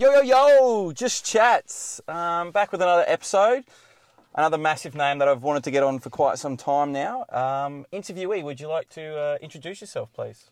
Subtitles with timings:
[0.00, 2.00] Yo, yo, yo, just chats.
[2.08, 3.64] Um, back with another episode.
[4.34, 7.26] Another massive name that I've wanted to get on for quite some time now.
[7.28, 10.48] Um, interviewee, would you like to uh, introduce yourself, please?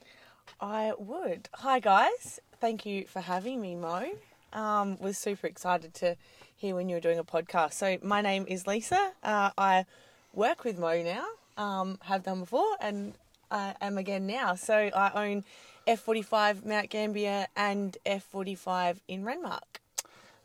[0.60, 1.48] I would.
[1.54, 2.40] Hi, guys.
[2.60, 4.10] Thank you for having me, Mo.
[4.52, 6.16] Um, was super excited to
[6.54, 7.72] hear when you were doing a podcast.
[7.72, 9.12] So, my name is Lisa.
[9.24, 9.86] Uh, I
[10.34, 11.24] work with Mo now,
[11.56, 13.14] um, have done before, and
[13.50, 14.56] I am again now.
[14.56, 15.44] So, I own
[15.88, 19.80] F45 Mount Gambier and F45 in Renmark.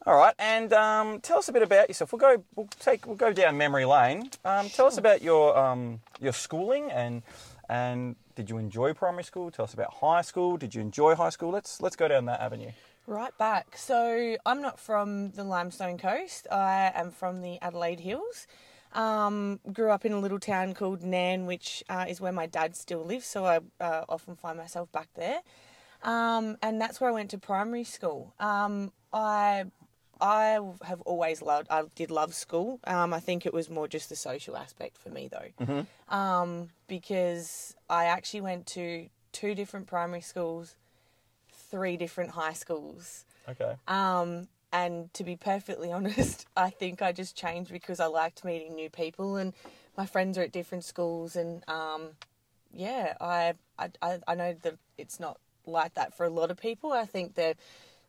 [0.05, 2.11] All right, and um, tell us a bit about yourself.
[2.11, 2.43] We'll go.
[2.55, 3.05] We'll take.
[3.05, 4.29] We'll go down memory lane.
[4.43, 7.23] Um, tell us about your um, your schooling and
[7.69, 9.51] and did you enjoy primary school?
[9.51, 10.57] Tell us about high school.
[10.57, 11.51] Did you enjoy high school?
[11.51, 12.71] Let's let's go down that avenue.
[13.05, 13.77] Right back.
[13.77, 16.47] So I'm not from the Limestone Coast.
[16.51, 18.47] I am from the Adelaide Hills.
[18.93, 22.75] Um, grew up in a little town called Nan, which uh, is where my dad
[22.75, 23.25] still lives.
[23.25, 25.41] So I uh, often find myself back there.
[26.03, 28.33] Um, and that's where I went to primary school.
[28.39, 29.65] Um, I
[30.21, 31.67] I have always loved.
[31.69, 32.79] I did love school.
[32.85, 37.75] Um, I think it was more just the social aspect for me though, um, because
[37.89, 40.75] I actually went to two different primary schools,
[41.51, 43.25] three different high schools.
[43.49, 43.75] Okay.
[43.87, 48.75] Um, and to be perfectly honest, I think I just changed because I liked meeting
[48.75, 49.53] new people and
[49.95, 52.09] my friends are at different schools and um,
[52.73, 56.91] yeah, I, I I know that it's not like that for a lot of people.
[56.91, 57.53] I think they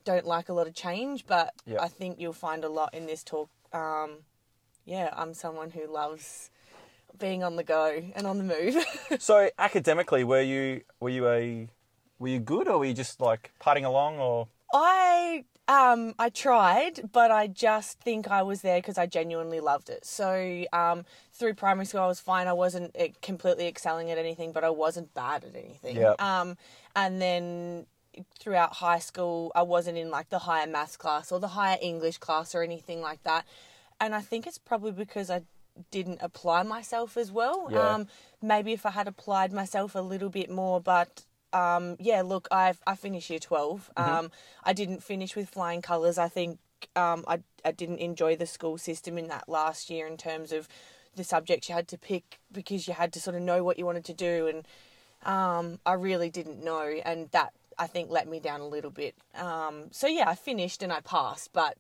[0.05, 1.81] don't like a lot of change, but Yep.
[1.81, 3.51] I think you'll find a lot in this talk.
[3.73, 4.19] Um,
[4.87, 6.51] yeah, I'm someone who loves
[7.19, 8.85] being on the go and on the move.
[9.21, 11.69] So academically, were you were you a
[12.19, 17.11] were you good or were you just like putting along or I um I tried,
[17.13, 20.05] but I just think I was there because I genuinely loved it.
[20.05, 22.47] So um through primary school, I was fine.
[22.47, 25.97] I wasn't eh, completely excelling at anything, but I wasn't bad at anything.
[25.97, 26.21] Yep.
[26.21, 26.57] Um,
[26.95, 27.87] and then
[28.39, 32.19] throughout high school, I wasn't in like the higher maths class or the higher English
[32.19, 33.45] class or anything like that.
[34.01, 35.43] And I think it's probably because I
[35.91, 37.69] didn't apply myself as well.
[37.71, 37.95] Yeah.
[37.95, 38.07] Um,
[38.41, 42.81] maybe if I had applied myself a little bit more, but um, yeah, look, I've
[42.87, 44.31] I finished year 12 Um,
[44.65, 46.19] I didn't finish with flying colours.
[46.19, 46.59] I think
[46.97, 50.69] um, I I didn't enjoy the school system in that last year in terms of
[51.17, 53.87] the subjects you had to pick because you had to sort of know what you
[53.87, 54.67] wanted to do, and
[55.23, 59.15] um, I really didn't know, and that I think let me down a little bit.
[59.35, 61.77] Um, so yeah, I finished and I passed, but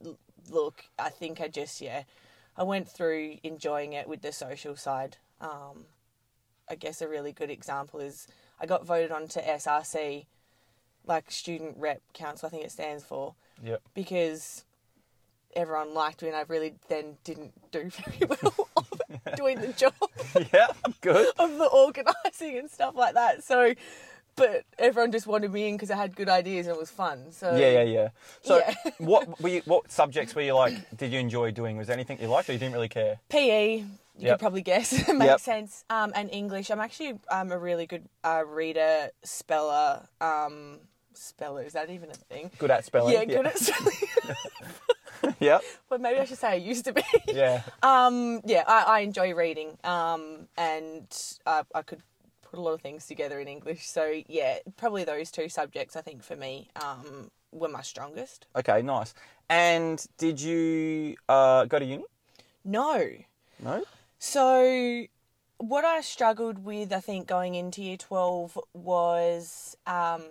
[0.50, 2.04] look, I think I just yeah,
[2.56, 5.16] I went through enjoying it with the social side.
[5.40, 5.86] Um,
[6.68, 8.26] I guess a really good example is
[8.60, 10.26] I got voted onto SRC,
[11.06, 13.82] like Student Rep Council, I think it stands for, Yep.
[13.94, 14.64] because
[15.56, 18.86] everyone liked me and I really then didn't do very well of
[19.36, 19.92] doing the job
[20.52, 20.66] yeah,
[21.00, 21.28] good.
[21.38, 23.44] of the organising and stuff like that.
[23.44, 23.74] So,
[24.36, 27.30] but everyone just wanted me in because I had good ideas and it was fun.
[27.30, 28.08] So Yeah, yeah, yeah.
[28.42, 28.74] So Yeah.
[28.98, 31.76] what were you, what subjects were you like did you enjoy doing?
[31.76, 33.20] Was there anything you liked or you didn't really care?
[33.28, 33.84] PE,
[34.16, 34.32] you Yep.
[34.38, 35.40] could probably guess, it makes Yep.
[35.40, 35.84] sense.
[35.90, 40.06] Um, and English, I'm actually um, a really good uh, reader, speller.
[40.20, 40.80] Um,
[41.14, 42.50] speller, is that even a thing?
[42.58, 43.14] Good at spelling.
[43.14, 43.94] yeah, good at spelling.
[45.40, 45.60] Yeah.
[45.88, 47.02] but maybe I should say I used to be.
[47.32, 47.62] Yeah.
[47.82, 51.06] Um, yeah, I, I enjoy reading, um, and
[51.46, 52.02] I, I could
[52.42, 53.86] put a lot of things together in English.
[53.86, 58.46] So yeah, probably those two subjects I think for me um, were my strongest.
[58.54, 59.14] Okay, nice.
[59.48, 62.04] And did you uh, go to uni?
[62.64, 63.08] No,
[63.60, 63.82] No.
[64.24, 65.04] So
[65.58, 69.76] what I struggled with, I think, going into year twelve was.
[69.86, 70.22] Um,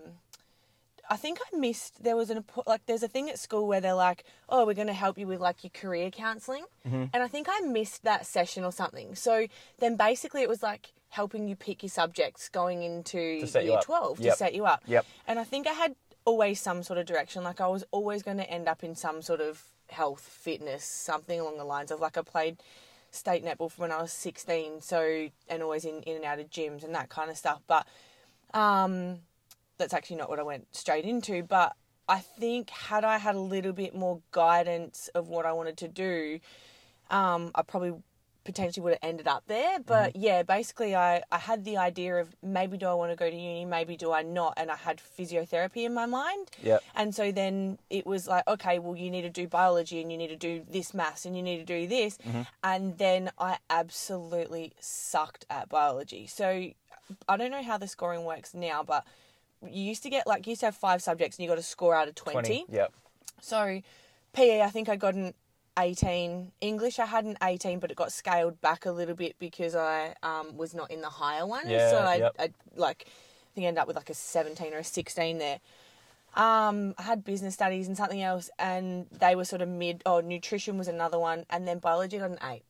[1.09, 2.03] I think I missed.
[2.03, 2.81] There was an like.
[2.87, 5.39] There's a thing at school where they're like, "Oh, we're going to help you with
[5.39, 6.65] like your career counselling,"
[7.13, 9.13] and I think I missed that session or something.
[9.13, 14.19] So then, basically, it was like helping you pick your subjects going into year twelve
[14.19, 14.33] Yep.
[14.33, 14.81] to set you up.
[14.87, 15.05] Yep.
[15.27, 15.95] And I think I had
[16.25, 17.43] always some sort of direction.
[17.43, 21.39] Like I was always going to end up in some sort of health, fitness, something
[21.39, 22.57] along the lines of like I played
[23.13, 26.50] state netball from when I was 16, so and always in, in and out of
[26.50, 27.62] gyms and that kind of stuff.
[27.68, 27.85] But
[28.53, 29.19] um,
[29.78, 31.44] that's actually not what I went straight into.
[31.44, 31.74] But
[32.07, 35.88] I think had I had a little bit more guidance of what I wanted to
[35.88, 36.39] do,
[37.10, 37.94] um, I probably
[38.44, 39.80] potentially would have ended up there.
[39.80, 40.22] But mm-hmm.
[40.22, 43.36] yeah, basically, I, I had the idea of maybe do I want to go to
[43.36, 46.50] uni, maybe do I not, and I had physiotherapy in my mind.
[46.62, 46.84] Yep.
[46.95, 50.18] And so then it was like, okay, well, you need to do biology and you
[50.18, 52.18] need to do this maths and you need to do this.
[52.18, 52.42] Mm-hmm.
[52.63, 56.28] And then I absolutely sucked at biology.
[56.28, 56.69] So
[57.28, 59.06] I don't know how the scoring works now, but
[59.62, 61.63] you used to get like, you used to have five subjects and you got to
[61.63, 62.34] score out of 20.
[62.34, 62.66] 20.
[62.69, 62.94] Yep.
[63.42, 63.81] So
[64.34, 65.34] PE, I think I got an
[65.77, 66.51] 18.
[66.61, 70.15] English, I had an 18, but it got scaled back a little bit because I
[70.23, 71.69] um, was not in the higher one.
[71.69, 72.35] Yeah, so I, yep.
[72.39, 75.59] I like, I think I ended up with like a 17 or a 16 there.
[76.35, 80.01] Um, I had business studies and something else, and they were sort of mid.
[80.05, 82.63] Oh, nutrition was another one, and then biology got an eight.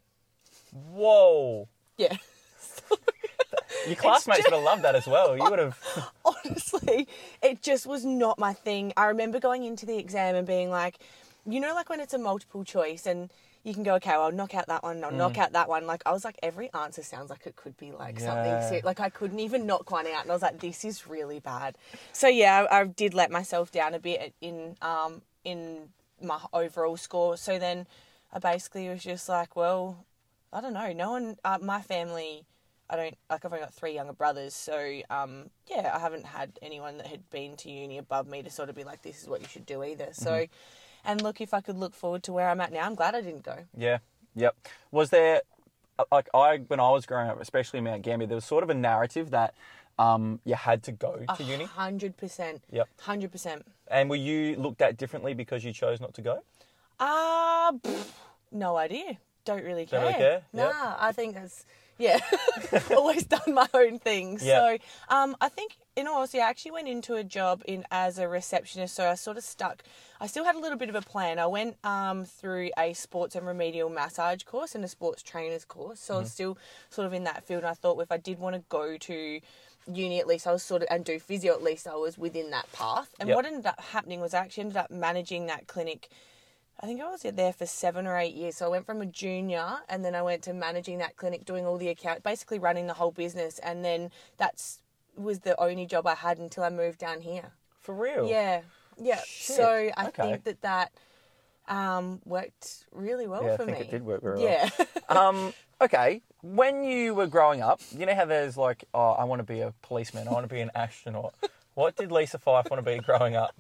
[0.92, 1.70] Whoa.
[1.98, 2.18] Yeah.
[3.88, 5.38] Your classmates would have loved that as well.
[5.38, 5.78] You would have.
[6.26, 7.08] honestly,
[7.42, 8.94] it just was not my thing.
[8.98, 11.00] I remember going into the exam and being like,
[11.46, 13.30] you know, like when it's a multiple choice and
[13.64, 15.88] you can go, okay, well, I'll knock out that one, I'll knock out that one.
[15.88, 18.60] Like, I was like, every answer sounds like it could be like Yeah.
[18.60, 20.24] something, like I couldn't even knock one out.
[20.24, 21.78] And I was like, this is really bad.
[22.12, 25.90] So, yeah, I, I did let myself down a bit in, um, in
[26.22, 27.38] my overall score.
[27.38, 27.88] So then
[28.34, 30.06] I basically was just like, well,
[30.52, 30.92] I don't know.
[30.92, 32.46] No one, uh, my family,
[32.90, 33.44] I don't like.
[33.46, 37.28] I've only got three younger brothers, so um, yeah, I haven't had anyone that had
[37.32, 39.66] been to uni above me to sort of be like, "This is what you should
[39.66, 40.10] do," either.
[40.12, 40.46] So,
[41.06, 43.22] and look, if I could look forward to where I'm at now, I'm glad I
[43.22, 43.58] didn't go.
[43.78, 44.00] Yeah.
[44.36, 44.56] Yep.
[44.92, 45.42] Was there
[46.00, 48.64] uh, like I when I was growing up, especially in Mount Gambier, there was sort
[48.64, 49.54] of a narrative that
[50.00, 51.66] um, you had to go to uni.
[51.66, 52.64] Hundred percent.
[52.72, 52.88] Yep.
[53.02, 53.66] Hundred percent.
[53.90, 56.44] And were you looked at differently because you chose not to go?
[57.00, 57.74] Ah,
[58.52, 59.18] no idea.
[59.46, 60.00] Don't really care.
[60.00, 60.42] Don't really care?
[60.54, 60.98] Nah, Yep.
[61.00, 61.66] I think that's
[62.04, 62.20] yeah.
[62.98, 64.40] Always done my own thing.
[64.42, 64.60] Yeah.
[64.60, 64.78] So
[65.16, 68.28] um, I think in all honesty, I actually went into a job in as a
[68.28, 68.96] receptionist.
[68.96, 69.84] So I sort of stuck.
[70.20, 71.40] I still had a little bit of a plan.
[71.40, 76.00] I went um, through a sports and remedial massage course and a sports trainers course.
[76.00, 76.58] So I was still
[76.90, 77.64] sort of in that field.
[77.64, 79.40] And I thought if I did want to go to
[79.92, 82.52] uni at least I was sort of and do physio at least I was within
[82.52, 83.14] that path.
[83.20, 83.36] And Yep.
[83.36, 86.10] what ended up happening was I actually ended up managing that clinic
[86.80, 88.58] I think I was there for seven or eight years.
[88.58, 91.66] So I went from a junior and then I went to managing that clinic, doing
[91.66, 93.60] all the account, basically running the whole business.
[93.60, 94.82] And then that's
[95.16, 97.52] was the only job I had until I moved down here.
[97.80, 98.28] For real?
[98.28, 98.62] Yeah,
[98.98, 99.20] yeah.
[99.26, 100.24] Shit, So I okay.
[100.24, 100.92] think that that
[101.68, 103.86] um, worked really well Yeah, I for think me.
[103.86, 104.44] it did work very well.
[104.46, 104.70] Yeah.
[105.10, 106.22] Um, okay.
[106.42, 109.60] When you were growing up, you know how there's like, oh, I want to be
[109.60, 111.36] a policeman, I want to be an astronaut.
[111.76, 113.56] What did Lisa Fife want to be growing up?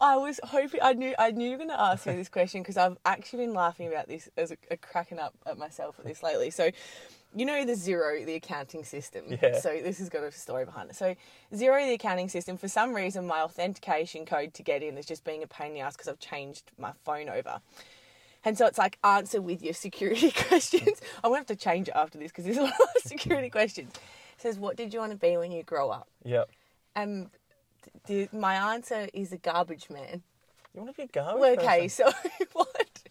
[0.00, 2.62] I was hoping I knew I knew you were going to ask me this question
[2.62, 6.04] because I've actually been laughing about this as a, a cracking up at myself at
[6.04, 6.50] this lately.
[6.50, 6.70] So,
[7.34, 9.24] you know the Xero, the accounting system.
[9.28, 9.60] Yeah.
[9.60, 10.96] So this has got a story behind it.
[10.96, 11.14] So
[11.52, 12.56] Xero, the accounting system.
[12.56, 15.74] For some reason, my authentication code to get in is just being a pain in
[15.74, 17.60] the ass because I've changed my phone over.
[18.44, 21.02] And so it's like answer with your security questions.
[21.22, 23.92] I'm gonna have to change it after this because there's a lot of security questions.
[23.94, 26.50] It says, "What did you want to be when you grow up?" Yep.
[26.94, 27.28] And
[28.06, 30.22] the, my answer is a garbage man.
[30.74, 32.12] You want to be a garbage Well, okay, person?
[32.12, 33.02] so what?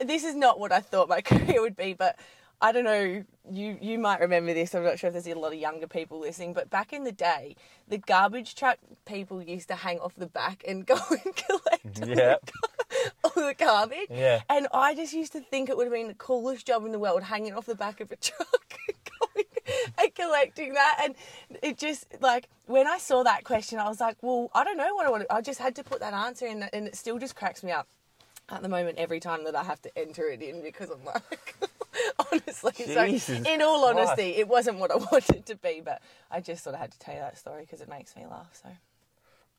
[0.00, 2.18] This is not what I thought my career would be, but
[2.60, 3.24] I don't know.
[3.50, 4.74] You you might remember this.
[4.74, 7.12] I'm not sure if there's a lot of younger people listening, but back in the
[7.12, 7.56] day,
[7.88, 12.12] the garbage truck people used to hang off the back and go and collect mm-hmm.
[12.12, 12.36] Yeah.
[13.24, 14.08] all the garbage.
[14.10, 14.42] Yeah.
[14.48, 17.00] And I just used to think it would have been the coolest job in the
[17.00, 18.78] world, hanging off the back of a truck
[19.98, 21.00] and collecting that.
[21.02, 21.14] And
[21.62, 24.94] it just like when I saw that question, I was like, well, I don't know
[24.94, 25.24] what I want.
[25.28, 27.72] to I just had to put that answer in, and it still just cracks me
[27.72, 27.86] up
[28.48, 31.56] at the moment every time that I have to enter it in because I'm like.
[32.32, 34.08] Honestly, Jesus so in all Christ.
[34.08, 36.98] honesty, it wasn't what I wanted to be, but I just sort of had to
[36.98, 38.48] tell you that story because it makes me laugh.
[38.62, 38.70] So,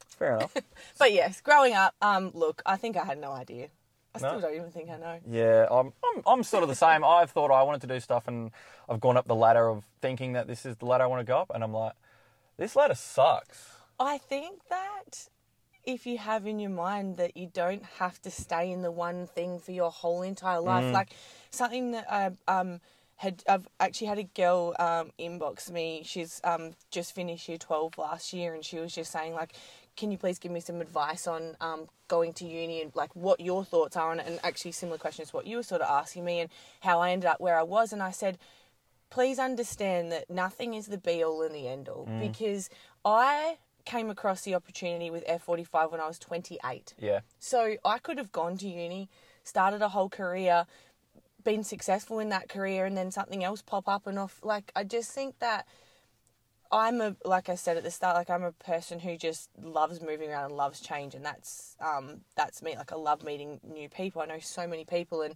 [0.07, 0.57] Fair enough.
[0.97, 3.67] but yes, growing up, um, look, I think I had no idea.
[4.15, 4.27] I No?
[4.27, 5.19] still don't even think I know.
[5.27, 7.03] Yeah, I'm, I'm, I'm sort of the same.
[7.03, 8.51] I've thought I wanted to do stuff and
[8.87, 11.25] I've gone up the ladder of thinking that this is the ladder I want to
[11.25, 11.93] go up, and I'm like,
[12.57, 13.77] this ladder sucks.
[13.99, 15.29] I think that
[15.83, 19.27] if you have in your mind that you don't have to stay in the one
[19.27, 21.11] thing for your whole entire life, like
[21.49, 22.81] something that I um
[23.15, 26.03] had I've actually had a girl um inbox me.
[26.05, 29.55] She's um just finished year twelve last year, and she was just saying like.
[29.95, 33.39] Can you please give me some advice on um, going to uni and like what
[33.39, 34.27] your thoughts are on it?
[34.27, 36.49] And actually, similar questions to what you were sort of asking me and
[36.81, 37.93] how I ended up where I was.
[37.93, 38.37] And I said,
[39.09, 42.69] please understand that nothing is the be all and the end all because
[43.05, 46.93] I came across the opportunity with F45 when I was 28.
[46.97, 47.19] Yeah.
[47.39, 49.09] So I could have gone to uni,
[49.43, 50.65] started a whole career,
[51.43, 54.39] been successful in that career, and then something else pop up and off.
[54.41, 55.67] Like, I just think that
[56.73, 60.01] I'm a, like I said at the start, like I'm a person who just loves
[60.01, 62.75] moving around and loves change, and that's um that's me.
[62.75, 64.21] Like I love meeting new people.
[64.21, 65.35] I know so many people, and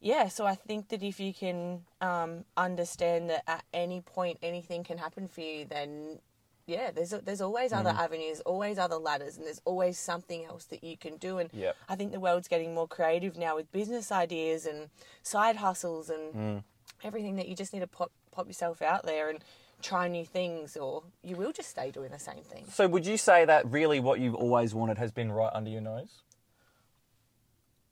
[0.00, 4.82] yeah, so I think that if you can um, understand that at any point anything
[4.82, 6.20] can happen for you, then
[6.66, 10.82] yeah, there's there's always other avenues, always other ladders, and there's always something else that
[10.82, 11.38] you can do.
[11.38, 11.76] And Yep.
[11.88, 14.88] I think the world's getting more creative now with business ideas and
[15.22, 16.62] side hustles and
[17.04, 19.42] everything that you just need to pop pop yourself out there and
[19.86, 22.64] try new things, or you will just stay doing the same thing.
[22.68, 25.80] So would you say that really what you've always wanted has been right under your
[25.80, 26.22] nose?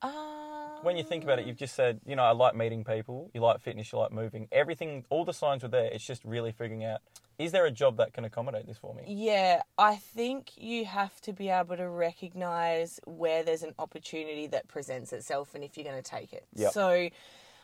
[0.02, 3.30] Um, when you think about it, you've just said, you know, I like meeting people,
[3.32, 4.48] you like fitness, you like moving.
[4.52, 5.86] Everything, all the signs were there.
[5.86, 7.00] It's just really figuring out,
[7.38, 9.02] is there a job that can accommodate this for me?
[9.06, 14.68] Yeah, I think you have to be able to recognize where there's an opportunity that
[14.68, 16.44] presents itself and if you're going to take it.
[16.54, 16.72] Yep.
[16.72, 17.08] So,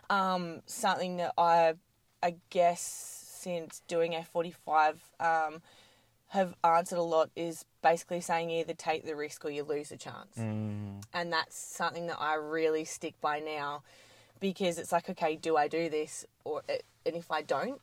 [0.09, 1.75] um, something that I,
[2.23, 5.63] I guess, since doing F45, um,
[6.29, 9.97] have answered a lot is basically saying either take the risk or you lose a
[9.97, 10.37] chance.
[10.39, 13.83] Mm, And that's something that I really stick by now
[14.39, 16.25] because it's like, okay, do I do this?
[16.45, 16.63] or
[17.05, 17.81] And if I don't,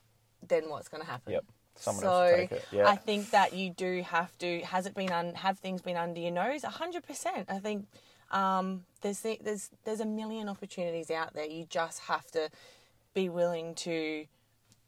[0.48, 1.34] then what's going to happen?
[1.34, 1.46] yep.
[1.76, 2.66] Someone so else take it.
[2.72, 2.88] Yeah.
[2.88, 4.62] I think that you do have to.
[4.62, 6.64] Has it been un, have things been under your nose?
[6.64, 7.46] hundred percent.
[7.50, 7.86] I think
[8.32, 11.46] um, there's there's there's a million opportunities out there.
[11.46, 12.50] You just have to
[13.14, 14.26] be willing to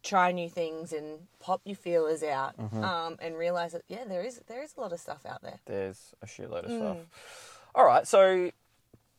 [0.10, 1.08] try new things and
[1.39, 2.84] pop your feelers out Mm-hmm.
[2.84, 5.60] um, and realize that yeah, there is there is a lot of stuff out there.
[5.66, 6.80] There's a shitload of Mm.
[6.80, 6.98] stuff.
[7.75, 8.51] All right, so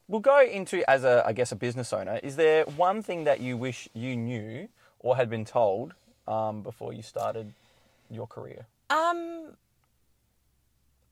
[0.09, 2.19] we'll go into as a, I guess, a business owner.
[2.23, 4.69] Is there one thing that you wish you knew
[4.99, 5.95] or had been told
[6.27, 7.55] um, before you started
[8.11, 8.67] your career?
[8.91, 9.53] Um,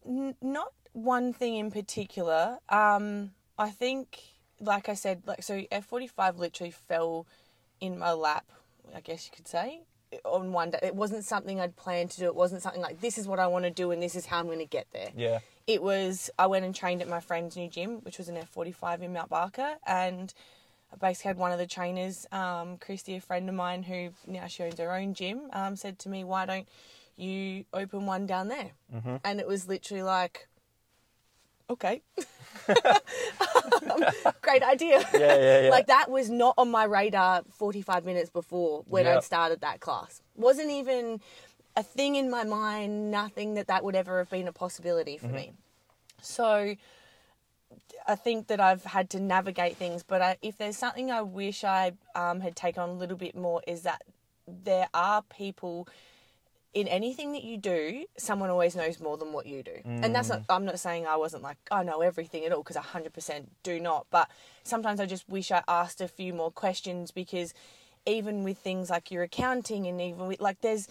[0.07, 2.59] n- not one thing in particular.
[2.69, 4.19] Um, I think,
[4.61, 7.27] like I said, like so, F forty five literally fell
[7.81, 8.45] in my lap.
[8.95, 9.81] I guess you could say
[10.25, 10.79] on one day.
[10.83, 12.27] It wasn't something I'd planned to do.
[12.27, 14.39] It wasn't something like this is what I want to do and this is how
[14.39, 15.11] I'm going to get there.
[15.17, 15.41] Yeah.
[15.67, 18.49] It was I went and trained at my friend's new gym, which was an F
[18.49, 20.33] forty five in Mount Barker, and
[20.91, 24.47] I basically had one of the trainers, um, Christy, a friend of mine who now
[24.47, 26.67] she owns her own gym, um, said to me, "Why don't
[27.17, 29.17] you open one down there?" Mm-hmm.
[29.25, 30.49] And it was literally like,
[31.71, 32.03] "Okay,
[34.43, 35.71] great idea." Yeah, yeah, yeah.
[35.71, 39.17] like that was not on my radar 45 minutes before when Yep.
[39.17, 40.23] I'd started that class.
[40.37, 41.21] Wasn't even
[41.77, 45.29] a thing in my mind, nothing that that would ever have been a possibility for
[45.29, 45.53] me.
[46.21, 46.75] So
[48.07, 51.63] I think that I've had to navigate things, but I, if there's something I wish
[51.65, 54.03] I um, had taken on a little bit more, is that
[54.47, 55.89] there are people
[56.75, 59.77] in anything that you do, someone always knows more than what you do.
[59.85, 62.77] And that's not, I'm not saying I wasn't like, I know everything at all, because
[62.77, 64.07] 100% do not.
[64.11, 64.29] But
[64.65, 67.55] sometimes I just wish I asked a few more questions because
[68.07, 70.89] even with things like your accounting and even with, like, there's,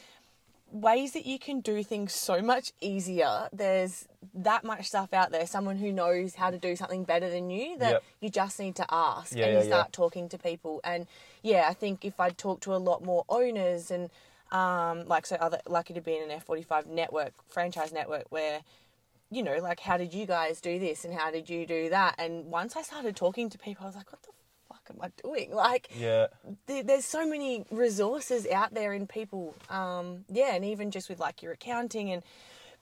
[0.69, 3.47] ways that you can do things so much easier.
[3.53, 5.47] There's that much stuff out there.
[5.47, 8.03] Someone who knows how to do something better than you that Yep.
[8.19, 9.91] you just need to ask Yeah, and yeah, you start yeah.
[9.93, 10.81] talking to people.
[10.83, 11.07] And
[11.41, 14.09] yeah, I think if I'd talk to a lot more owners and
[14.51, 18.61] um, like so other lucky to be in an F45 network franchise network where
[19.29, 22.15] you know like how did you guys do this and how did you do that
[22.17, 24.29] and once I started talking to people I was like what the
[24.69, 26.27] fuck am I doing like Yeah.
[26.65, 29.53] there, there's so many resources out there in people.
[29.69, 32.23] Um, yeah, and even just with like your accounting and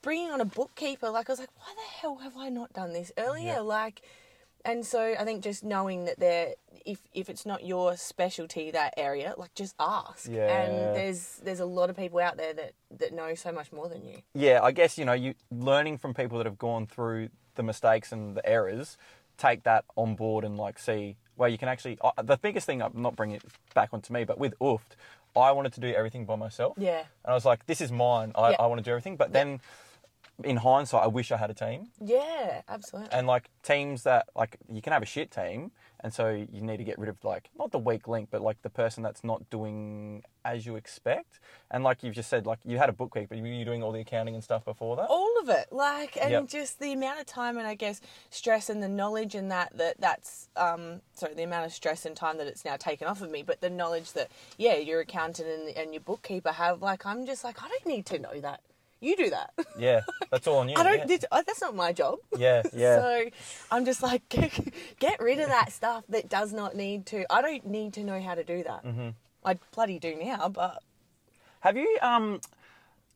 [0.03, 2.93] bringing on a bookkeeper, like I was like, why the hell have I not done
[2.93, 3.53] this earlier?
[3.53, 3.59] Yeah.
[3.61, 4.03] Like,
[4.65, 6.55] and so I think just knowing that there,
[6.85, 10.29] if if it's not your specialty that area, like just ask.
[10.29, 10.61] Yeah.
[10.61, 13.87] And there's there's a lot of people out there that that know so much more
[13.87, 14.17] than you.
[14.33, 18.11] yeah, I guess you know, you learning from people that have gone through the mistakes
[18.11, 18.97] and the errors,
[19.37, 21.97] take that on board and like see where you can actually.
[22.01, 23.43] Uh, the biggest thing, I'm not bringing it
[23.73, 24.95] back onto me, but with Ooft,
[25.35, 26.75] I wanted to do everything by myself.
[26.77, 26.99] Yeah.
[26.99, 28.31] And I was like, this is mine.
[28.35, 28.55] I, Yeah.
[28.59, 29.17] I want to do everything.
[29.17, 29.59] But then,
[30.43, 31.87] in hindsight, I wish I had a team.
[31.99, 33.11] Yeah, absolutely.
[33.13, 36.77] And like teams that like you can have a shit team, and so you need
[36.77, 39.49] to get rid of like not the weak link, but like the person that's not
[39.49, 41.39] doing as you expect.
[41.71, 43.91] And like you've just said, like you had a bookkeeper, but were you doing all
[43.91, 45.07] the accounting and stuff before that?
[45.09, 46.47] all of it like and Yep.
[46.49, 48.01] just the amount of time and i guess
[48.31, 52.15] stress and the knowledge and that that that's um sorry the amount of stress and
[52.15, 55.47] time that it's now taken off of me but the knowledge that yeah your accountant
[55.47, 58.61] and, and your bookkeeper have like i'm just like i don't need to know that
[59.05, 60.75] you do that Yeah, that's all on you.
[60.77, 61.05] i don't yeah.
[61.05, 62.97] this- oh, that's not my job Yeah, yeah.
[62.99, 63.25] so
[63.71, 64.27] i'm just like
[64.99, 68.19] get rid of that stuff that does not need to i don't need to know
[68.21, 69.09] how to do that Mm-hmm.
[69.43, 70.81] i bloody do now but
[71.61, 72.41] Have you um?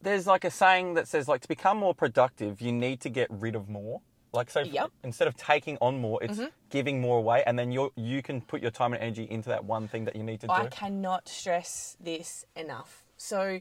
[0.01, 3.27] There's like a saying that says like to become more productive, you need to get
[3.29, 3.99] rid of more.
[4.31, 4.91] Like so, Yep.
[5.03, 8.61] instead of taking on more, it's giving more away, and then you you can put
[8.61, 10.53] your time and energy into that one thing that you need to do.
[10.53, 13.03] I cannot stress this enough.
[13.17, 13.59] So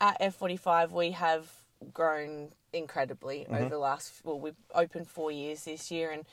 [0.00, 1.50] at F45, we have
[1.92, 6.24] grown incredibly over the last, well, we've opened four years this year and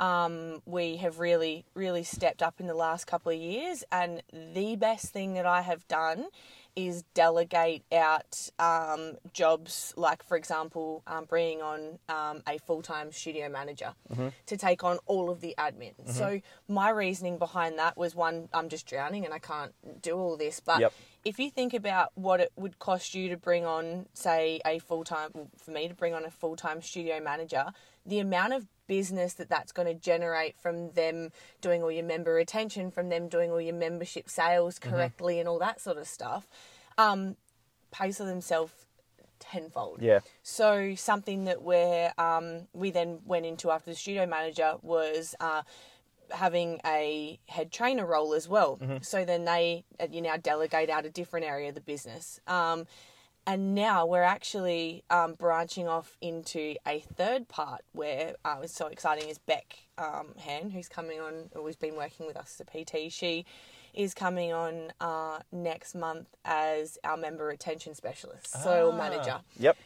[0.00, 3.84] um, we have really, really stepped up in the last couple of years.
[3.92, 6.26] And the best thing that I have done
[6.76, 13.12] is delegate out um, jobs, like, for example, um, bringing on um, a full time
[13.12, 13.94] studio manager
[14.46, 15.92] to take on all of the admin.
[16.06, 20.36] So, my reasoning behind that was one, I'm just drowning and I can't do all
[20.36, 20.60] this.
[20.60, 20.92] But Yep.
[21.24, 25.04] If you think about what it would cost you to bring on, say, a full
[25.04, 27.66] time, for me to bring on a full time studio manager,
[28.04, 31.30] the amount of business that that's going to generate from them
[31.62, 34.90] doing all your member retention, from them doing all your membership sales Mm-hmm.
[34.90, 36.46] correctly, and all that sort of stuff,
[36.98, 37.36] um,
[37.90, 38.72] pays for themselves
[39.38, 40.00] tenfold.
[40.00, 40.20] Yeah.
[40.42, 45.62] So something that we're um, we then went into after the studio manager was uh,
[46.30, 48.78] having a head trainer role as well.
[49.02, 52.40] So then they uh, you now delegate out a different area of the business.
[52.46, 52.86] Um,
[53.46, 58.86] and now we're actually um, branching off into a third part where uh, it's so
[58.86, 62.84] exciting is Beck um, Han, who's coming on, who's been working with us as a
[62.84, 63.12] PT.
[63.12, 63.44] She
[63.92, 68.96] is coming on uh, next month as our member retention specialist, so Ah.
[68.96, 69.40] manager.
[69.58, 69.76] Yep.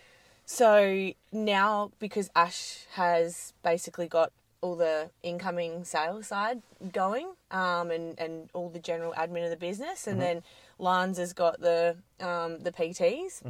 [0.47, 6.63] So now, because Ash has basically got all the incoming sales side
[6.93, 10.43] going, um, and and all the general admin of the business, and then
[10.79, 13.43] Lance has got the um, the PTs.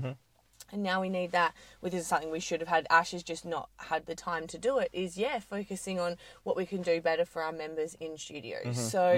[0.71, 2.87] And now we need that, which is something we should have had.
[2.91, 4.91] Ash has just not had the time to do it.
[4.93, 8.65] Is yeah, focusing on what we can do better for our members in studios.
[8.79, 9.13] so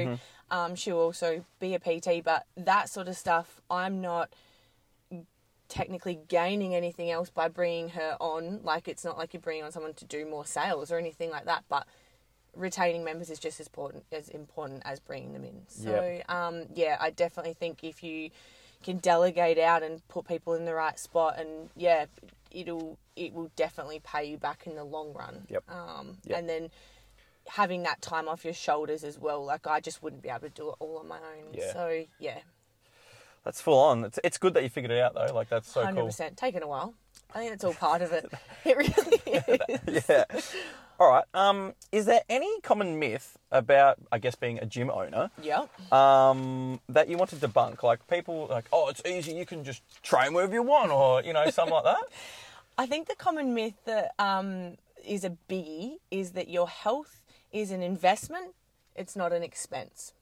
[0.52, 4.30] Um, she'll also be a PT, but that sort of stuff, I'm not
[5.70, 8.60] technically gaining anything else by bringing her on.
[8.62, 11.46] Like it's not like you're bringing on someone to do more sales or anything like
[11.46, 11.86] that, but
[12.54, 15.62] retaining members is just as important as important as bringing them in.
[15.68, 16.30] So Yep.
[16.30, 18.30] um, yeah, I definitely think if you
[18.82, 22.06] can delegate out and put people in the right spot, and yeah,
[22.50, 25.46] it'll it will definitely pay you back in the long run.
[25.48, 25.64] Yep.
[25.70, 26.38] Um, Yep.
[26.38, 26.70] And then
[27.46, 29.44] having that time off your shoulders as well.
[29.44, 31.52] Like I just wouldn't be able to do it all on my own.
[31.54, 31.72] Yeah.
[31.72, 32.38] So yeah,
[33.44, 34.04] That's full on.
[34.04, 35.34] It's, it's good that you figured it out though.
[35.34, 36.06] Like that's so hundred cool.
[36.06, 36.36] percent.
[36.36, 36.94] Taken a while.
[37.34, 38.30] I think it's all part of it.
[38.64, 39.22] It really
[39.96, 40.04] is.
[40.08, 40.24] yeah.
[40.98, 41.24] All right.
[41.32, 45.64] Um, is there any common myth about, I guess, being a gym owner Yeah.
[45.90, 47.82] um, that you want to debunk?
[47.82, 49.32] Like people, like, oh, it's easy.
[49.32, 52.02] You can just train wherever you want, or you know, something like that.
[52.78, 57.70] I think the common myth that um, is a biggie is that your health is
[57.70, 58.54] an investment.
[58.94, 60.12] It's not an expense.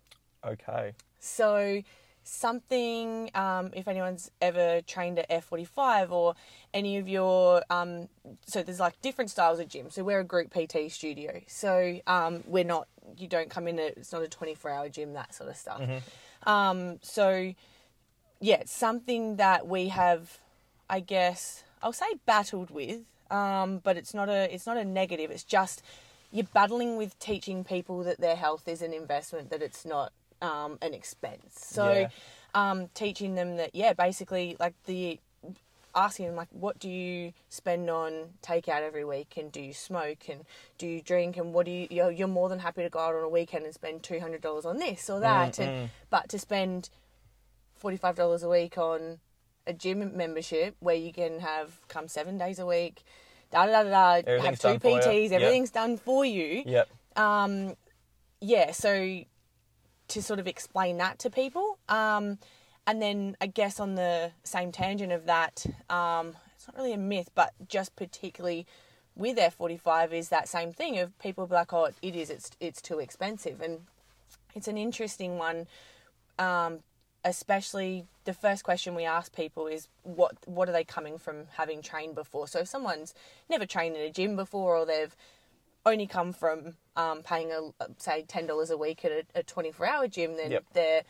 [0.46, 0.92] Okay.
[1.18, 1.82] So,
[2.28, 6.34] something, um, if anyone's ever trained at F45 or
[6.74, 8.08] any of your, um,
[8.46, 9.90] so there's like different styles of gym.
[9.90, 11.40] So, we're a group PT studio.
[11.46, 15.14] So, um, we're not, you don't come in, a, it's not a 24 hour gym,
[15.14, 15.80] that sort of stuff.
[16.44, 17.54] Um, so,
[18.40, 20.38] yeah, it's something that we have,
[20.88, 25.30] I guess, I'll say battled with, um, but it's not a, it's not a negative.
[25.30, 25.82] It's just,
[26.30, 30.78] you're battling with teaching people that their health is an investment, that it's not um,
[30.82, 31.58] an expense.
[31.60, 32.08] So, Yeah.
[32.54, 35.20] um, teaching them that, yeah, basically, like the
[35.94, 40.28] asking them, like, what do you spend on takeout every week, and do you smoke,
[40.28, 40.44] and
[40.76, 43.14] do you drink, and what do you, you're, you're more than happy to go out
[43.14, 46.38] on a weekend and spend two hundred dollars on this or that, and but to
[46.38, 46.90] spend
[47.74, 49.18] forty five dollars a week on
[49.66, 53.02] a gym membership where you can have come seven days a week.
[53.50, 54.42] Da da da da.
[54.42, 54.96] have two done for you.
[54.98, 55.30] PTs.
[55.30, 55.40] Yep.
[55.40, 56.88] Everything's done for you Yep.
[57.16, 57.76] Um
[58.40, 59.20] yeah, so
[60.08, 61.78] to sort of explain that to people.
[61.88, 62.38] Um,
[62.86, 66.98] and then I guess on the same tangent of that, um, it's not really a
[66.98, 68.66] myth, but just particularly
[69.14, 72.80] with F45 is that same thing of people be like, oh, it is, it's, it's
[72.80, 73.60] too expensive.
[73.60, 73.80] And
[74.54, 75.66] it's an interesting one,
[76.38, 76.78] um,
[77.24, 81.82] especially the first question we ask people is what what are they coming from having
[81.82, 82.46] trained before?
[82.46, 83.12] So if someone's
[83.48, 85.14] never trained in a gym before or they've
[85.88, 89.86] only come from um, paying a say ten dollars a week at a, twenty four
[89.86, 90.64] hour gym, then Yep.
[90.72, 91.02] they're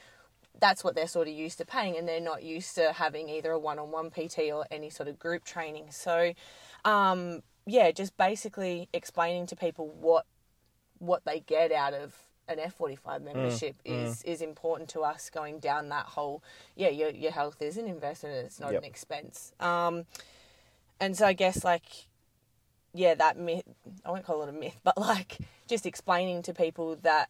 [0.61, 3.53] that's what they're sort of used to paying, and they're not used to having either
[3.53, 5.87] a one on one PT or any sort of group training.
[5.91, 6.33] So,
[6.85, 10.27] um, yeah, just basically explaining to people what
[10.99, 12.15] what they get out of
[12.49, 15.31] an F forty five membership is is important to us.
[15.31, 16.43] Going down that whole,
[16.75, 18.83] yeah, your your health is an investment; it's not Yep.
[18.83, 19.53] an expense.
[19.61, 20.07] Um,
[20.99, 21.85] and so I guess like
[22.99, 23.63] yeah, that myth,
[24.05, 27.29] I won't call it a myth, but like just explaining to people that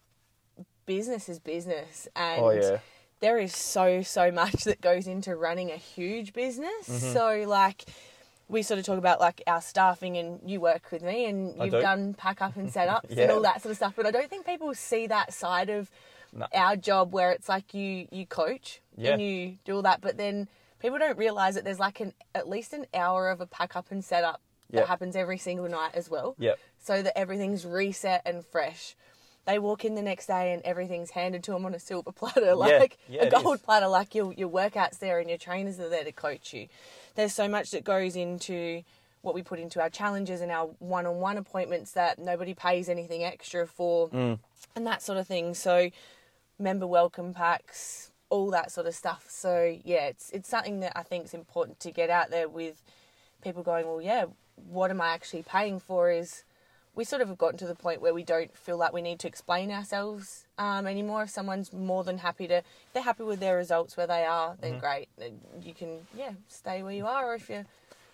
[0.87, 2.78] business is business and Oh, yeah.
[3.20, 6.88] there is so, so much that goes into running a huge business.
[6.88, 7.12] Mm-hmm.
[7.12, 7.85] So, like,
[8.48, 11.83] we sort of talk about like our staffing and you work with me and you've
[11.83, 13.24] done pack up and setups Yeah.
[13.24, 13.92] and all that sort of stuff.
[13.94, 15.90] But I don't think people see that side of
[16.33, 16.46] No.
[16.54, 19.12] our job where it's like you, you coach Yeah.
[19.12, 22.48] and you do all that, but then people don't realize that there's like an at
[22.48, 24.83] least an hour of a pack up and setup Yep.
[24.83, 26.59] that happens every single night as well Yep.
[26.78, 28.94] so that everything's reset and fresh.
[29.46, 32.54] They walk in the next day and everything's handed to them on a silver platter,
[32.66, 33.62] like yeah, a gold is.
[33.62, 36.68] platter, like your your workouts there and your trainers are there to coach you.
[37.14, 38.83] There's so much that goes into
[39.22, 43.66] what we put into our challenges and our one-on-one appointments that nobody pays anything extra
[43.66, 44.38] for, Mm.
[44.76, 45.54] and that sort of thing.
[45.54, 45.90] So,
[46.59, 49.26] member welcome packs, all that sort of stuff.
[49.31, 52.83] So yeah, it's it's something that I think is important to get out there with
[53.42, 56.11] people going, well, yeah, what am I actually paying for?
[56.11, 56.44] Is
[56.94, 59.20] we sort of have gotten to the point where we don't feel like we need
[59.20, 61.22] to explain ourselves um, anymore.
[61.24, 64.57] If someone's more than happy to, if they're happy with their results where they are,
[64.61, 64.81] then Mm-hmm.
[64.81, 65.09] great.
[65.62, 67.31] You can, yeah, stay where you are.
[67.31, 67.66] Or if you're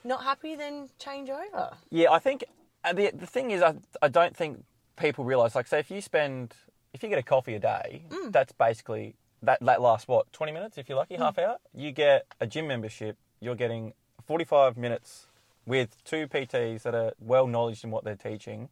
[0.05, 1.71] not happy, then change over.
[1.91, 2.45] Yeah, I think
[2.85, 4.63] uh, the the thing is, I I don't think
[4.97, 5.55] people realize.
[5.55, 6.55] Like, say, if you spend
[6.93, 8.31] if you get a coffee a day, Mm.
[8.33, 11.57] that's basically that that lasts what twenty minutes if you're lucky, half hour.
[11.75, 13.17] You get a gym membership.
[13.41, 13.95] You're getting
[14.27, 15.27] forty five minutes
[15.67, 18.69] with two PTs that are well knowledge in what they're teaching.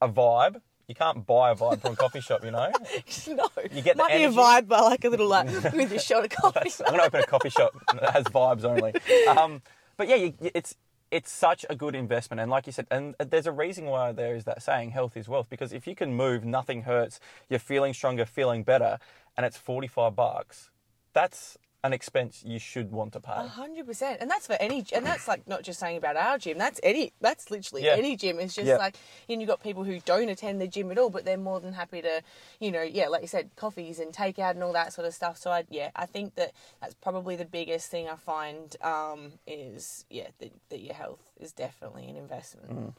[0.00, 0.60] A vibe.
[0.86, 2.70] You can't buy a vibe from a coffee shop, you know.
[3.28, 5.98] no, You get the might be a vibe, but like a little like with your
[6.00, 6.70] shot of coffee.
[6.86, 8.92] I'm gonna open a coffee shop that has vibes only.
[9.26, 9.62] Um,
[9.96, 10.76] but yeah, you, it's
[11.10, 14.34] it's such a good investment, and like you said, and there's a reason why there
[14.34, 17.20] is that saying, "Health is wealth," because if you can move, nothing hurts.
[17.48, 18.98] You're feeling stronger, feeling better,
[19.36, 20.70] and it's 45 bucks.
[21.12, 23.32] That's an expense you should want to pay.
[23.36, 26.38] A hundred percent, and that's for any, and that's like not just saying about our
[26.38, 26.56] gym.
[26.56, 27.92] That's any, that's literally Yeah.
[27.92, 28.40] any gym.
[28.40, 28.78] It's just Yeah.
[28.78, 28.96] like,
[29.28, 31.74] and you've got people who don't attend the gym at all, but they're more than
[31.74, 32.22] happy to,
[32.58, 35.36] you know, yeah, like you said, coffees and takeout and all that sort of stuff.
[35.36, 40.06] So I, yeah, I think that that's probably the biggest thing I find um, is,
[40.08, 42.94] yeah, that, that your health is definitely an investment.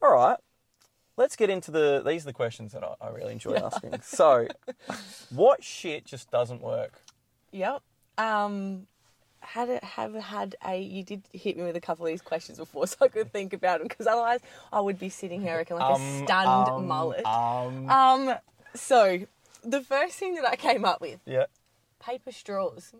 [0.00, 0.38] All right.
[1.16, 2.02] Let's get into the.
[2.04, 4.00] These are the questions that I, I really enjoy asking.
[4.02, 4.48] So,
[5.30, 7.00] what shit just doesn't work?
[7.52, 7.82] Yep.
[8.18, 8.86] Um,
[9.40, 12.58] had it have had a you did hit me with a couple of these questions
[12.58, 14.40] before, so I could think about them because otherwise
[14.72, 17.26] I would be sitting here looking like a stunned um, mullet.
[17.26, 18.34] Um, Um,
[18.74, 19.20] so
[19.62, 21.46] the first thing that I came up with yeah.
[22.00, 22.92] paper straws.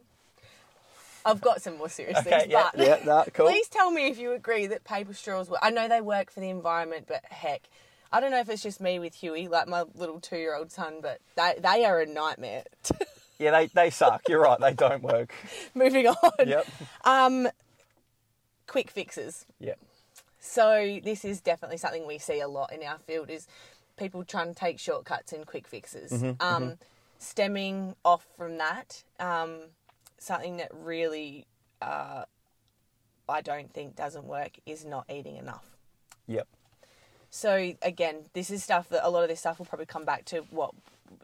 [1.27, 2.31] I've got some more serious Okay.
[2.40, 2.70] things, Yeah.
[2.74, 2.96] but Yeah.
[2.96, 3.46] That cool.
[3.46, 5.61] please tell me if you agree that paper straws work.
[5.62, 7.62] I know they work for the environment, but heck,
[8.12, 11.20] I don't know if it's just me with Huey, like my little two-year-old son, but
[11.35, 12.64] they they are a nightmare.
[13.38, 14.23] Yeah, they, they suck.
[14.29, 14.59] You're right.
[14.61, 15.35] They don't work.
[15.75, 16.49] Moving on.
[16.49, 16.66] Yep.
[17.05, 17.49] Um,
[18.66, 19.47] quick fixes.
[19.61, 19.79] Yep.
[20.38, 23.47] So this is definitely something we see a lot in our field is
[23.97, 26.23] people trying to take shortcuts and quick fixes.
[26.40, 26.75] um,
[27.18, 29.61] Stemming off from that, um,
[30.18, 31.47] something that really
[31.81, 32.25] uh,
[33.29, 35.64] I don't think doesn't work is not eating enough.
[36.27, 36.47] Yep.
[37.31, 40.25] So again, this is stuff that a lot of this stuff will probably come back
[40.27, 40.73] to what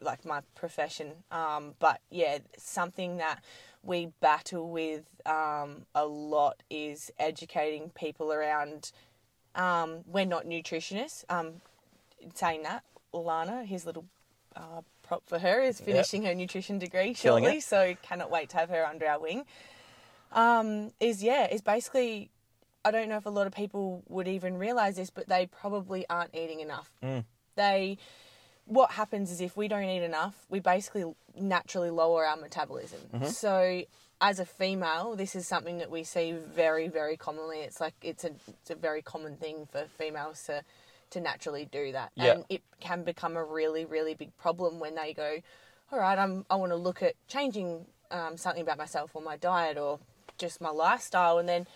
[0.01, 1.11] like my profession.
[1.31, 3.39] Um, but yeah, something that
[3.83, 8.91] we battle with um, a lot is educating people around.
[9.55, 11.23] Um, we're not nutritionists.
[11.29, 11.61] Um,
[12.33, 14.05] saying that, Lana, his little
[14.55, 17.63] uh, prop for her is finishing her nutrition degree Killing shortly, it.
[17.63, 19.45] so cannot wait to have her under our wing.
[20.31, 22.29] Um, is yeah, is basically
[22.83, 26.05] I don't know if a lot of people would even realize this, but they probably
[26.09, 26.91] aren't eating enough.
[27.03, 27.25] Mm.
[27.55, 27.97] They,
[28.71, 31.03] what happens is if we don't eat enough, we basically
[31.37, 32.99] naturally lower our metabolism.
[33.25, 33.81] So,
[34.21, 37.59] as a female, this is something that we see very, very commonly.
[37.59, 38.31] It's like it's a
[38.61, 40.63] it's a very common thing for females to
[41.09, 42.31] to naturally do that, Yeah.
[42.31, 45.39] and it can become a really, really big problem when they go,
[45.91, 49.35] all right, I'm I want to look at changing um, something about myself or my
[49.35, 49.99] diet or
[50.37, 51.67] just my lifestyle, and then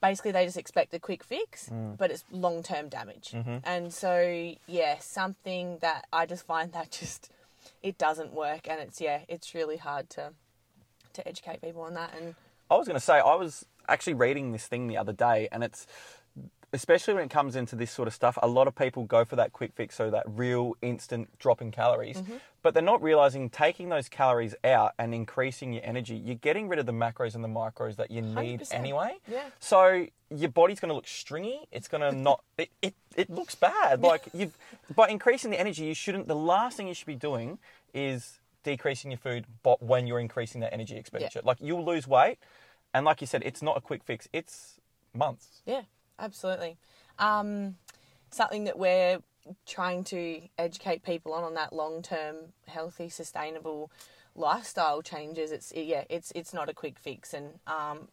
[0.00, 1.96] basically they just expect a quick fix, mm.
[1.96, 3.32] but it's long term damage.
[3.32, 3.58] Mm-hmm.
[3.64, 7.30] And so, yeah, something that I just find that just
[7.82, 10.32] it doesn't work, and it's yeah, it's really hard to
[11.14, 12.14] to educate people on that.
[12.16, 12.34] And
[12.70, 15.64] I was going to say, I was actually reading this thing the other day, and
[15.64, 15.86] it's
[16.72, 19.36] especially when it comes into this sort of stuff, a lot of people go for
[19.36, 22.36] that quick fix, so that real instant drop in calories, Mm-hmm.
[22.62, 26.78] but they're not realizing taking those calories out and increasing your energy, you're getting rid
[26.78, 28.74] of the macros and the micros that you need 100%.
[28.74, 29.16] anyway.
[29.26, 29.44] Yeah.
[29.58, 31.66] So your body's going to look stringy.
[31.72, 32.42] It's going to not.
[32.58, 34.02] It, it it looks bad.
[34.02, 34.56] Like you've
[34.94, 36.28] by increasing the energy, you shouldn't.
[36.28, 37.58] The last thing you should be doing
[37.94, 42.36] is decreasing your food, but when you're increasing that energy expenditure, like you'll lose weight,
[42.92, 44.28] and like you said, it's not a quick fix.
[44.34, 44.74] It's
[45.14, 45.62] months.
[45.64, 45.82] Yeah,
[46.18, 46.76] absolutely.
[47.18, 47.76] Um,
[48.30, 49.18] something that we're
[49.66, 53.90] trying to educate people on on that long term, healthy, sustainable
[54.34, 55.50] lifestyle changes.
[55.52, 58.08] It's yeah, it's it's not a quick fix, and um,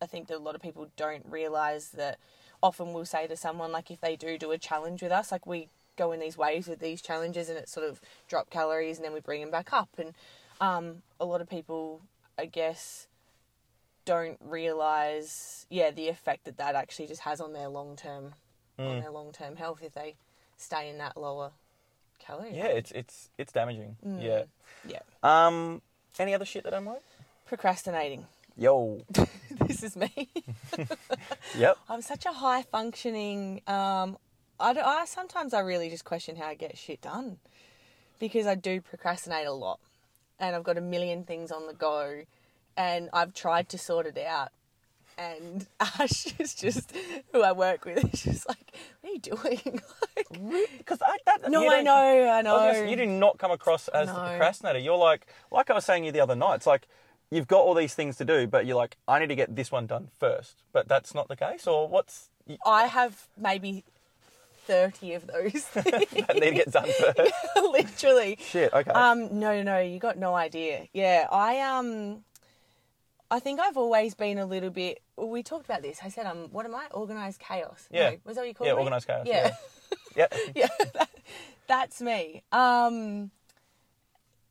[0.00, 2.18] I think that a lot of people don't realize that.
[2.62, 5.46] Often we'll say to someone like if they do do a challenge with us, like
[5.46, 9.04] we go in these waves with these challenges, and it's sort of drop calories, and
[9.04, 10.14] then we bring them back up, and
[10.60, 12.00] um, a lot of people,
[12.38, 13.08] I guess
[14.06, 18.32] don't realize yeah the effect that that actually just has on their long term
[18.78, 18.88] Mm.
[18.90, 20.16] on their long term health if they
[20.58, 21.50] stay in that lower
[22.18, 22.78] calorie Yeah, range.
[22.78, 23.96] it's it's it's damaging.
[24.06, 24.22] Mm.
[24.22, 24.42] Yeah.
[24.86, 25.80] yeah Um.
[26.18, 27.02] Any other shit that I'm like?
[27.46, 29.02] procrastinating Yo.
[29.66, 30.28] this is me
[31.56, 31.78] Yep.
[31.88, 34.16] i'm such a high functioning um
[34.58, 37.38] I, I sometimes i really just question how i get shit done
[38.18, 39.78] because i do procrastinate a lot
[40.40, 42.22] and i've got a million things on the go
[42.76, 44.50] and i've tried to sort it out
[45.18, 46.92] and Ash is just
[47.32, 48.10] who I work with.
[48.10, 49.80] She's just like, "What are you doing?"
[50.16, 52.90] like, Because I, that, no, I know, I I was gonna know.
[52.90, 54.78] you do not come across as the procrastinator.
[54.78, 56.56] You're like, like I was saying to you the other night.
[56.56, 56.86] It's like
[57.30, 59.72] you've got all these things to do, but you're like, I need to get this
[59.72, 60.62] one done first.
[60.72, 61.66] But that's not the case.
[61.66, 62.30] Or what's
[62.64, 63.84] I have maybe
[64.66, 65.64] thirty of those.
[65.74, 67.32] that need to get done first?
[67.56, 68.38] Literally.
[68.40, 68.72] Shit.
[68.72, 68.90] Okay.
[68.90, 70.88] Um, no, no, no, you got no idea.
[70.92, 72.24] Yeah, I um,
[73.30, 75.02] I think I've always been a little bit.
[75.16, 75.98] We talked about this.
[76.04, 76.86] I said, um, what am I?
[76.92, 77.88] Organized chaos.
[77.90, 78.10] Yeah.
[78.10, 78.70] No, was that what you called it?
[78.70, 78.74] yeah.
[78.76, 78.80] me?
[78.82, 79.26] Organised chaos.
[79.26, 79.50] Yeah,
[80.16, 80.26] Yeah.
[80.54, 81.10] yeah, that,
[81.66, 82.42] that's me.
[82.52, 83.30] Um,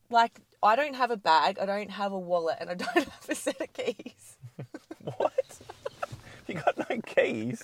[0.10, 3.30] like I don't have a bag, I don't have a wallet, and I don't have
[3.30, 4.38] a set of keys.
[5.18, 5.34] what?
[6.48, 7.64] You got no keys.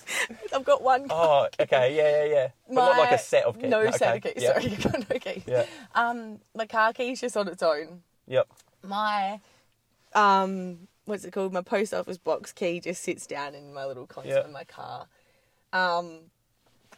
[0.52, 1.06] I've got one.
[1.08, 1.96] Oh, okay.
[1.96, 2.48] Yeah, yeah, yeah.
[2.68, 3.70] But not like a set of keys.
[3.70, 4.32] No Okay, set of keys.
[4.42, 4.52] yeah.
[4.52, 5.42] Sorry, you got no keys.
[5.46, 5.66] Yeah.
[5.94, 8.02] Um, my car key's just on its own.
[8.26, 8.48] Yep.
[8.84, 9.40] my
[10.14, 11.52] um what's it called?
[11.52, 14.44] My post office box key just sits down in my little console Yeah.
[14.44, 15.06] in my car.
[15.72, 16.18] Um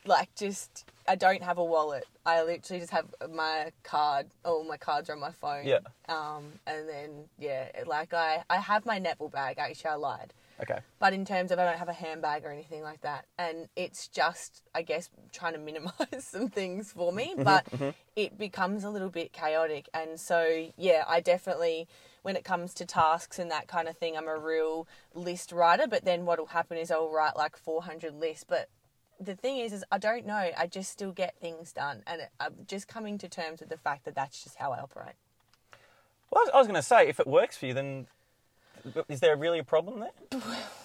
[0.07, 2.05] like just i don't have a wallet.
[2.27, 5.67] I literally just have my card all my cards are on my phone.
[5.67, 5.79] Yeah.
[6.09, 10.33] um and then yeah like i i have my netball bag actually i lied.
[10.61, 10.79] Okay.
[11.01, 14.07] but in terms of I don't have a handbag or anything like that, and it's
[14.07, 17.67] just I guess trying to minimise some things for me, but
[18.14, 21.88] it becomes a little bit chaotic, and so yeah, I definitely
[22.25, 25.87] when it comes to tasks and that kind of thing, I'm a real list writer.
[25.87, 28.71] But then what'll happen is I'll write like 400 lists, but
[29.21, 30.51] the thing is, is I don't know.
[30.57, 34.07] I just still get things done, and I'm just coming to terms with the fact
[34.07, 35.15] that that's just how I operate.
[36.31, 38.07] Well, I was, going to say, if it works for you, then
[39.09, 40.41] is there really a problem there?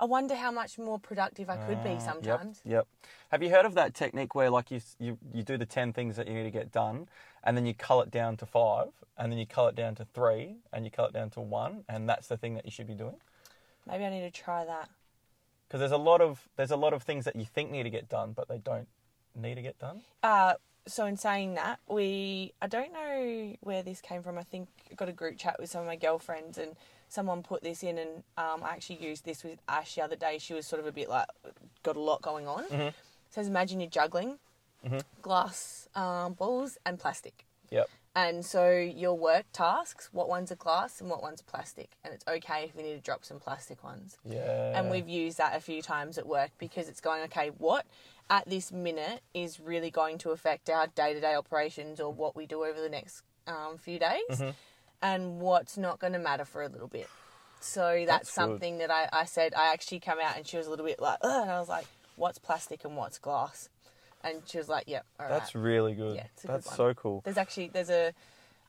[0.00, 2.62] I wonder how much more productive I could be sometimes.
[2.64, 2.72] Yep.
[2.72, 2.86] Yep.
[3.32, 6.16] Have you heard of that technique where like you you you do the ten things
[6.16, 7.06] that you need to get done,
[7.44, 10.06] and then you cull it down to five, and then you cull it down to
[10.06, 12.86] three, and you cull it down to one, and that's the thing that you should
[12.86, 13.16] be doing?
[13.86, 14.88] Maybe I need to try that.
[15.68, 17.90] Because there's a lot of there's a lot of things that you think need to
[17.90, 18.88] get done, but they don't
[19.36, 20.00] need to get done.
[20.22, 20.54] Uh,
[20.86, 24.38] so in saying that, we I don't know where this came from.
[24.38, 26.74] I think I got a group chat with some of my girlfriends, and
[27.10, 30.38] someone put this in, and um, I actually used this with Ash the other day.
[30.38, 31.26] She was sort of a bit like
[31.82, 32.64] got a lot going on.
[32.64, 32.88] Mm-hmm.
[33.30, 34.38] Says imagine you're juggling
[35.22, 37.44] glass um, balls and plastic.
[37.70, 37.88] Yep.
[38.16, 42.12] And so your work tasks, what ones are glass and what ones are plastic, and
[42.12, 44.18] it's okay if you need to drop some plastic ones.
[44.24, 44.76] Yeah.
[44.76, 47.86] And we've used that a few times at work because it's going, okay, what
[48.28, 52.34] at this minute is really going to affect our day to day operations or what
[52.34, 54.50] we do over the next um, few days, Mm-hmm.
[55.02, 57.08] And what's not going to matter for a little bit.
[57.60, 58.34] So that's, That's good.
[58.34, 59.52] something that I, I said.
[59.54, 61.68] I actually come out and she was a little bit like, Ugh, and I was
[61.68, 61.84] like,
[62.16, 63.68] what's plastic and what's glass?
[64.22, 65.32] And she was like, yep, all right.
[65.32, 66.16] That's really good.
[66.16, 66.76] Yeah, it's a good That's one.
[66.76, 67.22] so cool.
[67.24, 68.08] There's actually there's a,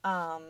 [0.04, 0.44] um,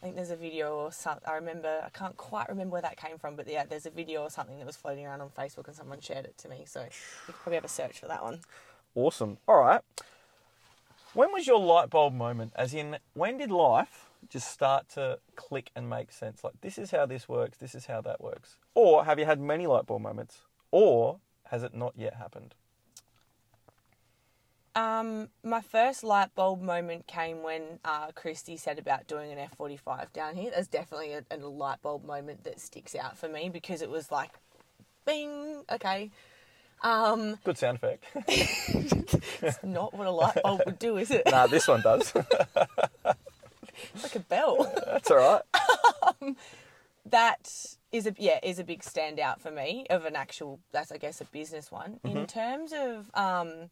[0.00, 1.24] I think there's a video or something.
[1.28, 4.22] I remember I can't quite remember where that came from, but yeah, there's a video
[4.22, 6.64] or something that was floating around on Facebook and someone shared it to me.
[6.66, 6.88] So you
[7.26, 8.40] could probably have a search for that one.
[8.94, 9.38] Awesome.
[9.48, 9.80] All right.
[11.14, 12.52] When was your light bulb moment?
[12.54, 16.44] As in, when did life just start to click and make sense?
[16.44, 18.56] Like, this is how this works, this is how that works.
[18.74, 20.42] Or have you had many light bulb moments?
[20.70, 22.54] Or has it not yet happened?
[24.74, 30.12] Um, my first light bulb moment came when uh, Christy said about doing an F45
[30.12, 30.52] down here.
[30.52, 34.12] There's definitely a, a light bulb moment that sticks out for me because it was
[34.12, 34.30] like,
[35.04, 36.12] bing, okay.
[36.82, 38.04] Um, Good sound effect.
[38.28, 41.22] it's not what a light bulb would do, is it?
[41.28, 42.12] nah, this one does.
[43.94, 44.72] It's like a bell.
[44.86, 45.42] That's all
[46.22, 46.36] right.
[47.06, 50.98] that is a yeah is a big standout for me of an actual that's I
[50.98, 52.00] guess a business one.
[52.04, 52.16] Mm-hmm.
[52.16, 53.70] In terms of um,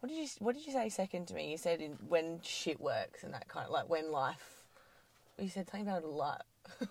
[0.00, 1.50] what did you what did you say second to me?
[1.50, 4.64] You said in, when shit works and that kind of like when life.
[5.38, 6.44] You said something about a lot.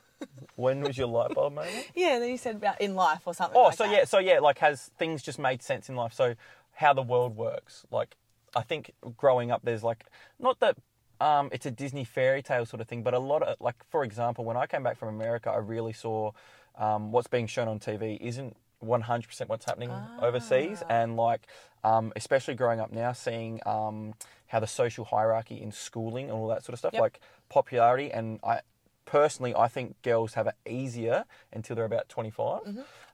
[0.56, 1.88] When was your light bulb moment?
[1.96, 3.58] Yeah, then you said about in life or something.
[3.58, 3.92] Oh, like so that.
[3.94, 6.14] yeah, so yeah, like has things just made sense in life?
[6.14, 6.36] So
[6.74, 7.86] how the world works.
[7.92, 8.16] Like
[8.56, 10.06] I think growing up, there's like
[10.40, 10.78] not that
[11.24, 14.04] um, it's a Disney fairy tale sort of thing, but a lot of like for
[14.04, 16.32] example, when I came back from America, I really saw
[16.78, 21.48] um, what's being shown on TV isn't 100% what's happening overseas, and like
[21.84, 24.14] um, especially growing up now, seeing um,
[24.48, 27.02] how the social hierarchy in schooling and all that sort of stuff, Yep.
[27.02, 28.62] like popularity, and I
[29.06, 32.62] personally I think girls have it easier until they're about 25.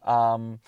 [0.03, 0.59] Um,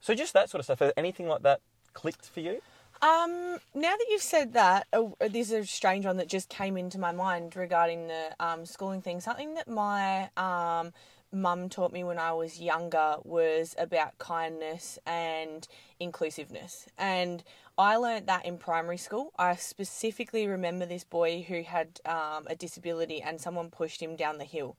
[0.00, 0.80] so just that sort of stuff.
[0.80, 1.60] Has anything like that
[1.94, 2.60] clicked for you?
[3.02, 6.76] Um, now that you've said that, uh, this is a strange one that just came
[6.76, 9.20] into my mind regarding the um, schooling thing.
[9.20, 10.92] Something that my um,
[11.30, 15.66] mum taught me when I was younger was about kindness and
[16.00, 16.86] inclusiveness.
[16.96, 17.42] And
[17.76, 19.32] I learnt that in primary school.
[19.38, 24.38] I specifically remember this boy who had um, a disability and someone pushed him down
[24.38, 24.76] the hill.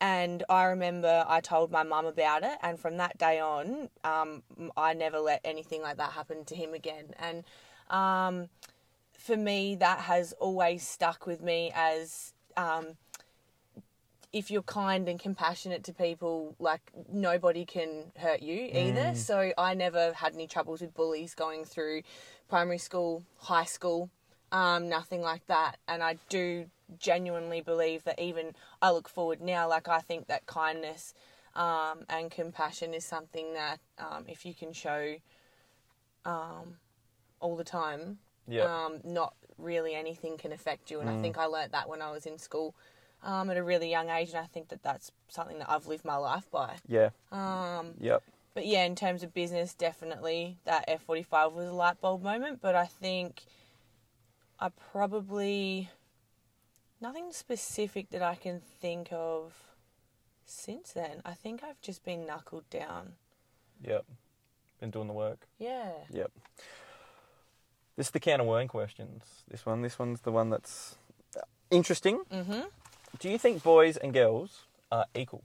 [0.00, 4.42] And I remember I told my mum about it, and from that day on, um,
[4.76, 7.14] I never let anything like that happen to him again.
[7.18, 7.44] And
[7.90, 8.48] um,
[9.12, 12.96] for me, that has always stuck with me as um,
[14.32, 19.14] if you're kind and compassionate to people, like nobody can hurt you either.
[19.16, 22.02] So I never had any troubles with bullies going through
[22.48, 24.10] primary school, high school,
[24.52, 25.78] um, nothing like that.
[25.88, 26.66] And I do
[26.98, 31.14] genuinely believe that even I look forward now, like I think that kindness
[31.54, 35.16] um, and compassion is something that um, if you can show
[36.24, 36.76] um,
[37.40, 38.64] all the time, Yeah.
[38.64, 41.00] um, not really anything can affect you.
[41.00, 42.74] And I think I learnt that when I was in school
[43.22, 46.04] um, at a really young age, and I think that that's something that I've lived
[46.04, 46.76] my life by.
[46.86, 47.10] Yeah.
[47.32, 48.22] Um, Yep.
[48.54, 52.22] but yeah, in terms of business, definitely that F forty five was a light bulb
[52.22, 52.60] moment.
[52.60, 53.42] But I think
[54.60, 55.90] I probably
[57.00, 59.52] nothing specific that I can think of
[60.44, 61.22] since then.
[61.24, 63.12] I think I've just been knuckled down.
[63.84, 64.04] Yep.
[64.80, 65.46] Been doing the work.
[65.58, 65.90] Yeah.
[66.10, 66.30] Yep.
[67.96, 69.24] This is the can of worm questions.
[69.50, 69.82] This one.
[69.82, 70.96] This one's the one that's
[71.70, 72.22] interesting.
[72.30, 72.70] Mhm.
[73.18, 75.42] Do you think boys and girls are equal?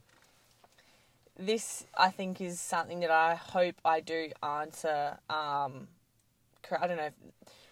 [1.36, 5.18] This I think is something that I hope I do answer.
[5.28, 5.88] Um,
[6.70, 7.06] I don't know.
[7.06, 7.14] If,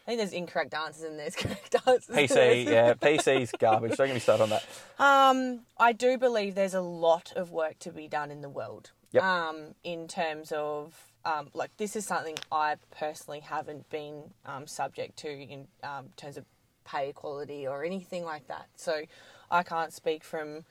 [0.04, 2.16] I think there's incorrect answers and there's correct answers.
[2.16, 3.96] PC, yeah, PC's garbage.
[3.96, 4.64] Don't get me started on that.
[4.98, 8.90] Um, I do believe there's a lot of work to be done in the world.
[9.12, 9.22] Yep.
[9.22, 15.16] Um, in terms of um, like this is something I personally haven't been um, subject
[15.18, 16.44] to in um, terms of
[16.84, 18.66] pay equality or anything like that.
[18.74, 19.02] So
[19.50, 20.64] I can't speak from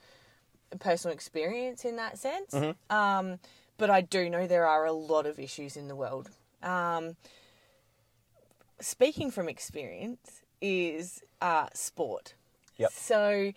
[0.78, 2.54] personal experience in that sense.
[2.90, 3.38] Um,
[3.78, 6.30] but I do know there are a lot of issues in the world.
[6.62, 7.16] Um,
[8.82, 12.34] speaking from experience is uh, sport.
[12.76, 12.92] Yep.
[12.92, 13.52] So,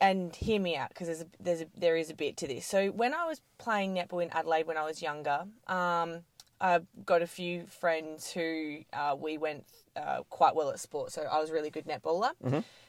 [0.00, 2.66] and hear me out because there's a, there's a, there is a bit to this.
[2.66, 6.20] So when I was playing netball in Adelaide when I was younger, um,
[6.60, 9.64] I got a few friends who uh, we went
[9.96, 11.12] uh, quite well at sport.
[11.12, 12.30] So I was a really good netballer.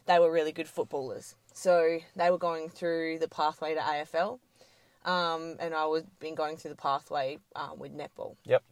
[0.05, 1.35] They were really good footballers.
[1.53, 4.39] So they were going through the pathway to AFL,
[5.05, 8.35] um, and I was been going through the pathway um, with netball.
[8.45, 8.63] Yep.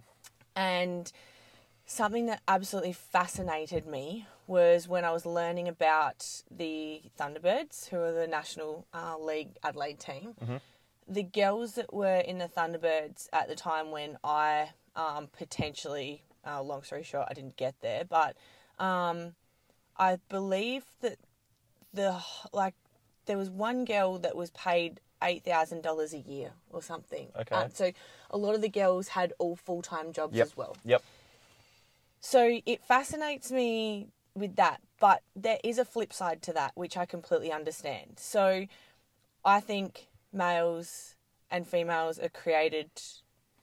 [0.55, 1.12] And
[1.89, 8.12] something that absolutely fascinated me was when I was learning about the Thunderbirds, who are
[8.12, 10.36] the National uh, League Adelaide team.
[11.08, 16.62] The girls that were in the Thunderbirds at the time when I um, potentially, uh,
[16.62, 18.38] long story short, I didn't get there, but
[18.78, 19.34] um,
[19.97, 21.17] I believe that
[21.91, 22.21] the
[22.54, 22.75] like
[23.25, 27.30] there was one girl that was paid eight thousand dollars a year or something.
[27.39, 27.56] Okay.
[27.56, 27.91] Uh, so
[28.30, 30.45] a lot of the girls had all full time jobs Yep.
[30.45, 30.78] as well.
[30.86, 31.02] Yep.
[32.19, 36.97] So it fascinates me with that, but there is a flip side to that, which
[36.97, 38.13] I completely understand.
[38.17, 38.65] So
[39.45, 41.15] I think males
[41.49, 42.89] and females are created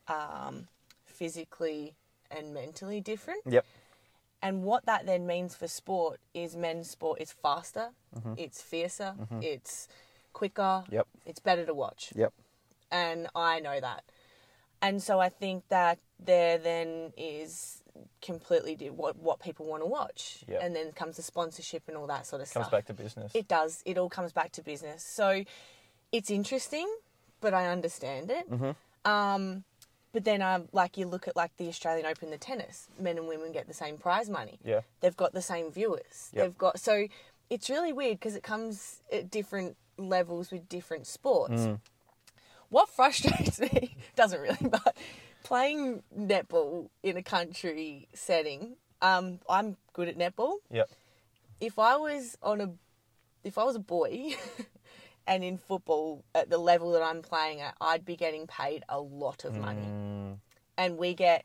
[0.08, 0.68] um,
[1.04, 1.94] physically
[2.30, 3.42] and mentally different.
[3.46, 3.64] Yep.
[4.42, 7.90] And what that then means for sport is men's sport is faster,
[8.36, 9.88] it's fiercer, it's
[10.32, 11.06] quicker, Yep.
[11.24, 12.32] it's better to watch Yep.
[12.90, 14.04] and I know that.
[14.82, 17.82] And so I think that there then is
[18.26, 20.60] completely do what what people want to watch, Yep.
[20.62, 22.70] and then comes the sponsorship and all that sort of Comes stuff.
[22.70, 23.32] Comes back to business.
[23.34, 23.82] It does.
[23.86, 25.02] It all comes back to business.
[25.04, 25.44] So
[26.12, 26.86] it's interesting,
[27.40, 28.50] but I understand it.
[28.50, 29.10] Mm-hmm.
[29.10, 29.64] Um,
[30.12, 33.28] but then, um, like you look at like the Australian Open, the tennis, men and
[33.28, 34.58] women get the same prize money.
[34.64, 34.80] yeah.
[35.00, 36.30] They've got the same viewers.
[36.32, 36.42] Yep.
[36.44, 37.06] They've got so
[37.48, 41.60] it's really weird because it comes at different levels with different sports.
[41.62, 41.78] Mm.
[42.70, 44.96] What frustrates me doesn't really, but
[45.46, 50.54] playing netball in a country setting, um, I'm good at netball.
[50.72, 50.90] Yep.
[51.60, 52.72] If I was on a,
[53.44, 54.34] if I was a boy,
[55.26, 58.98] and in football at the level that I'm playing at, I'd be getting paid a
[59.00, 60.38] lot of money, Mm,
[60.76, 61.44] and we get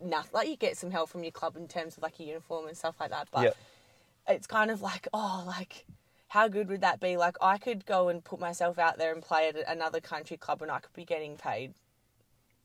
[0.00, 0.30] nothing.
[0.32, 2.76] Like you get some help from your club in terms of like a uniform and
[2.76, 3.56] stuff like that, but Yep.
[4.30, 5.84] it's kind of like, oh, like,
[6.28, 7.18] how good would that be?
[7.18, 10.62] Like, I could go and put myself out there and play at another country club
[10.62, 11.74] and I could be getting paid,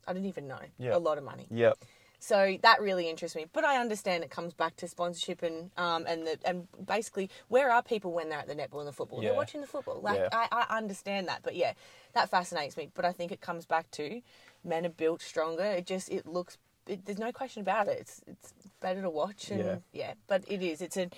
[0.08, 0.96] I don't even know, Yeah.
[0.96, 1.48] a lot of money.
[1.52, 1.78] Yep.
[2.22, 3.46] So that really interests me.
[3.54, 7.72] But I understand it comes back to sponsorship and um and the and basically where
[7.72, 9.22] are people when they're at the netball and the football?
[9.24, 9.30] Yeah.
[9.30, 10.02] They're watching the football.
[10.02, 10.28] Like Yeah.
[10.34, 11.44] I, I understand that.
[11.44, 11.74] But yeah,
[12.14, 12.90] that fascinates me.
[12.94, 14.22] But I think it comes back to
[14.66, 15.64] men are built stronger.
[15.64, 17.98] It just it looks it, there's no question about it.
[18.02, 19.76] It's it's better to watch and Yeah.
[19.94, 20.14] yeah.
[20.28, 20.82] But it is.
[20.82, 21.10] It's a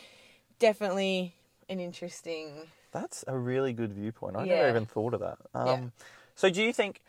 [0.59, 1.33] definitely
[1.69, 4.35] an interesting That's a really good viewpoint.
[4.35, 4.55] I Yeah.
[4.57, 5.37] never even thought of that.
[5.53, 5.79] Um, Yeah.
[6.35, 7.01] So, do you think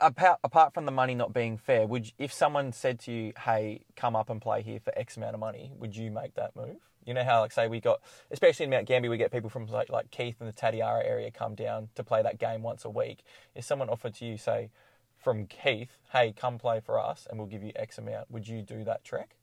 [0.00, 3.32] apart, apart from the money not being fair, would you, if someone said to you,
[3.38, 6.54] "Hey, come up and play here for X amount of money," would you make that
[6.56, 6.76] move?
[7.04, 9.66] You know how, like, say we got, especially in Mount Gambier, we get people from
[9.66, 12.90] like like Keith and the Tatiara area come down to play that game once a
[12.90, 13.24] week.
[13.54, 14.70] If someone offered to you, say,
[15.16, 18.62] from Keith, "Hey, come play for us, and we'll give you X amount," would you
[18.62, 19.36] do that trek?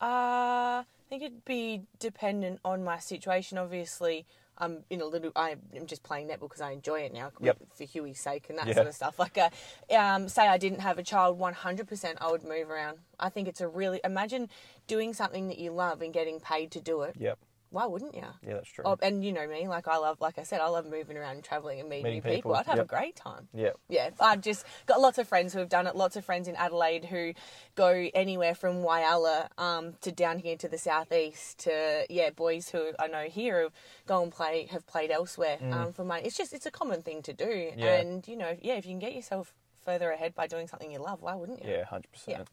[0.00, 3.58] Uh, I think it'd be dependent on my situation.
[3.58, 4.26] Obviously,
[4.58, 5.30] I'm in a little.
[5.36, 7.58] I'm just playing netball because I enjoy it now Yep.
[7.74, 8.74] for Huey's sake and that Yeah.
[8.74, 9.18] sort of stuff.
[9.18, 9.50] Like, uh,
[9.96, 12.98] um, say I didn't have a child, 100%, I would move around.
[13.18, 14.48] I think it's a really imagine
[14.86, 17.16] doing something that you love and getting paid to do it.
[17.18, 17.38] Yep.
[17.70, 18.22] Why wouldn't you?
[18.46, 18.84] Yeah, that's true.
[18.86, 21.34] Oh, and you know me, like I love, like I said, I love moving around
[21.36, 22.52] and traveling and meeting, Meeting new people.
[22.52, 22.86] people, I'd have yep.
[22.86, 23.48] a great time.
[23.52, 23.70] Yeah.
[23.88, 25.94] Yeah, I've just got lots of friends who have done it.
[25.94, 27.34] Lots of friends in Adelaide who
[27.74, 31.58] go anywhere from Whyalla um, to down here to the southeast.
[31.60, 33.72] To yeah, boys who I know here have
[34.06, 36.22] go and play have played elsewhere um, for money.
[36.24, 37.72] It's just it's a common thing to do, Mm.
[37.76, 37.86] Yeah.
[37.98, 39.52] and you know, yeah, if you can get yourself
[39.84, 41.70] further ahead by doing something you love, why wouldn't you?
[41.70, 42.38] Yeah, hundred Yeah.
[42.38, 42.48] percent.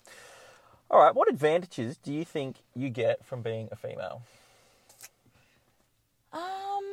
[0.92, 1.16] All right.
[1.16, 4.22] What advantages do you think you get from being a female?
[6.36, 6.84] Um,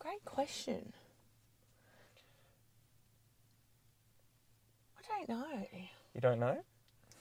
[0.00, 0.92] great question.
[4.98, 5.66] I don't know.
[6.14, 6.58] You don't know?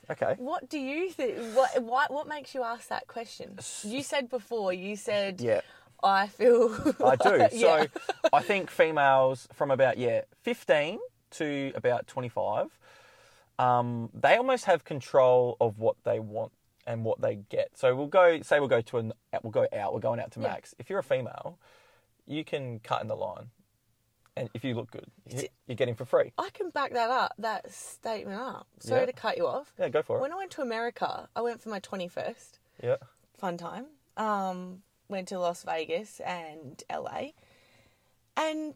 [0.10, 0.34] Okay.
[0.38, 1.38] What do you think?
[1.54, 3.60] What, what what makes you ask that question?
[3.84, 4.74] You said before.
[4.74, 5.62] You said, Yeah.
[6.04, 6.74] I feel."
[7.06, 7.38] I do.
[7.52, 7.86] yeah.
[7.86, 7.88] So
[8.34, 10.98] I think females from about yeah, 15
[11.32, 12.76] to about 25,
[13.60, 16.52] um, they almost have control of what they want
[16.90, 17.78] and what they get.
[17.78, 19.14] So we'll go say we'll go to an
[19.44, 20.48] we'll go out, we're going out to Yeah.
[20.48, 20.74] max.
[20.80, 21.60] If you're a female,
[22.26, 23.52] you can cut in the line.
[24.36, 26.34] And if you look good, you- you're getting for free.
[26.38, 27.34] I can back that up.
[27.38, 28.68] That statement up.
[28.80, 29.06] Sorry Yeah.
[29.08, 29.74] to cut you off.
[29.78, 30.22] Yeah, go for it.
[30.22, 32.60] When I went to America, I went for my twenty first.
[32.82, 32.98] Yeah.
[33.38, 33.88] fun time.
[34.18, 37.34] Um, went to Las Vegas and LA,
[38.36, 38.76] and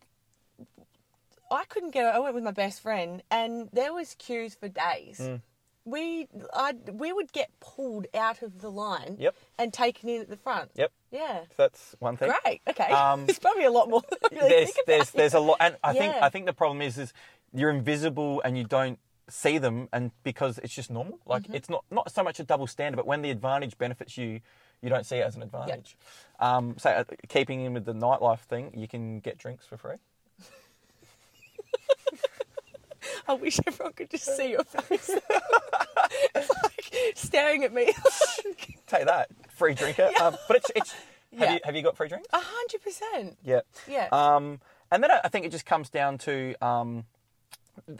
[1.52, 2.06] I couldn't get.
[2.06, 5.20] I went with my best friend, and there was queues for days.
[5.20, 5.42] Mm.
[5.86, 9.36] We, I, we would get pulled out of the line Yep.
[9.60, 10.72] and taken in at the front.
[10.76, 10.92] Yep.
[11.12, 11.42] Yeah.
[11.58, 12.32] That's one thing.
[12.44, 12.62] Great.
[12.70, 12.92] Okay.
[12.92, 14.02] Um, There's probably a lot more.
[14.10, 14.88] than I really there's think about.
[14.88, 16.26] there's there's a lot, and I think Yeah.
[16.26, 17.12] I think the problem is is
[17.54, 18.98] you're invisible and you don't
[19.30, 21.20] see them, and because it's just normal.
[21.26, 21.56] Like Mm-hmm.
[21.56, 24.40] it's not not so much a double standard, but when the advantage benefits you,
[24.82, 25.98] you don't see it as an advantage.
[26.40, 29.96] Um, so uh, keeping in with the nightlife thing, you can get drinks for free.
[33.28, 35.10] I wish everyone could just see your face.
[36.36, 37.92] it's like staring at me.
[38.88, 40.10] Take that, free drinker.
[40.22, 40.92] Um, but it's it's.
[40.92, 41.02] Have
[41.50, 41.54] Yeah.
[41.54, 42.28] you have you got free drinks?
[42.32, 43.38] A hundred percent.
[43.44, 43.62] Yeah.
[43.88, 44.08] Yeah.
[44.12, 44.60] Um,
[44.92, 47.06] and then I I think it just comes down to um,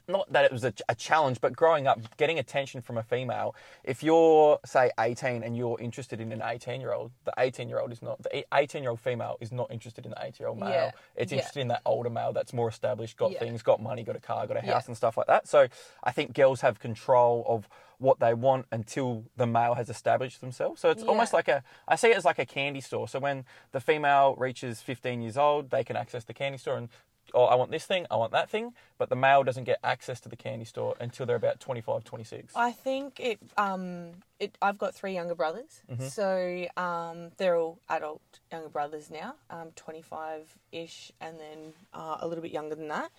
[0.08, 3.56] not that it was a, a challenge, but growing up, getting attention from a female.
[3.84, 7.80] If you're, say, 18 and you're interested in an 18 year old, the 18 year
[7.80, 10.50] old is not, the 18 year old female is not interested in the 18 year
[10.50, 10.70] old male.
[10.70, 10.92] Yeah.
[11.16, 11.38] It's Yeah.
[11.40, 13.40] interested in that older male that's more established, got Yeah.
[13.40, 14.74] things, got money, got a car, got a Yeah.
[14.74, 15.48] house and stuff like that.
[15.48, 15.68] So
[16.04, 17.68] I think girls have control of
[17.98, 20.82] what they want until the male has established themselves.
[20.82, 21.10] So it's Yeah.
[21.10, 23.08] almost like a, I see it as like a candy store.
[23.08, 26.90] So when the female reaches 15 years old, they can access the candy store and,
[27.34, 28.74] oh, I want this thing, I want that thing.
[28.98, 32.54] But the male doesn't get access to the candy store until they're about 25, 26.
[32.56, 33.40] I think it.
[33.58, 34.58] Um, it.
[34.62, 36.08] I've got three younger brothers, Mm-hmm.
[36.08, 38.22] so um, they're all adult
[38.52, 39.36] younger brothers now.
[39.50, 43.10] Um, twenty five ish, and then uh, a little bit younger than that,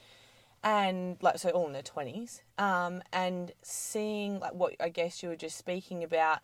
[0.63, 2.43] and like so all in their twenties.
[2.59, 6.39] Um, and seeing like what I guess you were just speaking about,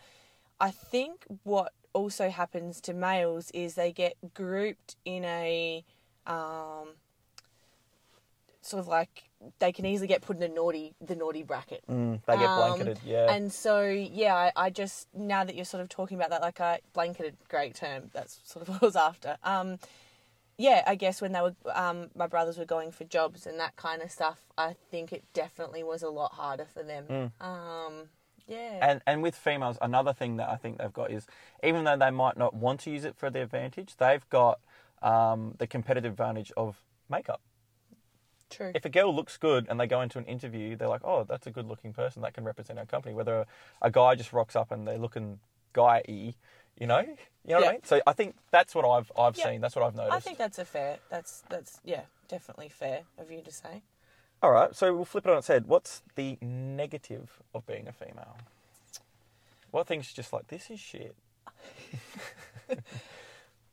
[0.60, 5.84] I think what also happens to males is they get grouped in a
[6.26, 6.90] um,
[8.62, 9.24] sort of like
[9.58, 11.82] they can easily get put in a naughty the naughty bracket.
[11.88, 13.32] Mm, they get Um, blanketed, yeah.
[13.32, 16.60] And so, yeah, I, I just now that you're sort of talking about that, like
[16.60, 18.10] I blanketed, great term.
[18.12, 19.38] That's sort of what I was after.
[19.42, 19.78] Um,
[20.58, 23.76] yeah, I guess when they were, um, my brothers were going for jobs and that
[23.76, 27.32] kind of stuff, I think it definitely was a lot harder for them.
[27.40, 28.10] Um,
[28.46, 28.78] yeah.
[28.82, 31.26] And and with females, another thing that I think they've got is
[31.64, 34.60] even though they might not want to use it for their advantage, they've got
[35.00, 37.40] um, the competitive advantage of makeup.
[38.50, 38.72] True.
[38.74, 41.46] If a girl looks good and they go into an interview, they're like, "Oh, that's
[41.46, 43.46] a good-looking person that can represent our company." Whether
[43.80, 45.38] a guy just rocks up and they're looking
[45.72, 46.34] guy-y,
[46.78, 47.84] you know, you know what I mean.
[47.84, 49.44] So I think that's what I've I've Yeah.
[49.44, 49.60] seen.
[49.60, 50.16] That's what I've noticed.
[50.16, 50.98] I think that's a fair.
[51.08, 53.82] That's that's yeah, definitely fair of you to say.
[54.42, 55.66] All right, so we'll flip it on its head.
[55.66, 58.38] What's the negative of being a female?
[59.70, 61.14] What things just like this is shit?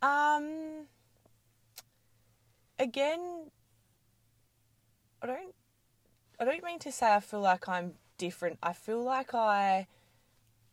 [0.02, 0.86] Um.
[2.78, 3.50] Again,
[5.22, 5.54] I don't.
[6.40, 8.60] I don't mean to say I feel like I'm different.
[8.62, 9.88] I feel like I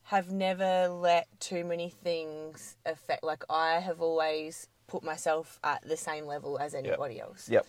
[0.05, 3.24] have never let too many things affect.
[3.24, 7.49] Like I have always put myself at the same level as anybody else.
[7.49, 7.66] Yep.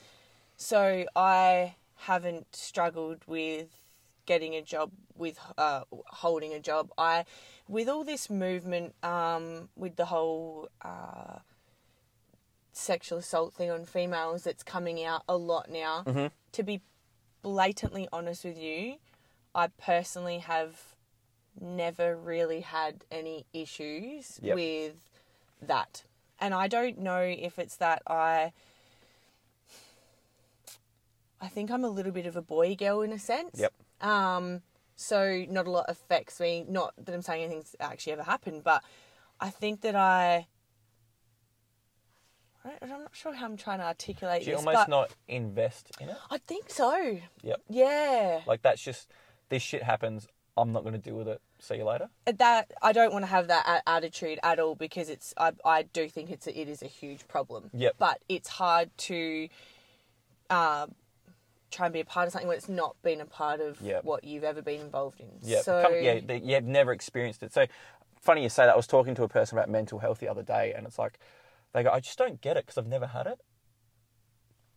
[0.57, 3.69] So I haven't struggled with
[4.25, 6.91] getting a job with uh, holding a job.
[6.97, 7.25] I
[7.67, 11.39] with all this movement um, with the whole uh,
[12.73, 16.03] sexual assault thing on females that's coming out a lot now.
[16.05, 16.27] Mm-hmm.
[16.55, 16.79] To be
[17.41, 18.95] blatantly honest with you,
[19.53, 20.95] I personally have
[21.59, 24.55] never really had any issues Yep.
[24.55, 24.95] with
[25.61, 26.05] that.
[26.39, 28.53] And I don't know if it's that I
[31.41, 33.59] I think I'm a little bit of a boy girl in a sense.
[33.59, 33.73] Yep.
[33.99, 34.61] Um
[34.95, 36.65] so not a lot affects me.
[36.69, 38.81] Not that I'm saying anything's actually ever happened, but
[39.41, 40.47] I think that I
[42.65, 45.11] I I'm not sure how I'm trying to articulate Do you this, almost but not
[45.27, 46.17] invest in it?
[46.31, 47.19] I think so.
[47.43, 47.61] Yep.
[47.69, 48.41] Yeah.
[48.47, 49.11] Like that's just
[49.49, 50.27] this shit happens.
[50.57, 51.41] I'm not going to deal with it.
[51.59, 52.09] See you later.
[52.25, 55.83] that I don't want to have that a- attitude at all because it's I, I
[55.83, 57.69] do think it's a, it is a huge problem.
[57.73, 57.95] Yep.
[57.99, 59.49] But it's hard to
[60.49, 60.87] uh,
[61.71, 64.05] try and be a part of something when it's not been a part of Yep.
[64.05, 65.27] what you've ever been involved in.
[65.41, 67.53] Yeah, So come, yeah, they, you have never experienced it.
[67.53, 67.65] So
[68.21, 68.73] funny you say that.
[68.73, 71.19] I was talking to a person about mental health the other day, and it's like
[71.75, 73.39] they go, "I just don't get it because I've never had it.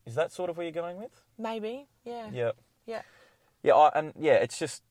[0.05, 1.24] Is that sort of where you're going with?
[1.38, 2.53] maybe yeah Yeah,
[2.86, 3.03] yeah
[3.62, 4.82] yeah, I, and yeah, it's just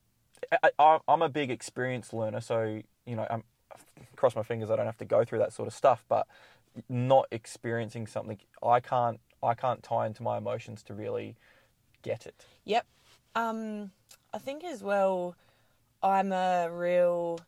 [0.77, 3.43] I, I'm a big experience learner, so you know, I'm
[4.15, 6.03] cross my fingers I don't have to go through that sort of stuff.
[6.07, 6.27] But
[6.89, 11.35] not experiencing something, I can't I can't tie into my emotions to really
[12.01, 12.45] get it.
[12.65, 12.85] Yep.
[13.35, 13.91] Um,
[14.33, 15.35] I think as well,
[16.01, 17.39] I'm a real,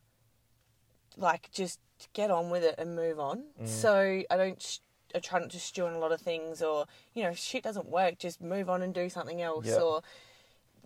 [1.16, 1.80] like, just
[2.12, 3.44] get on with it and move on.
[3.62, 3.68] Mm.
[3.68, 4.78] So I don't, sh-
[5.14, 7.88] I try not to stew on a lot of things or, you know, shit doesn't
[7.88, 9.70] work, just move on and do something else.
[9.72, 10.02] Or,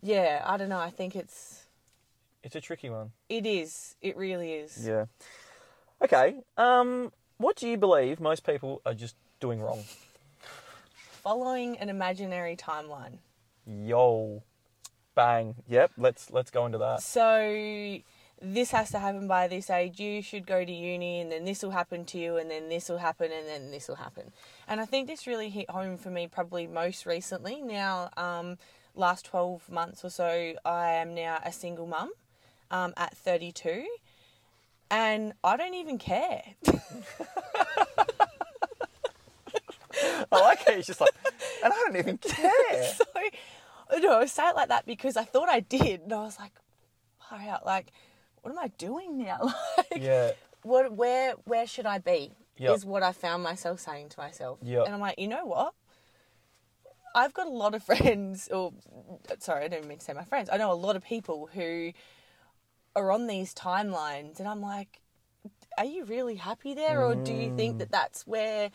[0.03, 0.79] yeah, I don't know.
[0.79, 1.66] I think it's,
[2.43, 3.12] It's a tricky one.
[3.29, 3.97] it is.
[4.03, 4.87] It really is.
[4.87, 5.07] Yeah.
[6.03, 6.37] Okay.
[6.57, 9.85] Um, what do you believe most people are just doing wrong?
[11.22, 13.18] Following an imaginary timeline.
[13.66, 14.43] Yo,
[15.14, 15.55] bang.
[15.68, 15.93] Yep.
[15.97, 17.01] Let's let's go into that.
[17.03, 17.99] So
[18.45, 19.99] this has to happen by this age.
[19.99, 22.88] You should go to uni, and then this will happen to you, and then this
[22.88, 24.32] will happen, and then this will happen.
[24.68, 27.62] And I think this really hit home for me probably most recently.
[27.62, 28.59] Now, um,
[28.95, 32.12] last twelve months or so, I am now a single mum
[32.70, 33.86] um, at thirty two.
[34.90, 36.42] And I don't even care.
[40.30, 41.11] I like how he's just like,
[41.64, 42.95] and I don't even care.
[42.95, 43.05] so,
[43.99, 46.53] no, I say it like that because I thought I did, and I was like,
[47.18, 47.64] far out.
[47.66, 47.92] Like,
[48.45, 49.40] what am I doing now?
[49.76, 50.30] Like, yeah.
[50.62, 52.32] what where where should I be?
[52.59, 52.76] Yep.
[52.76, 54.59] Is what I found myself saying to myself.
[54.62, 54.84] Yep.
[54.86, 55.74] And I'm like, you know what?
[57.14, 58.72] I've got a lot of friends, or
[59.38, 60.51] sorry, I don't mean to say my friends.
[60.53, 61.92] I know a lot of people who
[62.95, 65.01] are on these timelines, and I'm like,
[65.78, 67.92] are you really happy there, or do you think that mm.
[67.92, 68.70] that's where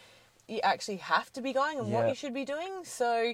[0.47, 2.84] you actually have to be going and what you should be doing?
[2.84, 3.34] So,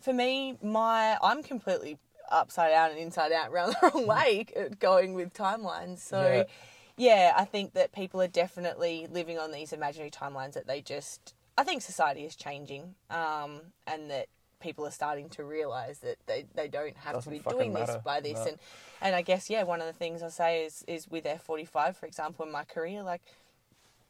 [0.00, 1.98] for me, my I'm completely
[2.30, 5.98] upside down and inside out, around the wrong way, uh, going with timelines.
[5.98, 6.44] So Yeah.
[6.96, 11.34] yeah, I think that people are definitely living on these imaginary timelines that they just.
[11.58, 14.26] I think society is changing, um, and that
[14.60, 17.96] people are starting to realise that they, they don't have Doesn't to be doing this
[18.04, 18.34] by this.
[18.34, 18.46] no.
[18.46, 18.58] And
[19.02, 21.64] and I guess yeah, one of the things I say is is with F forty
[21.64, 23.22] five, for example, in my career, like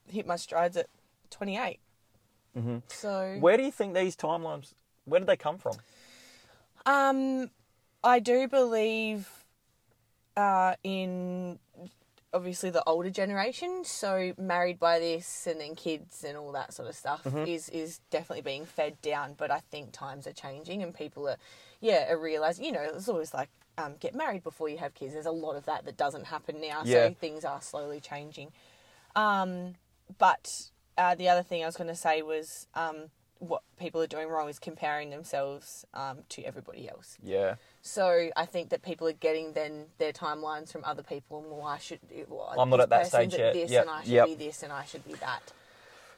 [0.09, 0.87] hit my strides at
[1.31, 1.81] twenty eight.
[2.57, 2.83] Mhm.
[2.89, 4.73] So Where do you think these timelines?
[5.05, 5.77] Where did they come from?
[6.87, 7.51] Um,
[8.05, 9.29] I do believe
[10.37, 11.59] uh, in
[12.33, 13.85] obviously the older generation.
[13.85, 18.01] So married by this, and then kids and all that sort of stuff is is
[18.11, 19.35] definitely being fed down.
[19.37, 21.37] But I think times are changing, and people are,
[21.81, 22.65] yeah, are realizing.
[22.65, 23.49] You know, it's always like.
[23.79, 25.13] Um, get married before you have kids.
[25.13, 27.09] There's a lot of that that doesn't happen now, Yeah.
[27.09, 28.51] so things are slowly changing.
[29.15, 29.75] Um,
[30.17, 34.07] but uh, the other thing I was going to say was um, what people are
[34.07, 37.19] doing wrong is comparing themselves um, to everybody else.
[37.23, 37.57] Yeah.
[37.83, 41.67] So I think that people are getting then their timelines from other people, and well,
[41.67, 42.01] I should.
[42.29, 43.55] Well, I'm not at that stage at yet.
[43.55, 44.27] This, Yep, and I should yep.
[44.27, 45.53] be this, and I should be that.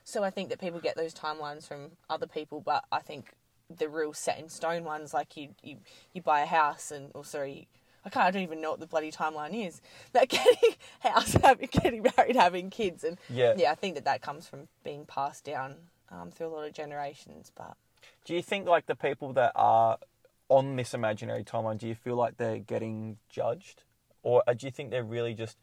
[0.05, 3.35] So I think that people get those timelines from other people, but I think
[3.69, 5.77] the real set in stone ones, like you, you,
[6.15, 7.69] you buy a house, and or sorry,
[8.05, 8.27] I can't.
[8.27, 9.83] I don't even know what the bloody timeline is.
[10.13, 13.55] That getting house, having, getting married, having kids, and Yeah.
[13.57, 15.75] yeah, I think that that comes from being passed down
[16.11, 17.51] um, through a lot of generations.
[17.55, 17.75] But
[18.25, 19.99] Do you think like the people that are
[20.49, 21.79] on this imaginary timeline?
[21.79, 23.83] Do you feel like they're getting judged,
[24.23, 25.59] or uh, do you think they're really just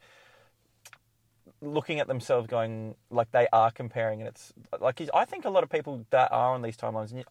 [1.60, 4.20] looking at themselves, going like they are comparing?
[4.20, 7.24] And it's like I think a lot of people that are on these timelines, and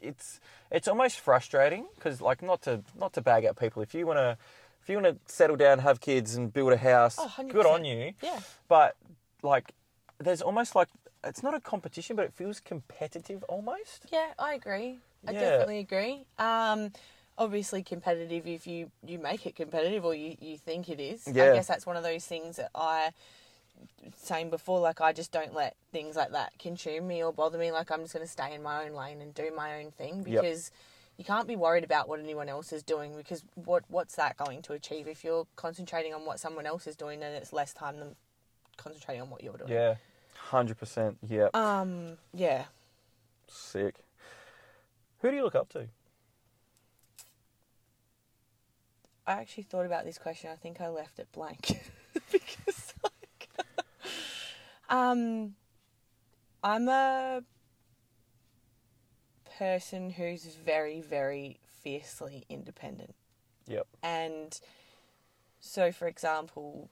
[0.00, 0.40] it's
[0.70, 3.82] it's almost frustrating because like not to not to bag out people.
[3.82, 4.36] If you want to
[4.82, 7.84] if you want to settle down, have kids, and build a house, Oh, good on
[7.84, 8.12] you.
[8.22, 8.96] yeah, But
[9.42, 9.72] like,
[10.18, 10.88] there's almost like
[11.24, 14.06] it's not a competition, but it feels competitive almost.
[14.10, 15.00] Yeah, I agree.
[15.26, 15.40] I Yeah.
[15.40, 16.26] definitely agree.
[16.38, 16.92] Um,
[17.36, 21.26] obviously competitive if you you make it competitive or you you think it is.
[21.26, 21.44] Yeah.
[21.44, 23.12] I guess that's one of those things that I
[24.16, 27.70] saying before like I just don't let things like that consume me or bother me
[27.70, 30.24] like I'm just going to stay in my own lane and do my own thing
[30.26, 30.42] Yep.
[30.42, 30.70] because
[31.16, 34.62] you can't be worried about what anyone else is doing because what what's that going
[34.62, 37.98] to achieve if you're concentrating on what someone else is doing then it's less time
[37.98, 38.16] than
[38.76, 39.70] concentrating on what you're doing.
[39.70, 39.94] Yeah,
[40.50, 41.18] hundred percent.
[41.28, 42.64] Yeah, Um yeah.
[43.48, 43.96] sick.
[45.20, 45.88] Who do you look up to?
[49.26, 50.50] I actually thought about this question.
[50.50, 51.78] I think I left it blank
[52.32, 53.48] because, like,
[54.88, 55.54] um,
[56.62, 57.42] I'm a
[59.58, 63.14] person who's very, very fiercely independent,
[63.66, 63.86] Yep.
[64.02, 64.58] and
[65.60, 66.88] so, for example,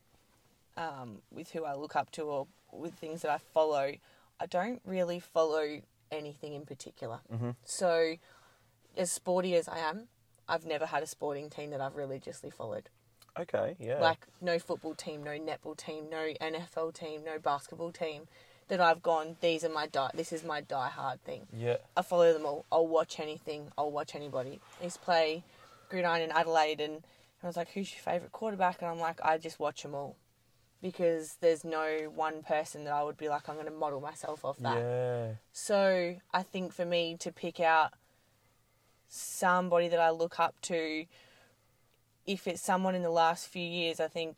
[0.76, 3.92] um, with who I look up to or with things that I follow,
[4.40, 7.20] I don't really follow anything in particular.
[7.32, 7.50] Mm-hmm.
[7.64, 8.16] So,
[8.96, 10.08] as sporty as I am,
[10.48, 12.88] I've never had a sporting team that I've religiously followed.
[13.38, 13.76] Okay.
[13.78, 14.00] Yeah.
[14.00, 18.28] Like no football team, no netball team, no NFL team, no basketball team
[18.68, 19.36] that I've gone.
[19.40, 20.10] These are my die.
[20.14, 21.46] This is my die hard thing.
[21.56, 21.76] Yeah.
[21.96, 22.64] I follow them all.
[22.72, 23.68] I'll watch anything.
[23.76, 24.60] I'll watch anybody.
[24.80, 25.44] I used to play
[25.88, 27.02] gridiron in Adelaide, and
[27.42, 30.16] I was like, "Who's your favourite quarterback?" And I'm like, "I just watch them all."
[30.82, 34.44] Because there's no one person that I would be like, I'm going to model myself
[34.44, 34.76] off that.
[34.76, 35.28] Yeah.
[35.52, 37.94] So I think for me to pick out
[39.08, 41.06] somebody that I look up to,
[42.26, 44.36] if it's someone in the last few years, I think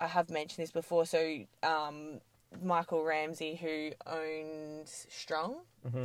[0.00, 1.04] I have mentioned this before.
[1.04, 2.20] So um,
[2.62, 5.56] Michael Ramsey, who owns Strong,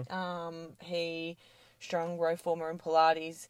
[0.10, 1.38] um, he
[1.80, 3.48] Strong Reformer and Pilates.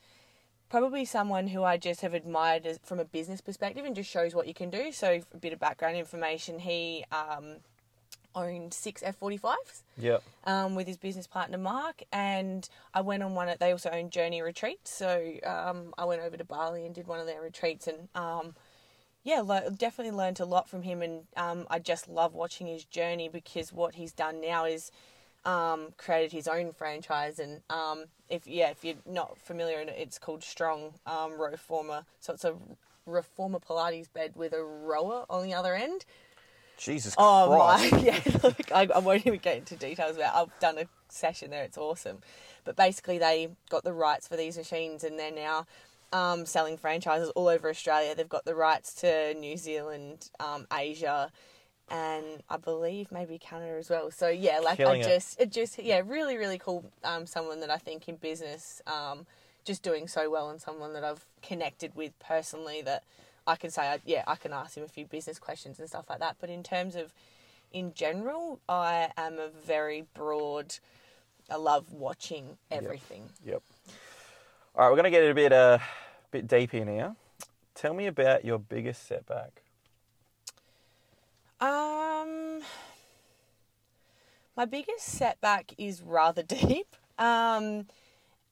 [0.70, 4.36] Probably someone who I just have admired as, from a business perspective and just shows
[4.36, 4.92] what you can do.
[4.92, 7.56] So, a bit of background information he um,
[8.36, 10.24] owned six F45s Yep.
[10.46, 13.50] um, with his business partner Mark, and I went on one.
[13.50, 17.08] Of, they also own Journey Retreats, so um, I went over to Bali and did
[17.08, 18.56] one of their retreats, and um,
[19.24, 22.86] yeah, le- definitely learned a lot from him, and um, I just love watching his
[22.86, 24.92] journey because what he's done now is
[25.46, 30.44] um, created his own franchise, and um, if yeah, if you're not familiar, it's called
[30.44, 32.56] Strong um, Reformer, so it's a
[33.06, 36.06] reformer Pilates bed with a rower on the other end.
[36.78, 37.92] Jesus Oh Christ.
[37.92, 38.00] my!
[38.04, 40.36] Yeah, look, I, I won't even get into details about.
[40.36, 42.20] I've done a session there; it's awesome.
[42.64, 45.66] But basically, they got the rights for these machines, and they're now
[46.14, 48.16] um, selling franchises all over Australia.
[48.16, 51.32] They've got the rights to New Zealand, um, Asia,
[51.92, 54.12] and I believe maybe Canada as well.
[54.12, 56.86] So yeah, like Killing I just, it just, yeah, really, really cool.
[57.04, 59.26] Um, someone that I think in business, um,
[59.66, 63.04] just doing so well, and someone that I've connected with personally that.
[63.48, 66.06] I can say, I, yeah, I can ask him a few business questions and stuff
[66.08, 66.36] like that.
[66.40, 67.12] But in terms of,
[67.72, 70.76] in general, I am a very broad.
[71.50, 73.24] I love watching everything.
[73.44, 73.64] Yep.
[74.76, 75.80] All right, we're gonna get a bit uh,
[76.30, 77.16] bit deep in here.
[77.74, 79.64] Tell me about your biggest setback.
[81.62, 82.62] Um,
[84.56, 86.96] my biggest setback is rather deep.
[87.18, 87.88] Um,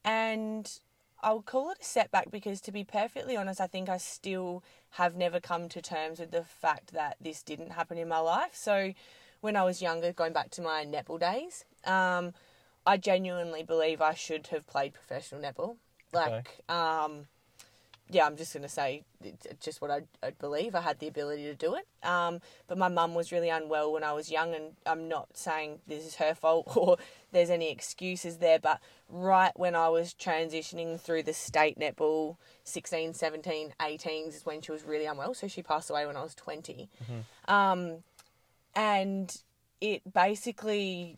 [0.03, 0.80] and
[1.22, 5.16] I'll call it a setback because, to be perfectly honest, I think I still have
[5.16, 8.51] never come to terms with the fact that this didn't happen in my life.
[8.53, 8.93] So,
[9.41, 12.34] when I was younger, going back to my netball days, um,
[12.86, 15.78] I genuinely believe I should have played professional netball.
[16.14, 17.28] Like, um,
[18.10, 19.03] yeah, I'm just going to say
[19.60, 20.76] just what I, I believe.
[20.76, 21.88] I had the ability to do it.
[22.08, 25.80] Um, but my mum was really unwell when I was young, and I'm not saying
[25.88, 26.97] this is her fault or
[27.32, 28.80] there's any excuses there, but
[29.10, 34.72] right when I was transitioning through the state netball, 16, 17, 18 is when she
[34.72, 35.34] was really unwell.
[35.34, 36.89] So she passed away when I was 20.
[37.47, 38.03] Um,
[38.76, 39.36] and
[39.82, 41.18] it basically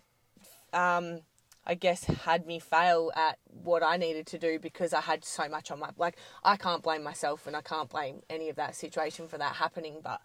[0.73, 1.21] um,
[1.69, 5.47] I guess had me fail at what I needed to do because I had so
[5.47, 8.75] much on my like I can't blame myself and I can't blame any of that
[8.75, 10.19] situation for that happening but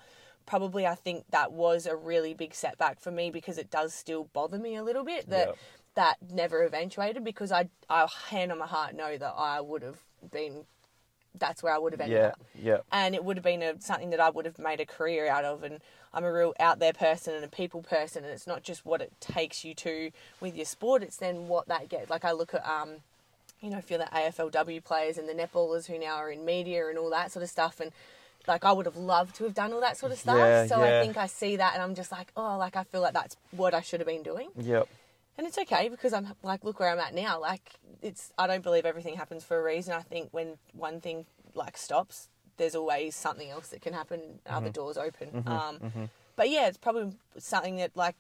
[0.47, 4.24] probably I think that was a really big setback for me because it does still
[4.32, 5.59] bother me a little bit that Yep.
[5.97, 10.01] that never eventuated because I I hand on my heart know that I would have
[10.32, 10.64] been
[11.38, 12.28] that's where I would have ended Yeah.
[12.28, 12.78] up Yeah.
[12.90, 15.45] and it would have been a, something that I would have made a career out
[15.45, 15.62] of.
[15.64, 15.80] And
[16.14, 19.00] I'm a real out there person and a people person, and it's not just what
[19.00, 20.10] it takes you to
[20.40, 22.10] with your sport; it's then what that gets.
[22.10, 22.96] Like I look at, um,
[23.60, 26.98] you know, feel the AFLW players and the netballers who now are in media and
[26.98, 27.90] all that sort of stuff, and
[28.46, 30.36] like I would have loved to have done all that sort of stuff.
[30.36, 31.00] Yeah, so yeah.
[31.00, 33.36] I think I see that, and I'm just like, oh, like I feel like that's
[33.50, 34.50] what I should have been doing.
[34.56, 34.88] Yep.
[35.36, 37.40] And it's okay because I'm like, look where I'm at now.
[37.40, 39.92] Like, it's I don't believe everything happens for a reason.
[39.92, 44.20] I think when one thing like stops, there's always something else that can happen.
[44.20, 45.42] and Other doors open.
[45.46, 48.16] um, But yeah, it's probably something that like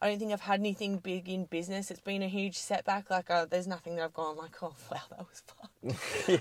[0.00, 1.90] I don't think I've had anything big in business.
[1.90, 3.10] It's been a huge setback.
[3.10, 6.40] Like, uh, there's nothing that I've gone like, oh wow, that was fun.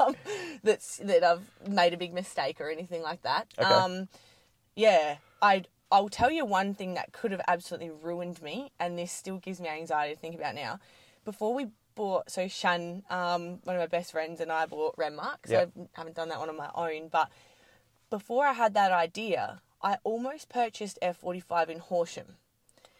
[0.00, 0.16] um,
[0.62, 3.48] that's that I've made a big mistake or anything like that.
[3.58, 3.68] Okay.
[3.68, 4.08] Um,
[4.74, 9.12] yeah, I I'll tell you one thing that could have absolutely ruined me, and this
[9.12, 10.80] still gives me anxiety to think about now.
[11.24, 15.46] Before we bought, so Shan, um, one of my best friends, and I bought Renmark.
[15.46, 15.70] So Yep.
[15.76, 17.30] I haven't done that one on my own, but
[18.10, 22.36] before I had that idea, I almost purchased F45 in Horsham.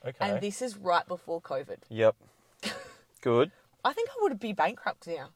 [0.06, 0.16] Okay.
[0.20, 1.78] And this is right before COVID.
[1.88, 2.16] Yep.
[3.22, 3.50] Good.
[3.84, 5.28] I think I would be bankrupt now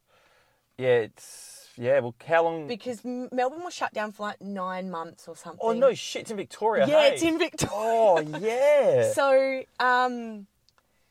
[0.79, 2.01] Yeah, it's yeah.
[2.01, 2.67] Well, how long?
[2.67, 5.61] because Melbourne was shut down for like nine months or something.
[5.63, 6.23] oh no, shit!
[6.23, 6.87] It's in Victoria.
[6.87, 7.09] Yeah, hey.
[7.15, 7.71] it's in Victoria.
[7.73, 9.13] Oh yeah.
[9.15, 10.47] So, um,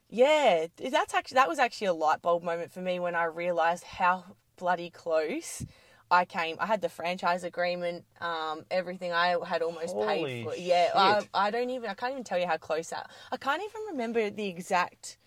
[0.10, 3.84] yeah, that's actually that was actually a light bulb moment for me when I realised
[3.84, 4.24] how
[4.58, 5.66] bloody close
[6.10, 6.56] I came.
[6.60, 9.12] I had the franchise agreement, um, everything.
[9.12, 10.56] I had almost Holy paid for.
[10.56, 11.28] Yeah, I.
[11.34, 11.90] I don't even.
[11.90, 13.10] I can't even tell you how close that.
[13.32, 15.18] I can't even remember the exact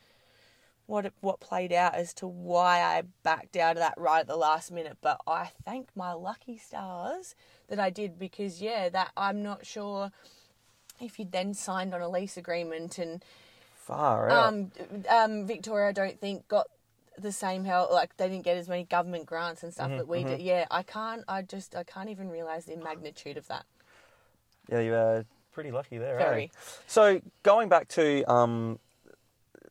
[0.87, 4.27] what it, what played out as to why I backed out of that right at
[4.27, 4.97] the last minute.
[5.03, 7.35] But I thank my lucky stars
[7.69, 10.11] that I did because yeah, that I'm not sure
[10.99, 13.23] if you'd then signed on a lease agreement and
[13.91, 14.53] Far out.
[14.55, 14.73] um,
[15.11, 16.67] um, Victoria, I don't think got
[17.19, 17.91] the same help.
[17.91, 20.41] Like they didn't get as many government grants and stuff Mm-hmm, that we did.
[20.41, 21.25] Yeah, I can't.
[21.29, 23.65] I just I can't even realize the magnitude of that.
[24.69, 26.19] yeah, you are pretty lucky there.
[26.21, 26.25] eh?
[26.25, 26.51] Very.
[26.87, 28.79] So going back to um,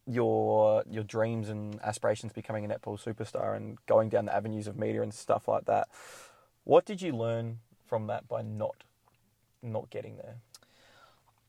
[0.06, 4.78] your your dreams and aspirations becoming a netball superstar and going down the avenues of
[4.78, 5.88] media and stuff like that,
[6.66, 8.84] what did you learn from that by not
[9.64, 10.36] not getting there?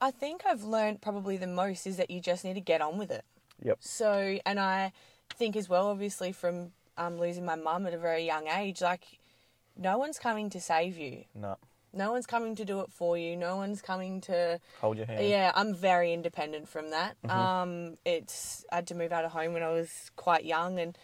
[0.00, 2.98] I think I've learned probably the most is that you just need to get on
[2.98, 3.24] with it.
[3.62, 3.78] Yep.
[3.80, 4.92] So, and I
[5.36, 9.04] think as well, obviously, from um, losing my mum at a very young age, like
[9.76, 11.24] no one's coming to save you.
[11.34, 11.56] No.
[11.92, 13.36] No one's coming to do it for you.
[13.36, 15.26] No one's coming to Hold your hand.
[15.26, 17.16] Yeah, I'm very independent from that.
[17.28, 20.96] Um, it's I had to move out of home when I was quite young and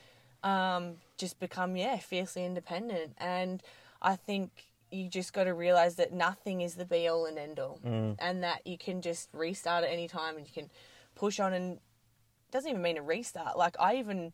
[0.44, 3.14] um, just become yeah fiercely independent.
[3.18, 3.62] And
[4.00, 7.58] I think you just got to realize that nothing is the be all and end
[7.58, 10.70] all, and that you can just restart at any time and you can
[11.14, 11.52] push on.
[11.52, 13.56] And it doesn't even mean a restart.
[13.56, 14.32] Like I even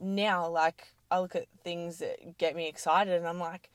[0.00, 3.70] now like I look at things that get me excited and I'm like.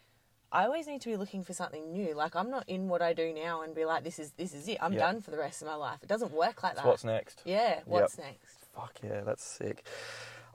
[0.51, 2.15] I always need to be looking for something new.
[2.15, 4.67] Like I'm not in what I do now and be like, this is this is
[4.67, 4.80] it.
[4.82, 4.99] I'm Yep.
[4.99, 5.99] done for the rest of my life.
[6.01, 6.88] It doesn't work like that.
[6.88, 7.43] What's next?
[7.45, 7.82] Yeah.
[7.86, 8.65] What's next?
[8.74, 9.86] Fuck yeah, that's sick.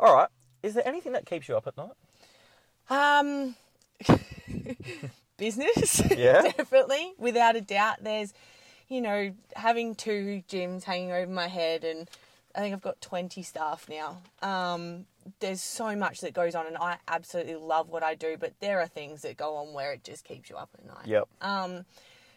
[0.00, 0.28] All right.
[0.64, 1.92] Is there anything that keeps you up at night?
[2.90, 3.54] Um,
[5.36, 6.02] business.
[6.16, 6.42] Yeah?
[6.42, 7.96] definitely, without a doubt.
[8.02, 8.32] There's,
[8.88, 12.08] you know, having two gyms hanging over my head, and
[12.54, 14.18] I think I've got 20 staff now.
[14.42, 15.06] Um,
[15.40, 18.36] there's so much that goes on, and I absolutely love what I do.
[18.38, 21.06] But there are things that go on where it just keeps you up at night.
[21.06, 21.28] Yep.
[21.40, 21.84] Um,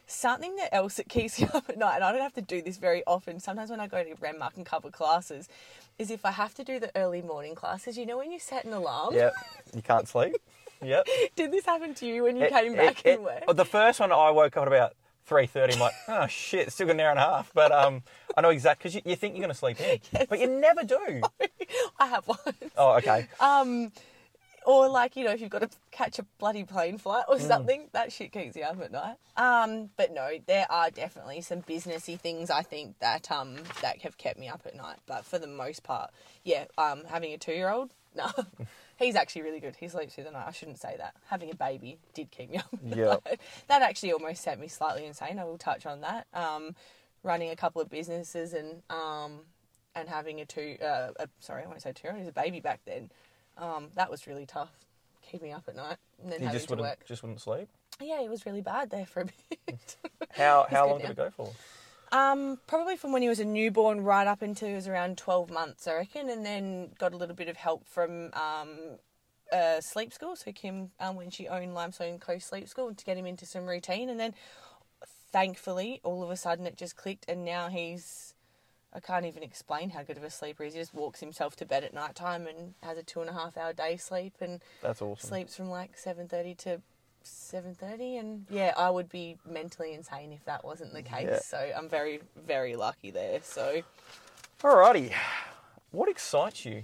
[0.08, 2.62] something that else that keeps you up at night, and I don't have to do
[2.62, 3.40] this very often.
[3.40, 5.48] Sometimes when I go to Renmark and cover classes,
[6.00, 7.98] is if I have to do the early morning classes.
[7.98, 9.14] You know, when you set an alarm.
[9.14, 9.34] Yep.
[9.76, 10.36] You can't sleep.
[10.82, 11.08] Yep.
[11.36, 13.44] Did this happen to you when you It- came back it- and work?
[13.48, 14.94] oh, The first one I woke up at about
[15.26, 15.74] three thirty.
[15.74, 17.52] I'm like, oh shit, still got an hour and a half.
[17.54, 18.04] But um,
[18.36, 20.00] I know exactly because you, you think you're going to sleep in,
[20.30, 21.22] but you never do.
[22.00, 22.38] I have one.
[22.78, 23.28] Oh, okay.
[23.40, 23.92] Um,
[24.66, 27.48] or like you know, if you've got to catch a bloody plane flight or Mm.
[27.48, 29.16] something, that shit keeps you up at night.
[29.38, 34.18] Um, but no, there are definitely some businessy things I think that um that have
[34.18, 34.98] kept me up at night.
[35.08, 36.12] But for the most part,
[36.44, 38.30] yeah, um, having a two year old, no.
[38.98, 39.76] He's actually really good.
[39.76, 40.46] He sleeps through the night.
[40.48, 41.14] I shouldn't say that.
[41.30, 42.82] Having a baby did keep me up.
[42.84, 43.40] night.
[43.68, 45.38] That actually almost set me slightly insane.
[45.40, 46.26] I will touch on that.
[46.34, 46.76] Um,
[47.24, 49.42] running a couple of businesses and um,
[49.96, 52.60] and having a two, uh, a, sorry, I won't say two, it was a baby
[52.60, 53.10] back then.
[53.58, 54.70] Um, that was really tough,
[55.24, 57.06] keeping up at night and then You having just to wouldn't work.
[57.08, 57.68] just wouldn't sleep.
[58.00, 59.96] Yeah, it was really bad there for a bit.
[60.32, 61.08] How how long now.
[61.08, 61.52] did it go for?
[62.12, 65.50] Um, probably from when he was a newborn right up until he was around twelve
[65.50, 68.98] months, I reckon, and then got a little bit of help from um,
[69.52, 70.36] uh, sleep school.
[70.36, 73.66] So Kim, um, when she owned Limestone Coast Sleep School, to get him into some
[73.66, 74.34] routine, and then
[75.32, 78.34] thankfully, all of a sudden, it just clicked, and now he's.
[78.94, 80.74] I can't even explain how good of a sleeper he is.
[80.74, 83.34] He just walks himself to bed at night time and has a two and a
[83.34, 85.28] half hour day sleep and That's awesome.
[85.28, 86.82] sleeps from like seven thirty to
[87.28, 88.18] seven thirty.
[88.18, 91.28] And yeah, I would be mentally insane if that wasn't the case.
[91.30, 91.40] Yeah.
[91.40, 93.40] So I'm very very lucky there.
[93.44, 93.82] So
[94.62, 95.14] Alrighty.
[95.92, 96.84] What excites you?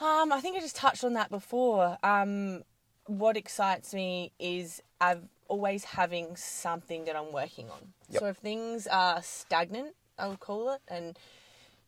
[0.00, 1.98] um, I think I just touched on that before.
[2.02, 2.62] Um,
[3.06, 7.92] what excites me is I've always having something that I'm working on.
[8.10, 8.20] Yep.
[8.20, 11.18] So if things are stagnant, I would call it, and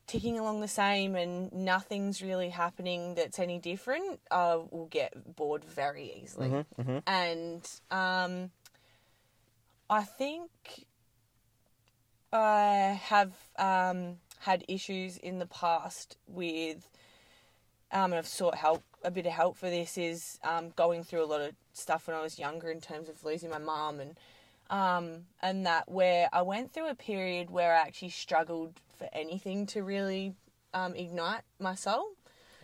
[0.07, 5.65] ticking along the same and nothing's really happening that's any different, I will get bored
[5.65, 6.51] very easily.
[7.07, 8.51] And um,
[9.89, 10.51] I think
[12.33, 16.89] I have um, had issues in the past with,
[17.93, 21.25] um, and I've sought help a bit of help for this is um, going through
[21.25, 24.17] a lot of stuff when I was younger in terms of losing my mum and
[24.71, 29.67] um, and that where I went through a period where I actually struggled for anything
[29.67, 30.35] to really
[30.73, 32.13] um, ignite my soul.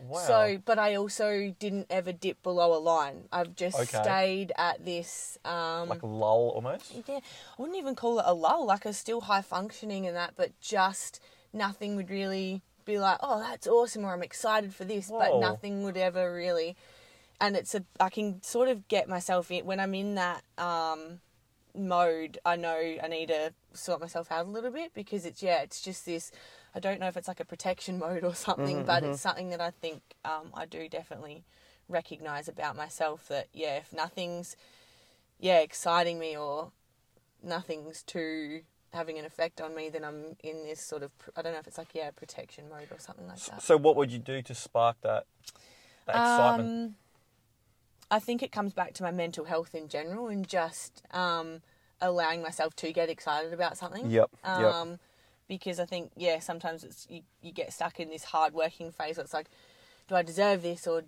[0.09, 0.19] Wow.
[0.19, 3.29] So, but I also didn't ever dip below a line.
[3.33, 4.03] I've just Okay.
[4.03, 5.39] stayed at this.
[5.45, 6.93] Um, like lull almost.
[7.07, 7.21] yeah, I
[7.59, 8.67] wouldn't even call it a lull.
[8.67, 11.21] Like a still high functioning and that, but just
[11.53, 15.11] nothing would really be like, oh, that's awesome, or I'm excited for this.
[15.11, 16.77] But nothing would ever really.
[17.41, 21.21] And it's a, I can sort of get myself in when I'm in that um,
[21.75, 22.39] mode.
[22.45, 25.81] I know I need to sort myself out a little bit because it's yeah, it's
[25.81, 26.33] just this.
[26.75, 29.61] I don't know if it's like a protection mode or something, but it's something that
[29.61, 31.45] I think um, I do definitely
[31.89, 34.57] recognize about myself that yeah, if nothing's
[35.39, 36.73] yeah exciting me or
[37.43, 38.63] nothing's too
[38.93, 41.67] having an effect on me, then I'm in this sort of I don't know if
[41.67, 43.63] it's like yeah protection mode or something like that.
[43.63, 45.27] So what would you do to spark that,
[46.07, 46.69] that excitement?
[46.69, 46.95] Um,
[48.11, 51.63] I think it comes back to my mental health in general and just um,
[52.01, 54.11] allowing myself to get excited about something.
[54.11, 54.75] Yep, yep.
[54.75, 54.99] Um,
[55.49, 59.17] Because I think, yeah, sometimes it's you, you get stuck in this hard working phase
[59.17, 59.49] where it's like,
[60.09, 61.03] do I deserve this or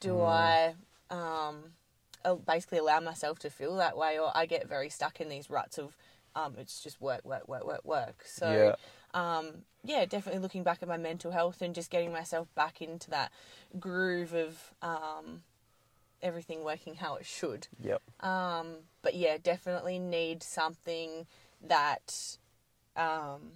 [0.00, 0.28] do Mm.
[0.28, 0.74] I
[1.10, 4.18] um, basically allow myself to feel that way?
[4.18, 5.96] Or I get very stuck in these ruts of
[6.34, 8.22] um, it's just work, work, work, work, work.
[8.26, 8.74] So, Yeah.
[9.38, 13.10] um, yeah, definitely looking back at my mental health and just getting myself back into
[13.10, 13.30] that
[13.78, 15.42] groove of um,
[16.24, 17.68] everything working how it should.
[17.80, 18.02] Yep.
[18.20, 21.26] Um, but yeah, definitely need something
[21.62, 22.38] that
[22.96, 23.52] um,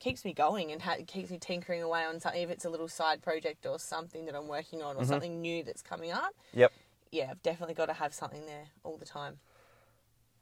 [0.00, 2.42] keeps me going and ha- keeps me tinkering away on something.
[2.42, 5.62] If it's a little side project or something that I'm working on or something new
[5.62, 6.72] that's coming up, Yep.
[7.12, 9.38] yeah, I've definitely got to have something there all the time.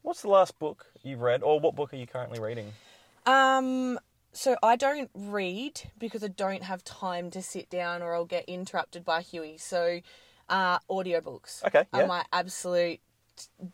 [0.01, 2.71] What's the last book you've read, or what book are you currently reading?
[3.25, 3.99] Um,
[4.31, 8.45] so I don't read because I don't have time to sit down or I'll get
[8.47, 9.57] interrupted by Huey.
[9.57, 9.99] So,
[10.49, 12.03] uh, audiobooks Okay, yeah.
[12.03, 12.99] are my absolute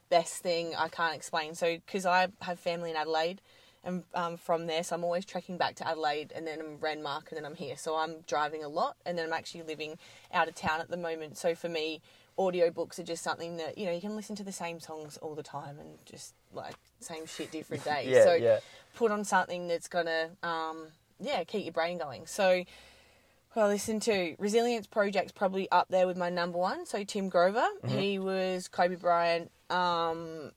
[0.10, 0.76] best thing.
[0.78, 1.56] I can't explain.
[1.56, 3.42] So, because I have family in Adelaide
[3.84, 7.30] and um, from there, so I'm always trekking back to Adelaide and then I'm Renmark
[7.30, 7.78] and then I'm here.
[7.78, 9.98] So I'm driving a lot and then I'm actually living
[10.34, 11.38] out of town at the moment.
[11.38, 12.02] So for me,
[12.38, 15.36] audiobooks are just something that, you know, you can listen to the same songs all
[15.36, 18.10] the time and just like same shit different days.
[18.10, 18.60] Yeah, so yeah.
[18.96, 20.88] put on something that's gonna um,
[21.20, 22.64] yeah keep your brain going so
[23.56, 27.66] well listen to resilience project's probably up there with my number one so tim grover
[27.84, 27.98] Mm-hmm.
[27.98, 30.52] he was kobe bryant um,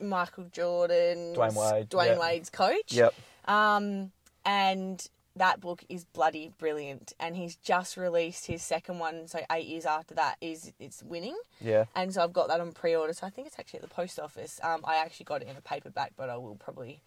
[0.00, 2.18] michael jordan Dwyane Wade, dwyane yeah.
[2.18, 3.14] wade's coach Yep.
[3.46, 4.12] um,
[4.44, 5.06] and
[5.36, 9.84] that book is bloody brilliant and he's just released his second one so eight years
[9.84, 11.86] after that is it's winning Yeah.
[11.96, 13.12] and so I've got that on pre-order.
[13.12, 14.60] So I think it's actually at the post office.
[14.62, 17.00] Um, I actually got it in a paperback, but I will probably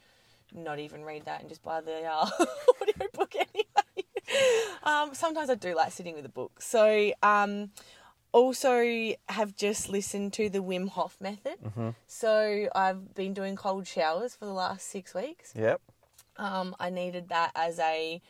[0.54, 2.30] not even read that and just buy the uh,
[2.82, 3.64] audio book anyway.
[4.84, 6.62] Um, sometimes I do like sitting with a book.
[6.62, 7.72] So um,
[8.32, 11.56] also have just listened to the Wim Hof method.
[12.08, 15.54] So I've been doing cold showers for the last six weeks.
[15.56, 15.82] Yep.
[16.38, 18.22] Um, I needed that as a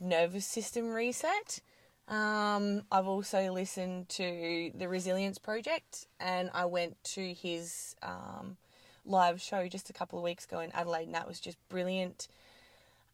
[0.00, 1.60] nervous system reset.
[2.08, 8.56] Um, I've also listened to the Resilience Project, and I went to his um,
[9.06, 12.26] live show just a couple of weeks ago in Adelaide, and that was just brilliant.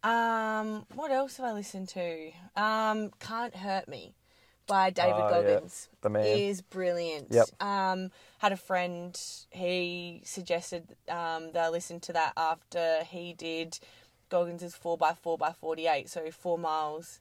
[0.02, 2.30] Um, what else have I listened to?
[2.56, 4.14] Um, Can't Hurt Me
[4.66, 5.30] by David Oh, yeah.
[5.30, 6.24] Goggins The man.
[6.24, 7.28] is brilliant.
[7.30, 7.46] Yep.
[7.60, 9.18] Um, had a friend,
[9.50, 13.78] he suggested um, that I listen to that after he did
[14.28, 17.20] Goggins' 4x4x48, so four miles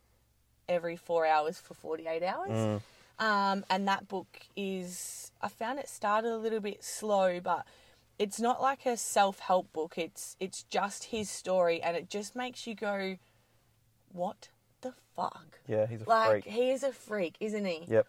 [0.70, 2.50] every four hours for 48 hours.
[2.50, 2.82] Mm.
[3.20, 7.66] Um, and that book is, I found it started a little bit slow, but
[8.20, 9.98] it's not like a self help book.
[9.98, 13.18] It's it's just his story, and it just makes you go,
[14.12, 14.50] "What
[14.82, 15.86] the fuck?" Yeah.
[15.88, 16.46] He's a Like freak.
[16.54, 17.86] he is a freak, isn't he?
[17.88, 18.08] Yep.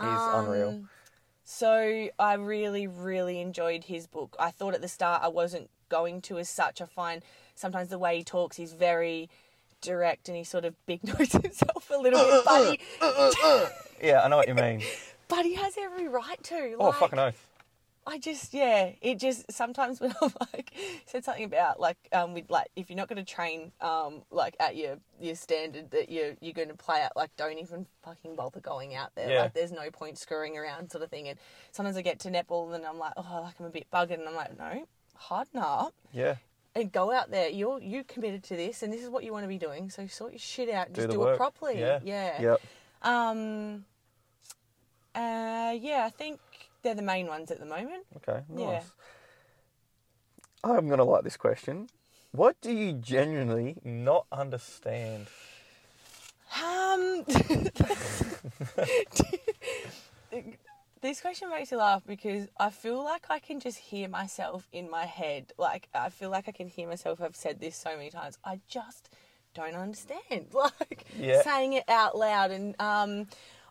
[0.00, 0.68] He's unreal.
[0.68, 0.88] Um,
[1.44, 4.36] So I really, really enjoyed his book.
[4.38, 6.80] I thought at the start I wasn't going to as such.
[6.82, 7.22] I find
[7.54, 9.28] sometimes the way he talks, he's very
[9.80, 12.72] direct and he sort of big nose himself a little bit, but
[14.00, 14.82] he, Yeah, I know what you mean.
[15.28, 16.76] but he has every right to.
[16.78, 17.47] oh, Like, fucking oath.
[18.08, 20.72] I just yeah, it just sometimes when I'm like
[21.06, 24.56] said something about like um with like if you're not going to train um like
[24.58, 28.34] at your your standard that you're you're going to play at like don't even fucking
[28.34, 29.42] bother going out there Yeah.
[29.42, 31.38] like there's no point screwing around sort of thing and
[31.70, 34.26] sometimes I get to netball and I'm like oh like I'm a bit buggered and
[34.28, 34.86] I'm like no
[35.16, 36.36] harden up Yeah.
[36.74, 39.44] and go out there you're you committed to this and this is what you want
[39.44, 41.34] to be doing so sort your shit out and Do just do work.
[41.34, 41.98] it properly Yeah.
[42.02, 42.60] yeah Yep.
[43.02, 43.84] um
[45.14, 46.38] uh yeah I think
[46.82, 48.40] they're the main ones at the moment Okay.
[48.48, 48.64] Nice.
[48.64, 48.82] Yeah.
[50.64, 51.88] I'm gonna like this question.
[52.32, 55.28] What do you genuinely not understand?
[56.62, 57.24] Um,
[61.00, 64.90] this question makes me laugh because I feel like I can just hear myself in
[64.90, 65.52] my head.
[65.58, 67.20] Like I feel like I can hear myself.
[67.20, 68.36] I've said this so many times.
[68.44, 69.10] I just
[69.54, 70.46] don't understand.
[70.52, 71.42] Like Yeah.
[71.42, 73.26] saying it out loud, and um,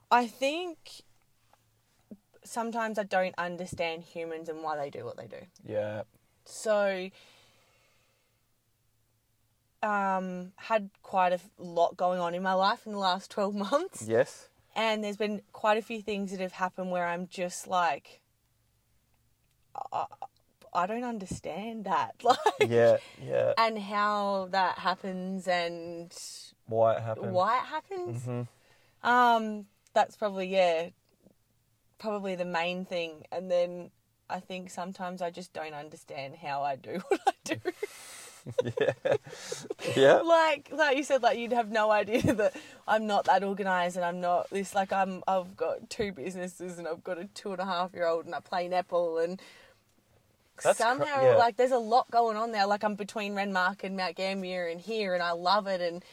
[0.09, 0.77] I think
[2.47, 5.45] sometimes I don't understand humans and why they do what they do.
[5.65, 6.03] Yeah.
[6.45, 7.09] So,
[9.83, 14.05] um, had quite a lot going on in my life in the last 12 months.
[14.07, 14.49] Yes.
[14.75, 18.21] And there's been quite a few things that have happened where I'm just like,
[19.91, 20.05] I,
[20.73, 22.15] I don't understand that.
[22.23, 22.37] Like,
[22.69, 22.97] Yeah.
[23.23, 23.53] Yeah.
[23.57, 26.13] and how that happens and
[26.67, 27.33] Why it happens.
[27.33, 28.23] why it happens.
[28.23, 28.41] hmm
[29.07, 30.89] Um, that's probably, yeah,
[31.99, 33.23] probably the main thing.
[33.31, 33.91] And then
[34.29, 37.57] I think sometimes I just don't understand how I do what I do.
[38.79, 38.93] yeah.
[39.95, 40.13] yeah.
[40.21, 42.55] like like you said like you'd have no idea that
[42.87, 46.87] i'm not that organized and i'm not this like i'm i've got two businesses and
[46.87, 49.41] i've got a two and a half year old and i play netball and
[50.63, 51.35] That's cr- somehow yeah.
[51.35, 54.79] like there's a lot going on there like i'm between renmark and mount gambier and
[54.79, 56.03] here and i love it and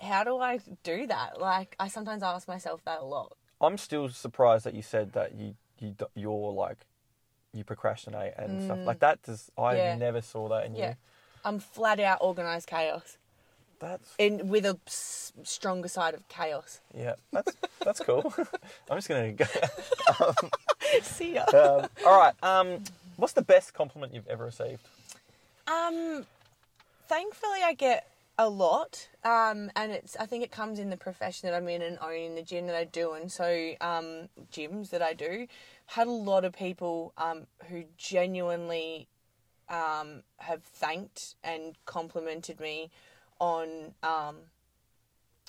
[0.00, 4.08] how do i do that like i sometimes ask myself that a lot I'm still
[4.08, 6.78] surprised that you said that you you you're like
[7.54, 9.22] you procrastinate and stuff like that.
[9.22, 9.76] Does I Mm.
[9.76, 9.96] Yeah.
[9.96, 10.94] never saw that in yeah you.
[11.44, 13.18] i'm flat out organized chaos
[13.78, 17.14] That's in with a s- stronger side of chaos yeah.
[17.32, 18.32] That's that's cool.
[18.90, 19.44] I'm just gonna go.
[21.02, 22.34] see ya Um, all right.
[22.42, 22.82] Um,
[23.16, 24.86] what's the best compliment you've ever received?
[25.66, 26.26] Um,
[27.08, 28.06] thankfully, I get
[28.38, 30.16] a lot, um, and it's.
[30.16, 32.76] I think it comes in the profession that I'm in and owning the gym that
[32.76, 35.46] I do, and so um, gyms that I do.
[35.86, 39.08] Had a lot of people um, who genuinely
[39.68, 42.90] um, have thanked and complimented me
[43.38, 44.36] on um,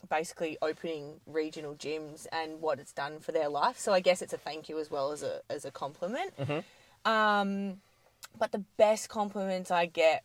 [0.10, 3.78] basically opening regional gyms and what it's done for their life.
[3.80, 6.34] So I guess it's a thank you as well as a as a compliment.
[7.06, 7.82] Um,
[8.38, 10.24] but the best compliments I get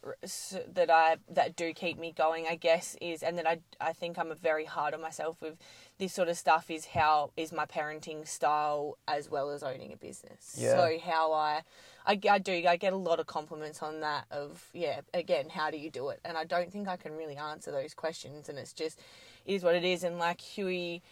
[0.74, 4.18] that I that do keep me going, I guess, is and that I I think
[4.18, 5.56] I'm a very hard on myself with
[5.98, 9.96] this sort of stuff is how is my parenting style as well as owning a
[9.96, 10.54] business.
[10.56, 10.76] Yeah.
[10.76, 11.62] So how I,
[12.06, 15.70] I I do I get a lot of compliments on that of yeah again how
[15.70, 18.58] do you do it and I don't think I can really answer those questions and
[18.58, 18.98] it's just
[19.44, 21.02] it is what it is and like Huey,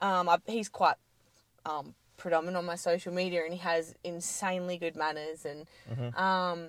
[0.00, 0.96] um I, he's quite
[1.64, 5.66] um, predominant on my social media and he has insanely good manners and
[6.16, 6.68] um,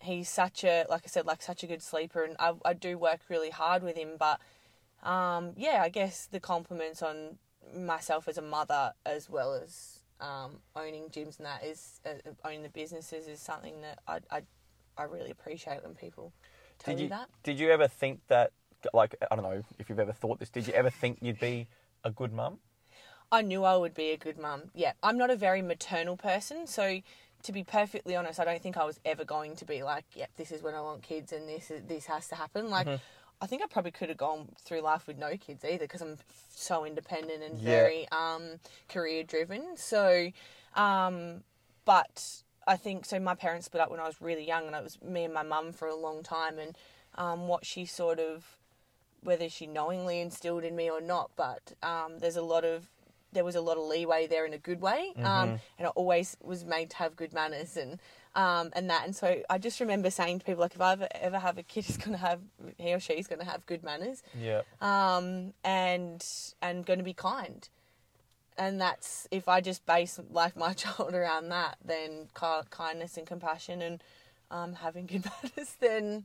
[0.00, 2.96] he's such a like I said like such a good sleeper and I, I do
[2.96, 4.40] work really hard with him but
[5.02, 7.36] um, yeah I guess the compliments on
[7.76, 12.62] myself as a mother as well as um, owning gyms and that is uh, owning
[12.62, 14.42] the businesses is something that I, I,
[14.96, 16.32] I really appreciate when people
[16.78, 18.52] tell Did you you that did you ever think that
[18.94, 20.48] like I don't know if you've ever thought this?
[20.48, 21.68] Did you ever think you'd be
[22.04, 22.58] a good mum?
[23.34, 24.70] I knew I would be a good mum.
[24.74, 27.00] Yeah, I'm not a very maternal person, so
[27.42, 30.30] to be perfectly honest, I don't think I was ever going to be like, "Yep,
[30.36, 32.86] this is when I want kids, and this is, this has to happen." Like,
[33.40, 36.16] I think I probably could have gone through life with no kids either, because I'm
[36.54, 37.64] so independent and Yeah.
[37.64, 39.76] very um, career driven.
[39.76, 40.30] So,
[40.76, 41.42] um,
[41.84, 43.18] but I think so.
[43.18, 45.42] My parents split up when I was really young, and it was me and my
[45.42, 46.78] mum for a long time, and
[47.16, 48.58] um, what she sort of
[49.24, 52.90] whether she knowingly instilled in me or not, but um, there's a lot of
[53.34, 56.36] there was a lot of leeway there in a good way, um, and I always
[56.40, 57.98] was made to have good manners and
[58.34, 59.04] um, and that.
[59.04, 61.62] And so I just remember saying to people like, if I ever, ever have a
[61.62, 62.40] kid, he's gonna have
[62.78, 64.62] he or she's gonna have good manners, Yeah.
[64.80, 66.24] um, and
[66.62, 67.68] and going to be kind.
[68.56, 73.82] And that's if I just base like my child around that, then kindness and compassion
[73.82, 74.02] and
[74.50, 76.24] um, having good manners, then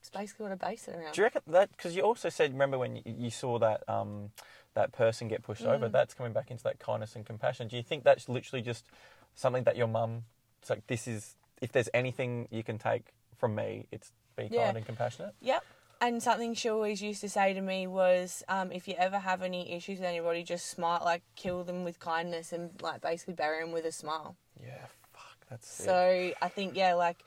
[0.00, 1.12] it's basically what I base it around.
[1.14, 1.70] Do you reckon that?
[1.70, 4.30] Because you also said, remember when you, you saw that um,
[4.74, 5.88] that person get pushed over?
[5.88, 5.92] Mm.
[5.92, 7.68] That's coming back into that kindness and compassion.
[7.68, 8.86] Do you think that's literally just
[9.34, 10.24] something that your mum?
[10.60, 13.06] It's like this is if there's anything you can take
[13.38, 14.66] from me, it's be Yeah.
[14.66, 15.34] kind and compassionate.
[15.40, 15.64] Yep.
[16.00, 19.42] And something she always used to say to me was, um, if you ever have
[19.42, 23.62] any issues with anybody, just smile, like kill them with kindness and like basically bury
[23.62, 24.36] them with a smile.
[24.60, 24.86] Yeah.
[25.12, 25.46] Fuck.
[25.48, 25.86] That's sick.
[25.86, 27.18] So I think yeah, like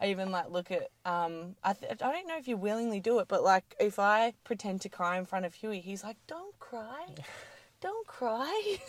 [0.00, 3.18] I even like look at um, I th- I don't know if you willingly do
[3.18, 6.58] it, but like if I pretend to cry in front of Huey, he's like, "Don't
[6.58, 7.06] cry."
[7.80, 8.78] Don't cry.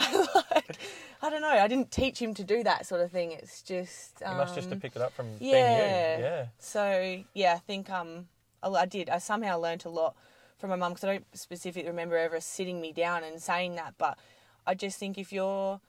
[0.00, 0.78] like,
[1.20, 1.50] I don't know.
[1.50, 3.32] I didn't teach him to do that sort of thing.
[3.32, 5.52] It's just um, you must just have picked it up from yeah.
[5.52, 6.24] being you.
[6.24, 6.46] Yeah.
[6.58, 8.28] So yeah, I think um,
[8.62, 9.10] I, I did.
[9.10, 10.16] I somehow learnt a lot
[10.58, 13.94] from my mum because I don't specifically remember ever sitting me down and saying that,
[13.98, 14.18] but
[14.66, 15.80] I just think if you're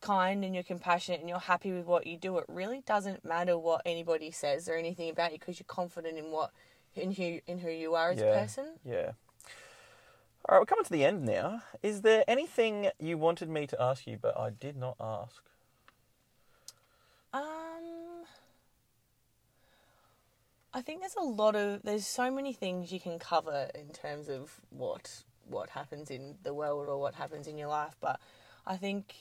[0.00, 3.58] kind and you're compassionate and you're happy with what you do, it really doesn't matter
[3.58, 6.50] what anybody says or anything about you because you're confident in what
[6.94, 8.26] in who in who you are as Yeah.
[8.26, 8.74] a person.
[8.84, 9.12] Yeah.
[10.48, 11.62] All right, we're coming to the end now.
[11.82, 15.42] Is there anything you wanted me to ask you, but I did not ask?
[17.32, 18.24] Um,
[20.72, 24.28] I think there's a lot of there's so many things you can cover in terms
[24.28, 28.18] of what what happens in the world or what happens in your life, but
[28.66, 29.14] I think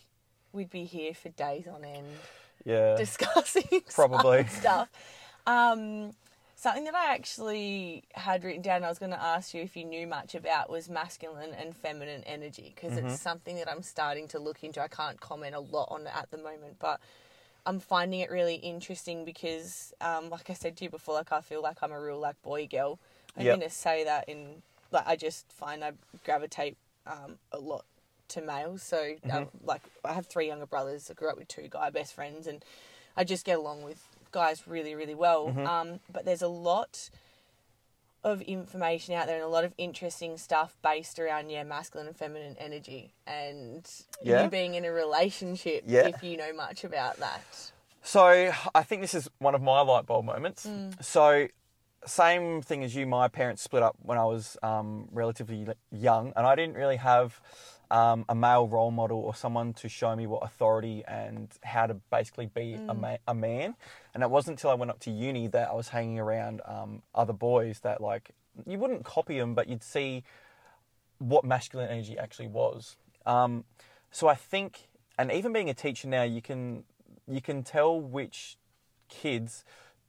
[0.54, 2.20] we'd be here for days on end
[2.66, 2.96] Yeah.
[2.96, 4.46] discussing Probably.
[4.50, 4.90] stuff.
[5.48, 6.12] Um,
[6.56, 9.86] something that I actually had written down, I was going to ask you if you
[9.86, 12.98] knew much about, was masculine and feminine energy because Mm-hmm.
[12.98, 14.82] it's something that I'm starting to look into.
[14.82, 17.00] I can't comment a lot on it at the moment, but
[17.66, 21.42] I'm finding it really interesting because, um, like I said to you before, like I
[21.42, 23.00] feel like I'm a real like boy girl.
[23.38, 23.50] I'm Yep.
[23.50, 25.92] going to say that in like I just find I
[26.26, 27.86] gravitate um, a lot
[28.30, 28.82] to males.
[28.84, 29.32] So Mm-hmm.
[29.32, 31.10] um, like I have three younger brothers.
[31.10, 32.64] I grew up with two guy best friends, and
[33.18, 34.02] I just get along with
[34.32, 35.48] guys really really well.
[35.48, 35.66] Mm-hmm.
[35.66, 37.10] Um, but there's a lot
[38.24, 42.18] of information out there and a lot of interesting stuff based around yeah masculine and
[42.18, 43.90] feminine energy and
[44.22, 44.44] Yeah.
[44.44, 46.08] you being in a relationship Yeah.
[46.08, 47.42] if you know much about that
[48.04, 50.68] So I think this is one of my light bulb moments.
[51.02, 51.48] So
[52.06, 53.06] same thing as you.
[53.08, 57.40] My parents split up when I was um, relatively young, and I didn't really have
[57.92, 61.96] um, a male role model or someone to show me what authority and how to
[62.12, 63.76] basically be a, ma- a man.
[64.14, 67.02] And it wasn't until I went up to uni that I was hanging around um,
[67.16, 68.32] other boys that like
[68.68, 70.24] you wouldn't copy them, but you'd see
[71.18, 72.96] what masculine energy actually was.
[73.26, 73.66] Um,
[74.12, 74.88] so I think,
[75.18, 76.84] and even being a teacher now, you can
[77.28, 78.58] you can tell which
[79.08, 79.64] kids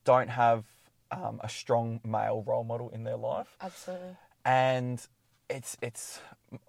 [0.05, 0.65] don't have
[1.11, 5.07] um, a strong male role model in their life, absolutely and
[5.49, 6.21] it's it's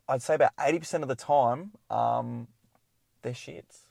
[0.08, 2.48] I'd say about eighty percent of the time um,
[3.22, 3.86] they're shits.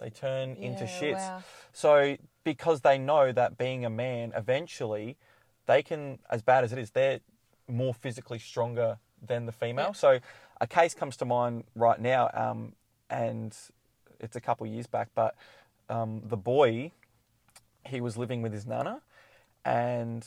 [0.00, 1.18] They turn into shits.
[1.18, 1.42] wow.
[1.72, 5.16] So because they know that being a man, eventually,
[5.66, 7.20] they can, as bad as it is, they're
[7.68, 9.86] more physically stronger than the female.
[9.86, 9.92] Yeah.
[9.92, 10.18] So
[10.60, 12.74] a case comes to mind right now, um,
[13.08, 13.56] and
[14.20, 15.34] it's a couple of years back, but
[15.88, 16.92] um, the boy,
[17.86, 19.00] he was living with his nana,
[19.64, 20.26] and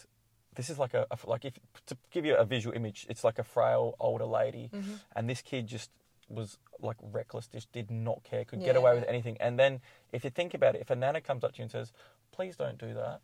[0.57, 1.53] this is like a, a- like if
[1.85, 4.93] to give you a visual image, it's like a frail older lady, Mm-hmm.
[5.15, 5.89] and this kid just
[6.29, 9.37] was like reckless, just did not care, could get away with anything.
[9.39, 9.79] And then
[10.11, 11.93] if you think about it, if a nana comes up to you and says,
[12.33, 13.21] "Please don't do that,"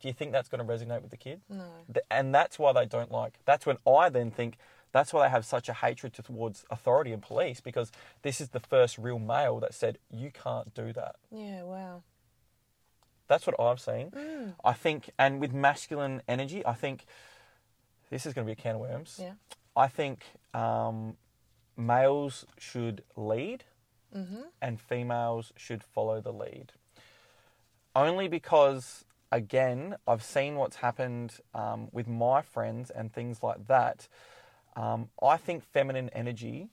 [0.00, 1.40] do you think that's going to resonate with the kid?
[1.50, 1.64] no
[2.10, 3.34] And that's why they don't like.
[3.46, 4.58] That's when I then think
[4.92, 7.90] that's why they have such a hatred towards authority and police because
[8.22, 11.16] this is the first real male that said you can't do that.
[11.30, 12.02] yeah wow
[13.28, 14.12] That's what I've seen.
[14.64, 17.04] I think, and with masculine energy, I think
[18.10, 19.18] this is going to be a can of worms.
[19.20, 19.32] yeah
[19.76, 20.24] I think
[20.54, 21.16] um,
[21.76, 23.64] males should lead
[24.16, 24.42] mm-hmm.
[24.62, 26.72] and females should follow the lead.
[27.94, 34.08] Only because, again, I've seen what's happened um, with my friends and things like that.
[34.74, 36.68] Um, I think feminine energy,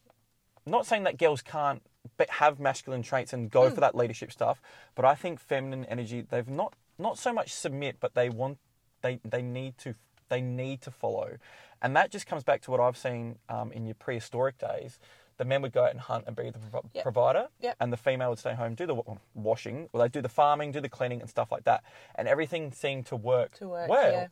[0.65, 1.81] not saying that girls can't
[2.29, 4.61] have masculine traits and go for that leadership stuff,
[4.95, 8.57] but I think feminine energy, they've not, not so much submit, but they want,
[9.01, 9.95] they, they need to,
[10.29, 11.37] they need to follow.
[11.81, 14.99] And that just comes back to what I've seen um, in your prehistoric days.
[15.37, 16.59] The men would go out and hunt and be the
[16.93, 17.03] Yep.
[17.03, 17.75] provider, Yep.
[17.79, 20.71] and the female would stay home, do the wa- washing, or they do the farming,
[20.71, 21.83] do the cleaning, and stuff like that.
[22.15, 24.11] And everything seemed to work, To work, well.
[24.11, 24.27] yeah.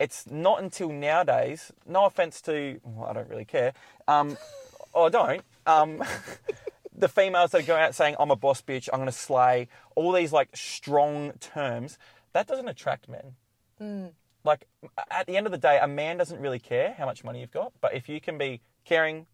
[0.00, 1.70] It's not until nowadays.
[1.86, 3.74] No offense to, well, I don't really care.
[4.08, 4.36] Um,
[4.92, 5.42] or I don't.
[5.66, 6.02] Um,
[7.00, 10.12] the females that go out saying, "I'm a boss bitch," "I'm going to slay," all
[10.12, 11.98] these like strong terms.
[12.32, 13.34] That doesn't attract men.
[13.80, 14.10] Mm.
[14.44, 14.66] Like
[15.10, 17.50] at the end of the day, a man doesn't really care how much money you've
[17.50, 19.26] got, but if you can be caring,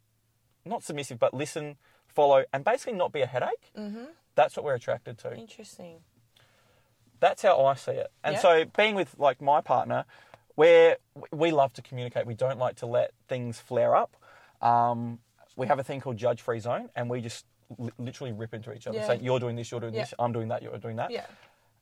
[0.64, 1.76] not submissive, but listen,
[2.08, 4.04] follow, and basically not be a headache, Mm-hmm.
[4.34, 5.34] that's what we're attracted to.
[5.34, 5.98] interesting
[7.20, 8.08] That's how I see it.
[8.24, 10.04] And so, being with like my partner,
[10.54, 10.96] where
[11.30, 14.16] we love to communicate, we don't like to let things flare up.
[14.60, 15.18] Um,
[15.56, 17.46] we have a thing called judge free zone, and we just
[17.78, 19.06] li- literally rip into each other, Yeah.
[19.06, 20.02] saying, "You're doing this, you're doing Yeah.
[20.02, 21.26] this, I'm doing that, you're doing that," yeah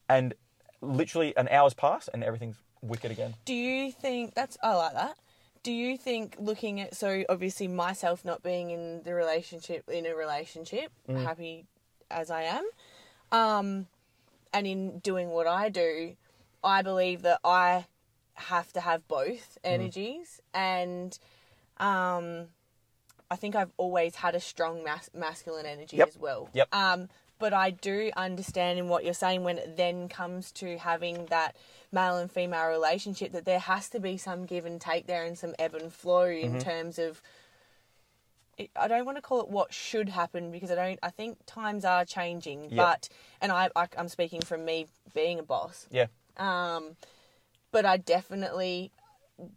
[0.08, 0.34] and
[0.80, 3.34] literally an hour's pass, and everything's wicked again.
[3.44, 5.16] Do you think that's I like that?
[5.62, 10.14] Do you think looking at so obviously myself not being in the relationship in a
[10.14, 11.66] relationship, happy
[12.10, 12.68] as I am,
[13.32, 13.86] um,
[14.52, 16.16] and in doing what I do,
[16.62, 17.86] I believe that I
[18.34, 21.18] have to have both energies, and
[21.78, 22.48] um,
[23.30, 26.08] I think I've always had a strong mas- masculine energy Yep.
[26.08, 26.48] as well.
[26.52, 26.74] Yep.
[26.74, 31.26] Um, but I do understand in what you're saying when it then comes to having
[31.26, 31.56] that
[31.90, 35.36] male and female relationship that there has to be some give and take there and
[35.38, 37.20] some ebb and flow in terms of
[38.76, 40.98] I don't want to call it what should happen because I don't.
[41.02, 42.84] I think times are changing, Yeah.
[42.84, 43.08] but
[43.40, 45.88] and I, I I'm speaking from me being a boss.
[45.90, 46.06] Yeah.
[46.36, 46.96] Um,
[47.72, 48.92] but I definitely,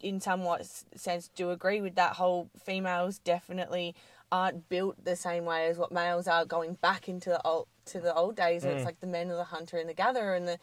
[0.01, 3.95] in somewhat sense, do agree with that whole females definitely
[4.31, 6.45] aren't built the same way as what males are.
[6.45, 8.85] Going back into the old to the old days, where it's Mm.
[8.85, 10.59] like the men are the hunter and the gatherer, and the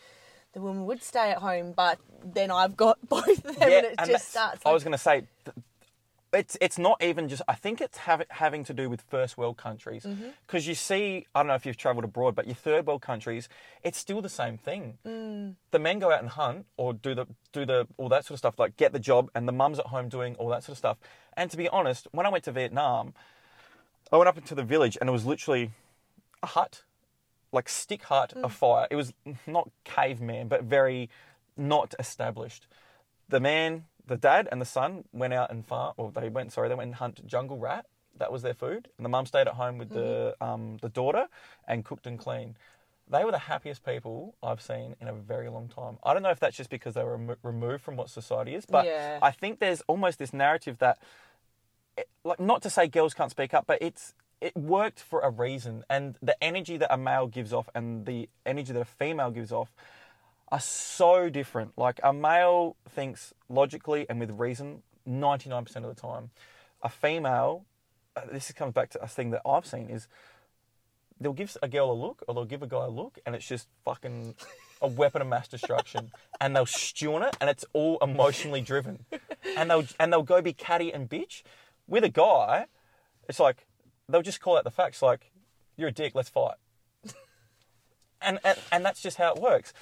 [0.52, 1.72] the woman would stay at home.
[1.72, 4.60] But then I've got both of them, and it and just starts.
[4.64, 5.56] I like- was going to say, th-
[6.34, 7.42] it's it's not even just.
[7.48, 10.28] I think it's have, having to do with first world countries Mm-hmm.
[10.46, 13.48] because you see, I don't know if you've travelled abroad, but your third world countries,
[13.82, 14.98] it's still the same thing.
[15.06, 15.54] Mm.
[15.70, 18.38] The men go out and hunt or do the do the all that sort of
[18.38, 20.78] stuff, like get the job, and the mums at home doing all that sort of
[20.78, 20.98] stuff.
[21.36, 23.14] And to be honest, when I went to Vietnam,
[24.12, 25.70] I went up into the village and it was literally
[26.42, 26.82] a hut,
[27.52, 28.86] like stick hut, a fire.
[28.90, 29.12] It was
[29.46, 31.08] not caveman, but very
[31.56, 32.66] not established.
[33.28, 35.94] The man, the dad, and the son went out and farm.
[35.96, 37.86] Or they went, sorry, they went and hunt jungle rat.
[38.16, 41.26] That was their food, and the mum stayed at home with the um, the daughter
[41.66, 42.56] and cooked and cleaned.
[43.10, 45.98] They were the happiest people I've seen in a very long time.
[46.04, 48.64] I don't know if that's just because they were remo- removed from what society is,
[48.66, 49.18] but Yeah.
[49.20, 50.98] I think there's almost this narrative that
[51.98, 55.30] it- like not to say girls can't speak up, but it's it worked for a
[55.30, 59.30] reason, and the energy that a male gives off and the energy that a female
[59.30, 59.72] gives off
[60.54, 61.76] are so different.
[61.76, 66.30] Like a male thinks logically and with reason ninety nine percent of the time.
[66.80, 67.64] A female,
[68.14, 70.06] uh, this comes back to a thing that I've seen is
[71.20, 73.48] they'll give a girl a look or they'll give a guy a look, and it's
[73.48, 74.36] just fucking
[74.80, 79.04] a weapon of mass destruction, and they'll stew on it, and it's all emotionally driven,
[79.56, 81.42] and they'll and they'll go be catty and bitch.
[81.88, 82.66] With a guy,
[83.28, 83.66] it's like
[84.08, 85.32] they'll just call out the facts, like
[85.76, 86.58] you're a dick, let's fight,
[88.22, 89.72] and and, and that's just how it works.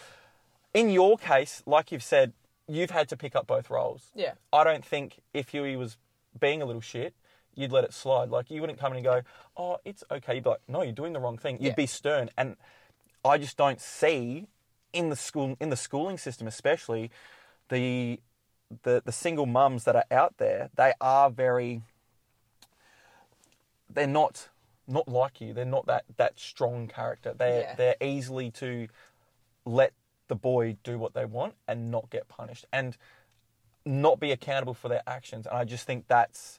[0.74, 2.32] In your case, like you've said,
[2.66, 4.10] you've had to pick up both roles.
[4.14, 4.32] Yeah.
[4.52, 5.96] I don't think if Huey was
[6.38, 7.14] being a little shit,
[7.54, 8.30] you'd let it slide.
[8.30, 9.22] Like you wouldn't come in and go,
[9.56, 11.74] "Oh, it's okay." You'd be like, "No, you're doing the wrong thing." You'd Yeah.
[11.74, 12.56] be stern, and
[13.24, 14.48] I just don't see
[14.94, 17.10] in the school in the schooling system, especially
[17.68, 18.20] the
[18.84, 20.70] the the single mums that are out there.
[20.76, 21.82] They are very.
[23.90, 24.48] They're not
[24.88, 25.52] not like you.
[25.52, 27.34] They're not that that strong character.
[27.34, 27.74] They're Yeah.
[27.74, 28.88] they're easily to
[29.66, 29.92] let
[30.32, 32.96] the boy do what they want and not get punished and
[33.84, 35.46] not be accountable for their actions.
[35.46, 36.58] And I just think that's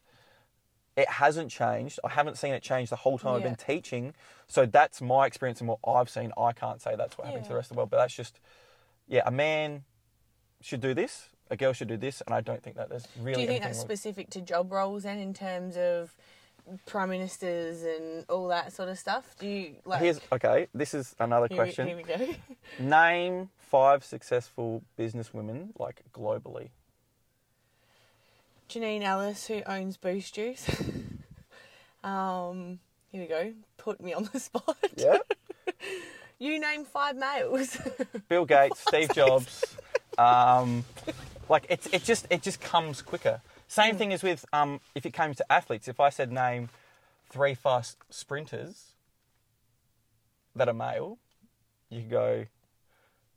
[0.96, 2.00] it hasn't changed.
[2.04, 4.14] I haven't seen it change the whole time I've been teaching.
[4.48, 6.32] So that's my experience and what I've seen.
[6.38, 8.40] I can't say that's what happens to the rest of the world, but that's just
[9.08, 9.86] yeah, a man
[10.62, 13.34] should do this, a girl should do this, and I don't think that there's really
[13.34, 16.16] Do you think anything that's specific to job roles then, in terms of
[16.86, 19.36] prime ministers and all that sort of stuff?
[19.40, 20.02] Do you like?
[20.02, 21.88] Here's okay, this is another here, question.
[21.88, 22.36] here we go.
[22.80, 26.70] Name five successful businesswomen like globally.
[28.70, 30.68] Janine Allis, who owns Boost Juice.
[32.04, 32.80] um,
[33.12, 33.54] here we go.
[33.78, 34.78] Put me on the spot.
[34.96, 35.20] Yeah.
[36.40, 37.78] You name five males.
[38.28, 39.78] Bill Gates, Steve Jobs.
[40.18, 40.84] Um,
[41.50, 43.42] like it's it just it just comes quicker.
[43.68, 45.88] Same thing as with um, if it came to athletes.
[45.88, 46.70] If I said name
[47.30, 48.92] three fast sprinters
[50.56, 51.18] that are male,
[51.90, 52.46] you could go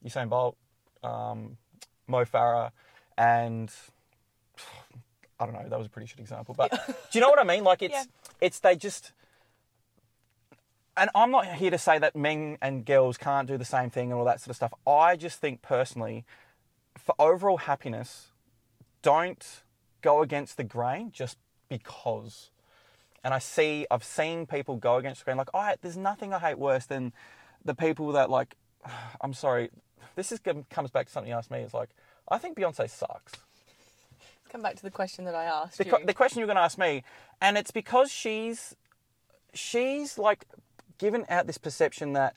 [0.05, 0.57] Usain Bolt,
[1.03, 1.57] um,
[2.07, 2.71] Mo Farah,
[3.17, 3.73] and
[5.41, 5.69] I don't know.
[5.69, 7.65] That was a pretty shit example, but do you know what I mean?
[7.65, 8.05] Like it's Yeah.
[8.41, 9.13] it's they just
[10.99, 14.11] and I'm not here to say that men and girls can't do the same thing
[14.11, 14.73] and all that sort of stuff.
[14.87, 16.25] I just think personally,
[16.97, 18.29] for overall happiness,
[19.03, 19.63] don't
[20.03, 22.51] go against the grain just because.
[23.25, 26.39] And I see, I've seen people go against the grain, like, oh, there's nothing I
[26.39, 27.13] hate worse than
[27.65, 28.55] the people that, like,
[29.21, 29.71] I'm sorry,
[30.15, 30.41] this is
[30.71, 31.61] comes back to something you asked me.
[31.61, 31.91] It's like,
[32.29, 33.33] I think Beyonce sucks.
[34.51, 35.99] Come back to the question that I asked The, you.
[36.05, 37.03] the question you're going to ask me,
[37.41, 38.75] and it's because she's
[39.53, 40.47] she's like
[40.99, 42.37] given out this perception that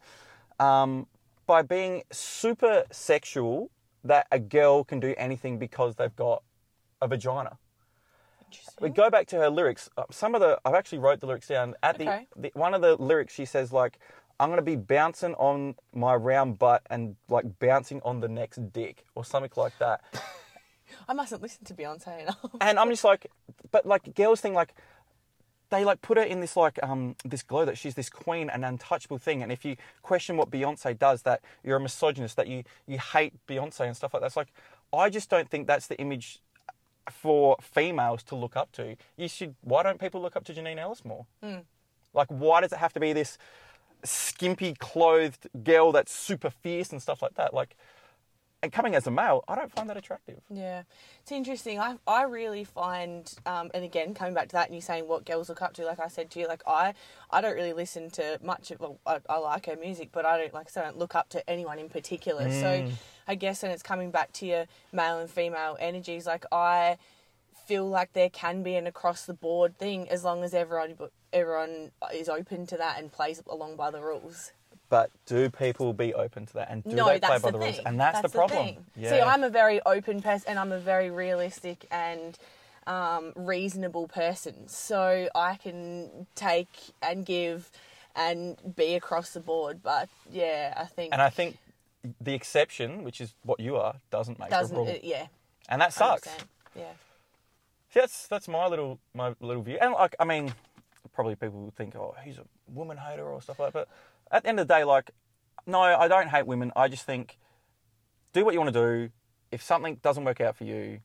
[0.59, 1.07] um,
[1.45, 3.69] by being super sexual,
[4.03, 6.43] that a girl can do anything because they've got
[7.01, 7.57] a vagina.
[8.81, 9.89] We go back to her lyrics.
[9.97, 11.75] uh, Some of the I've actually wrote the lyrics down.
[11.83, 12.27] At Okay.
[12.35, 13.99] the, the one of the lyrics, she says like,
[14.39, 19.03] "I'm gonna be bouncing on my round butt and like bouncing on the next dick"
[19.15, 20.01] or something like that.
[21.07, 22.37] I mustn't listen to Beyonce enough.
[22.61, 23.27] and I'm just like,
[23.71, 24.73] but like girls think like
[25.69, 28.65] they like put her in this like um this glow that she's this queen and
[28.65, 29.43] untouchable thing.
[29.43, 33.33] And if you question what Beyonce does, that you're a misogynist, that you you hate
[33.47, 34.27] Beyonce and stuff like that.
[34.27, 34.51] It's like
[34.91, 36.39] I just don't think that's the image
[37.11, 38.95] for females to look up to.
[39.17, 39.55] You should.
[39.61, 41.25] Why don't people look up to Janine Allis more?
[42.13, 43.37] Like, why does it have to be this
[44.03, 47.53] skimpy clothed girl that's super fierce and stuff like that?
[47.53, 47.75] Like,
[48.61, 50.41] and coming as a male, I don't find that attractive.
[50.49, 50.83] Yeah,
[51.21, 51.79] it's interesting.
[51.79, 55.25] I I really find, um, and again coming back to that, and you saying what
[55.25, 55.85] girls look up to.
[55.85, 56.93] Like I said to you, like I
[57.31, 58.81] I don't really listen to much of.
[58.81, 61.15] Well, I, I like her music, but I don't like I said, I don't look
[61.15, 62.51] up to anyone in particular.
[62.51, 62.89] So
[63.29, 66.97] I guess and it's coming back to your male and female energies, like I
[67.67, 70.95] feel like there can be an across the board thing as long as everyone
[71.31, 74.51] everyone is open to that and plays along by the rules.
[74.89, 77.59] But do people be open to that and do no, they play by the the,
[77.59, 77.79] rules?
[77.85, 78.65] And that's, the problem.
[78.65, 78.85] thing.
[78.95, 79.09] Yeah.
[79.11, 82.35] See, I'm a very open person and I'm a very realistic and
[82.87, 84.67] um, reasonable person.
[84.67, 86.69] So I can take
[87.03, 87.69] and give
[88.15, 89.83] and be across the board.
[89.83, 91.57] But yeah, I think and I think
[92.21, 94.89] the exception, which is what you are, doesn't make doesn't the rule.
[94.89, 95.27] it, yeah.
[95.67, 96.27] and that sucks.
[96.27, 96.43] 100%.
[96.75, 96.83] Yeah.
[97.93, 99.77] See, that's that's my little my little view.
[99.81, 100.53] And like, I mean,
[101.13, 103.87] probably people would think, oh, he's a woman hater or stuff like that.
[103.87, 105.11] But at the end of the day, like,
[105.65, 106.71] no, I don't hate women.
[106.75, 107.37] I just think
[108.33, 109.09] do what you want to do.
[109.51, 110.99] If something doesn't work out for you,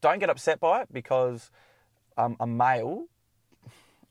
[0.00, 1.50] don't get upset by it because
[2.16, 3.06] um, a male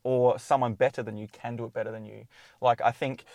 [0.03, 2.25] or someone better than you can do it better than you.
[2.61, 3.25] Like, I think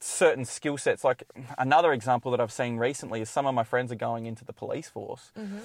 [0.00, 1.24] certain skill sets, like
[1.58, 4.52] another example that I've seen recently is some of my friends are going into the
[4.52, 5.32] police force.
[5.38, 5.58] Mm-hmm.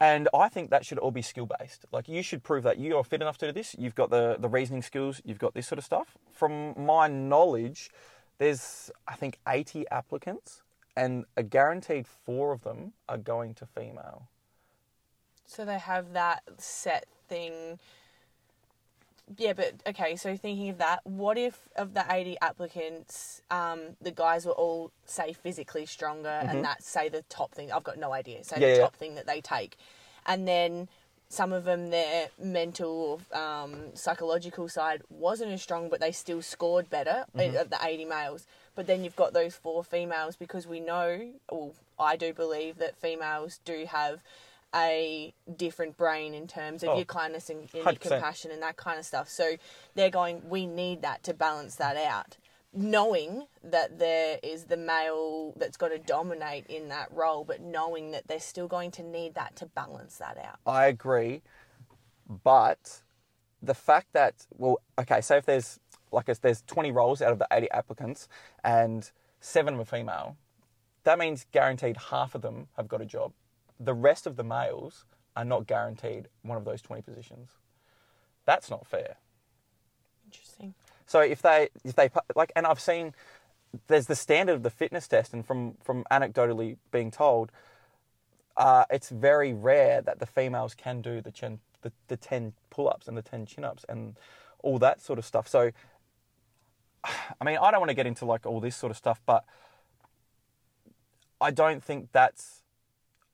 [0.00, 1.86] And I think that should all be skill based.
[1.92, 3.74] Like you should prove that you are fit enough to do this.
[3.78, 5.22] You've got the, the reasoning skills.
[5.24, 6.18] You've got this sort of stuff.
[6.32, 7.90] From my knowledge,
[8.38, 10.62] there's I think 80 applicants,
[10.96, 14.28] and a guaranteed four of them are going to female.
[15.46, 17.78] So they have that set thing.
[19.38, 20.16] Yeah, but okay.
[20.16, 24.90] So thinking of that, what if of the eighty applicants, um, the guys were all
[25.06, 27.72] say physically stronger, and that's say the top thing.
[27.72, 28.44] I've got no idea.
[28.44, 28.62] Say Mm-hmm.
[28.62, 28.82] Yeah, the yeah.
[28.82, 29.76] top thing that they take,
[30.26, 30.88] and then
[31.30, 36.90] some of them their mental, um, psychological side wasn't as strong, but they still scored
[36.90, 37.56] better Mm-hmm.
[37.56, 38.46] uh, of the eighty males.
[38.76, 42.96] But then you've got those four females because we know, well, I do believe that
[42.96, 44.20] females do have
[44.74, 48.76] a different brain in terms of Oh, your kindness and, and your compassion and that
[48.76, 49.28] kind of stuff.
[49.28, 49.56] So
[49.94, 52.36] they're going, we need that to balance that out.
[52.72, 58.10] Knowing that there is the male that's got to dominate in that role, but knowing
[58.10, 60.58] that they're still going to need that to balance that out.
[60.66, 61.42] I agree,
[62.42, 63.02] but
[63.62, 65.78] the fact that well, okay, so if there's
[66.10, 68.28] like if there's 20 roles out of the 80 applicants
[68.64, 69.10] and
[69.40, 70.36] seven are female,
[71.04, 73.32] that means guaranteed half of them have got a job.
[73.78, 75.04] The rest of the males
[75.36, 77.50] are not guaranteed one of those 20 positions.
[78.46, 79.16] That's not fair.
[80.26, 80.74] Interesting.
[81.06, 83.14] So if they if they like, and I've seen
[83.88, 87.52] there's the standard of the fitness test, and from from anecdotally being told,
[88.56, 92.88] uh, it's very rare that the females can do the chin the, the ten pull
[92.88, 94.16] ups and the ten chin ups and
[94.62, 95.46] all that sort of stuff.
[95.46, 95.70] So,
[97.04, 99.44] I mean, I don't want to get into like all this sort of stuff, but
[101.40, 102.63] I don't think that's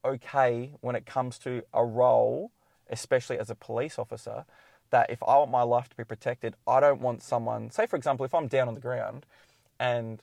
[0.05, 2.53] okay when it comes to a role,
[2.89, 4.45] especially as a police officer,
[4.91, 7.97] that if I want my life to be protected, I don't want someone, say for
[7.97, 9.27] example, if I'm down on the ground
[9.79, 10.23] and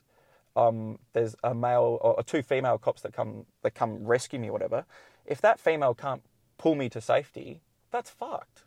[0.56, 4.84] um, there's a male or two female cops that come that come rescue me whatever,
[5.24, 6.22] if that female can't
[6.58, 7.60] pull me to safety,
[7.90, 8.64] that's fucked.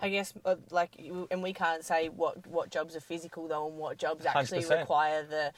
[0.00, 1.00] I guess, uh, like,
[1.30, 4.80] and we can't say what what jobs are physical though, and what jobs actually 100%.
[4.80, 5.52] require the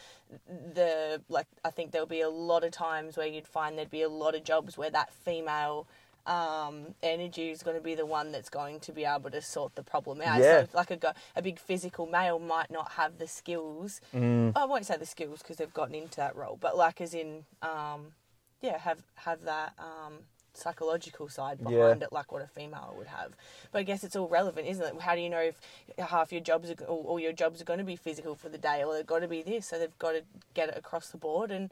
[0.75, 1.47] the like.
[1.65, 4.35] I think there'll be a lot of times where you'd find there'd be a lot
[4.35, 5.87] of jobs where that female
[6.27, 9.75] um, energy is going to be the one that's going to be able to sort
[9.75, 10.41] the problem out.
[10.41, 10.65] Yeah.
[10.65, 14.01] So, like a go- a big physical male might not have the skills.
[14.15, 14.53] Mm.
[14.57, 17.45] I won't say the skills because they've gotten into that role, but like as in,
[17.63, 18.13] um,
[18.61, 20.15] yeah, have have that um,
[20.57, 21.69] psychological side Yeah.
[21.69, 23.37] behind it, like what a female would have.
[23.73, 25.01] But I guess it's all relevant, isn't it?
[25.01, 25.61] How do you know if
[25.99, 28.59] half your jobs are, or all your jobs are going to be physical for the
[28.59, 29.67] day, or they've got to be this?
[29.67, 30.23] So they've got to
[30.55, 31.51] get it across the board.
[31.51, 31.71] And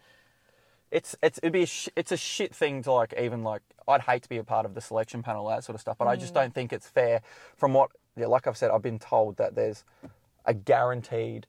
[0.90, 4.02] it's it's it'd be a sh- it's a shit thing to like even like I'd
[4.02, 6.16] hate to be a part of the selection panel that sort of stuff, but I
[6.16, 6.36] just mm.
[6.36, 7.20] don't think it's fair.
[7.56, 9.84] From what yeah, like I've said, I've been told that there's
[10.44, 11.46] a guaranteed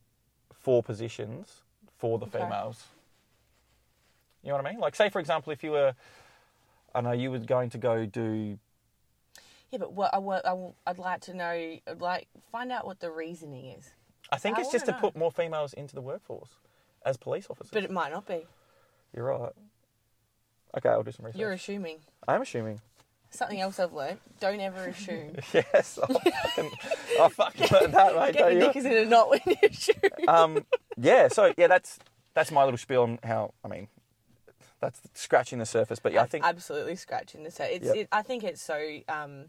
[0.51, 1.61] four positions
[1.97, 2.39] for the Okay.
[2.39, 2.85] females.
[4.41, 4.79] You know what I mean?
[4.79, 5.93] Like say for example, if you were,
[6.95, 8.57] I know you were going to go do
[9.71, 13.11] yeah, but what I, what I, would like to know, like find out what the
[13.11, 13.91] reasoning is.
[14.31, 14.99] I think I it's just to know.
[14.99, 16.51] put more females into the workforce
[17.05, 17.71] as police officers.
[17.73, 18.45] But it might not be.
[19.13, 19.51] You're right.
[20.77, 21.39] Okay, I'll do some research.
[21.39, 21.97] You're assuming.
[22.27, 22.79] I'm assuming.
[23.29, 25.35] Something else I've learned: don't ever assume.
[25.53, 26.71] Yes, I fucking,
[27.19, 28.33] I fucking learned that, mate.
[28.33, 28.67] Get don't your you?
[28.67, 29.95] knickers in a knot when you assume.
[30.29, 30.65] um,
[30.95, 31.99] yeah, so yeah, that's
[32.33, 33.53] that's my little spiel on how.
[33.63, 33.89] I mean,
[34.85, 37.75] that's scratching the surface, but yeah, I think absolutely scratching the surface.
[37.77, 37.85] It's.
[37.85, 37.95] Yep.
[37.95, 38.99] It, I think it's so.
[39.09, 39.45] Um,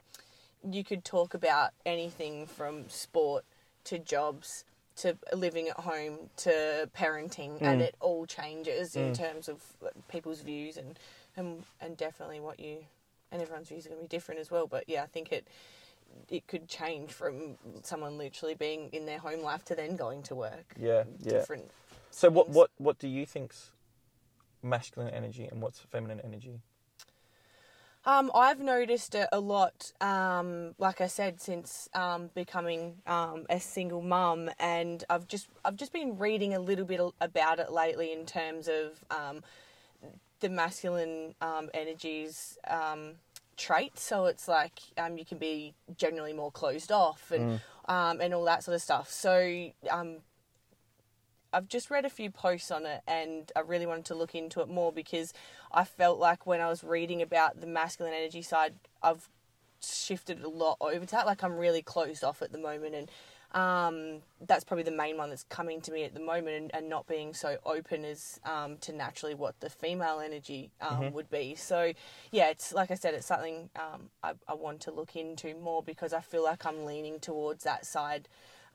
[0.68, 3.44] you could talk about anything from sport
[3.84, 4.64] to jobs
[4.96, 9.62] to living at home to parenting, and it all changes in terms of
[10.08, 10.98] people's views and
[11.36, 12.78] and and definitely what you
[13.30, 14.66] and everyone's views are going to be different as well.
[14.66, 15.46] But yeah, I think it
[16.30, 20.34] it could change from someone literally being in their home life to then going to
[20.34, 20.74] work.
[20.78, 21.32] Yeah, yeah.
[21.32, 21.70] Different.
[22.10, 23.72] So what what what do you think's
[24.66, 26.60] masculine energy and what's feminine energy?
[28.06, 33.58] Um, I've noticed it a lot, um, like I said, since um, becoming um, a
[33.58, 38.12] single mum, and I've just I've just been reading a little bit about it lately
[38.12, 39.42] in terms of um,
[40.38, 43.14] the masculine um, energies um,
[43.56, 44.04] traits.
[44.04, 48.44] So it's like um, you can be generally more closed off and um, and all
[48.44, 49.10] that sort of stuff.
[49.10, 50.18] So um,
[51.52, 54.60] I've just read a few posts on it and I really wanted to look into
[54.60, 55.32] it more because
[55.72, 59.28] I felt like when I was reading about the masculine energy side, I've
[59.80, 61.26] shifted a lot over to that.
[61.26, 63.10] Like I'm really closed off at the moment and
[63.52, 66.88] um, that's probably the main one that's coming to me at the moment and, and
[66.88, 71.54] not being so open as um, to naturally what the female energy um, would be.
[71.54, 71.92] So
[72.32, 75.82] yeah, it's like I said, it's something um, I, I want to look into more
[75.82, 78.28] because I feel like I'm leaning towards that side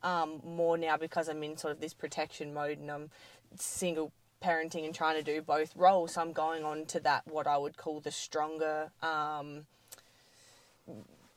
[0.04, 3.10] um, more now because I'm in sort of this protection mode and I'm
[3.58, 4.12] single
[4.44, 6.14] parenting and trying to do both roles.
[6.14, 9.66] So I'm going on to that what I would call the stronger, um,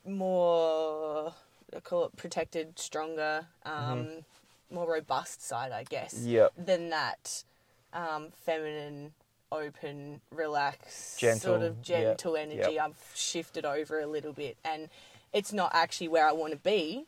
[0.06, 1.32] more
[1.74, 4.24] I call it protected, stronger, um,
[4.70, 6.24] more robust side, I guess.
[6.24, 6.52] Yep.
[6.56, 7.44] Than that
[7.92, 9.12] um, feminine,
[9.50, 12.74] open, relaxed, Gentle, sort of yep, gentle energy.
[12.74, 12.84] yep.
[12.84, 14.88] I've shifted over a little bit, and
[15.32, 17.06] it's not actually where I want to be.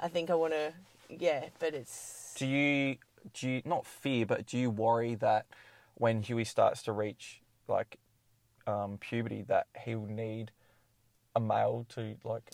[0.00, 0.72] I think I want to,
[1.08, 2.96] yeah, but it's Do you
[3.32, 5.46] do you not fear, but do you worry that
[5.94, 7.98] when Huey starts to reach like
[8.66, 10.52] um, puberty, that he'll need
[11.34, 12.50] a male to like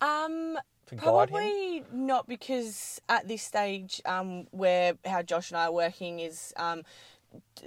[0.00, 1.34] um to guide him?
[1.34, 6.52] Probably not because at this stage, um, where how Josh and I are working is
[6.56, 6.82] um,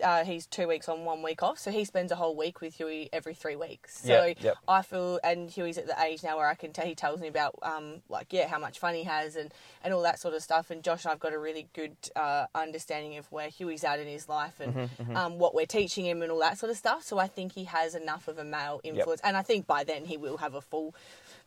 [0.03, 2.75] uh, he's two weeks on, one week off, so he spends a whole week with
[2.75, 4.01] Huey every three weeks.
[4.03, 4.55] So Yep, yep.
[4.67, 7.27] I feel, and Huey's at the age now where I can tell he tells me
[7.27, 9.53] about um, like yeah how much fun he has and
[9.83, 10.71] and all that sort of stuff.
[10.71, 14.07] And Josh and I've got a really good uh, understanding of where Huey's at in
[14.07, 17.03] his life and Mm-hmm, Um, what we're teaching him and all that sort of stuff.
[17.03, 20.05] So I think he has enough of a male influence, and I think by then
[20.05, 20.95] he will have a full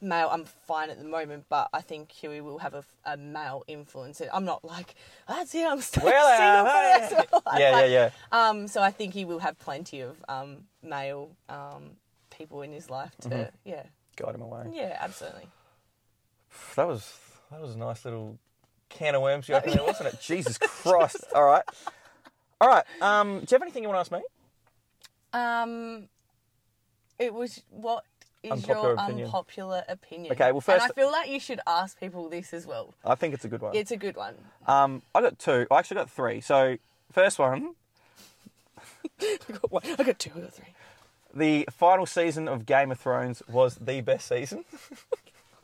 [0.01, 0.29] male.
[0.31, 4.21] I'm fine at the moment, but I think Huey will have a, a male influence.
[4.33, 4.95] I'm not like
[5.29, 5.67] that's it.
[5.67, 8.11] I'm still Well, single uh, for the rest of yeah, yeah, Like, yeah.
[8.49, 11.93] Um, so I think he will have plenty of um, male um,
[12.31, 13.69] people in his life to Mm-hmm.
[13.69, 13.83] yeah
[14.17, 14.67] Guide him away.
[14.73, 15.47] yeah absolutely.
[16.77, 17.13] That was
[17.51, 18.39] that was a nice little
[18.89, 20.21] can of worms you opened there, wasn't it?
[20.21, 21.25] Jesus Christ!
[21.35, 21.65] All right,
[22.61, 22.85] all right.
[23.01, 24.23] Um, do you have anything you want to ask me?
[25.33, 26.09] Um,
[27.19, 28.05] it was what
[28.45, 29.27] is Unpopular your opinion.
[29.27, 30.33] unpopular opinion?
[30.33, 32.93] Okay, well, and first- I feel like you should ask people this as well.
[33.05, 33.75] I think it's a good one.
[33.75, 34.35] It's a good one.
[34.67, 35.67] Um, I got two.
[35.71, 36.41] I actually got three.
[36.41, 36.77] So
[37.11, 37.75] first one,
[39.21, 39.83] I got one.
[39.99, 40.31] I got two.
[40.37, 40.75] I got three.
[41.35, 44.65] the final season of Game of Thrones was the best season.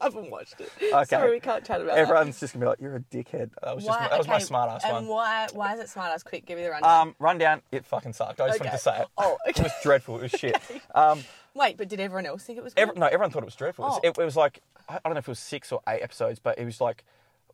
[0.02, 0.70] I haven't watched it.
[0.82, 1.04] Okay.
[1.04, 2.00] Sorry, we can't chat about it.
[2.00, 3.90] Everyone's just gonna be like, "You're a dickhead." That was that.
[3.90, 5.06] just my, that was my smart ass and one.
[5.08, 5.48] why?
[5.52, 6.22] Why is it smart ass?
[6.22, 7.08] Quick, give me the rundown.
[7.08, 7.62] Um, rundown.
[7.72, 8.40] It fucking sucked.
[8.40, 9.06] I just wanted to say it.
[9.18, 10.16] Oh, It was dreadful.
[10.18, 10.56] It was shit.
[10.94, 11.22] Um,
[11.54, 12.74] Wait, but did everyone else think it was?
[12.74, 12.82] Good?
[12.82, 13.84] every, no, everyone thought it was dreadful.
[13.84, 14.08] It was- Oh.
[14.08, 16.58] It, it was like I don't know if it was six or eight episodes, but
[16.58, 17.04] it was like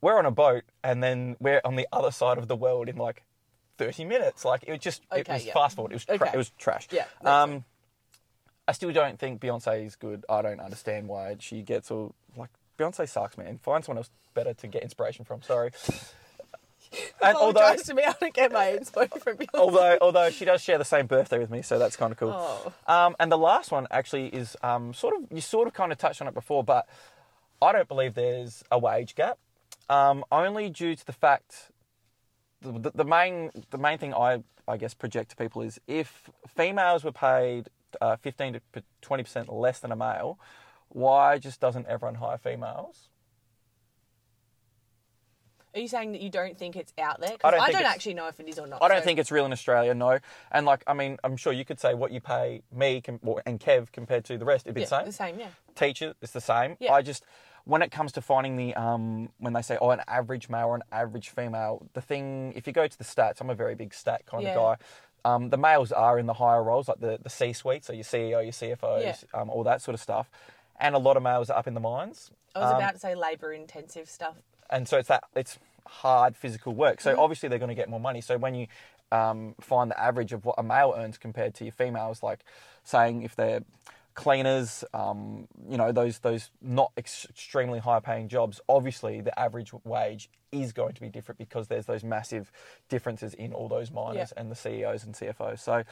[0.00, 2.96] we're on a boat and then we're on the other side of the world in
[2.96, 3.22] like
[3.78, 4.44] thirty minutes.
[4.44, 5.52] Like it was just it was yeah.
[5.52, 5.92] fast forward.
[5.92, 6.30] It was tra- Okay.
[6.32, 6.88] it was trash.
[6.90, 7.64] Yeah, Um,
[8.68, 10.24] I still don't think Beyonce is good.
[10.28, 13.58] I don't understand why she gets all like Beyonce sucks, man.
[13.58, 15.42] Find someone else better to get inspiration from.
[15.42, 15.70] Sorry.
[17.20, 19.46] And although to me, I don't get my info from you.
[19.54, 22.32] although although she does share the same birthday with me, so that's kind of cool.
[22.32, 22.72] Oh.
[22.86, 25.98] Um, and the last one actually is um, sort of you sort of kind of
[25.98, 26.88] touched on it before, but
[27.60, 29.38] I don't believe there's a wage gap,
[29.88, 31.72] um, only due to the fact
[32.60, 36.30] the, the, the main the main thing I I guess project to people is if
[36.56, 37.68] females were paid
[38.00, 38.60] uh, fifteen to
[39.02, 40.38] twenty percent less than a male,
[40.88, 43.08] why just doesn't everyone hire females?
[45.74, 47.36] Are you saying that you don't think it's out there?
[47.44, 48.82] I I don't don't, actually know if it is or not.
[48.82, 50.18] I don't so- think it's real in Australia, no.
[50.50, 53.60] And like, I mean, I'm sure you could say what you pay me com- and
[53.60, 54.64] Kev compared to the rest.
[54.66, 55.04] It'd be yeah, the same.
[55.04, 55.48] The same, yeah.
[55.74, 56.78] Teacher, it's the same.
[56.80, 56.94] Yeah.
[56.94, 57.24] I just,
[57.64, 60.76] when it comes to finding the, um, when they say, oh, an average male or
[60.76, 63.92] an average female, the thing, if you go to the stats, I'm a very big
[63.92, 64.54] stat kind Yeah.
[64.54, 64.84] of guy.
[65.26, 68.42] Um, the males are in the higher roles, like the, the C-suite, so your CEO,
[68.42, 69.40] your CFOs, Yeah.
[69.40, 70.30] um, all that sort of stuff.
[70.78, 72.30] And a lot of males are up in the mines.
[72.54, 74.36] I was Um, about to say labour intensive stuff.
[74.70, 76.98] and so it's that it's hard physical work.
[76.98, 77.16] Mm-hmm.
[77.16, 78.20] So obviously they're going to get more money.
[78.20, 78.66] So when you
[79.12, 82.40] um, find the average of what a male earns compared to your females, like
[82.84, 83.62] saying if they're
[84.16, 89.72] cleaners, um, you know, those those not ex- extremely high paying jobs, obviously the average
[89.84, 92.50] wage is going to be different because there's those massive
[92.88, 94.40] differences in all those miners Yeah.
[94.40, 95.60] and the CEOs and CFOs.
[95.60, 95.84] So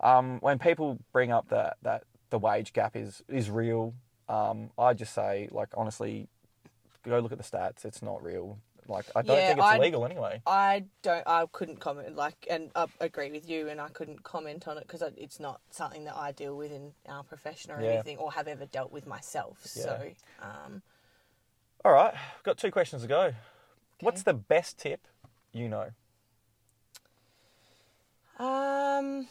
[0.00, 3.94] um, when people bring up that that the wage gap is is real,
[4.28, 6.28] um, I just say like honestly,
[7.04, 7.84] go look at the stats.
[7.84, 8.58] It's not real.
[8.90, 10.42] Like I don't Yeah, think it's I- illegal anyway.
[10.46, 11.26] I don't.
[11.26, 12.16] I couldn't comment.
[12.16, 13.68] Like, and I agree with you.
[13.68, 16.92] And I couldn't comment on it because it's not something that I deal with in
[17.08, 17.92] our profession or Yeah.
[17.92, 19.64] anything, or have ever dealt with myself.
[19.64, 20.10] So,
[20.42, 20.82] um,
[21.84, 23.34] All right, we've got two questions to go.
[24.00, 25.06] What's the best tip
[25.52, 25.90] you know?
[28.38, 29.26] um,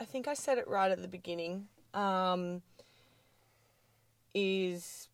[0.00, 1.68] I think I said it right at the beginning.
[1.94, 2.62] Um,
[4.34, 5.08] is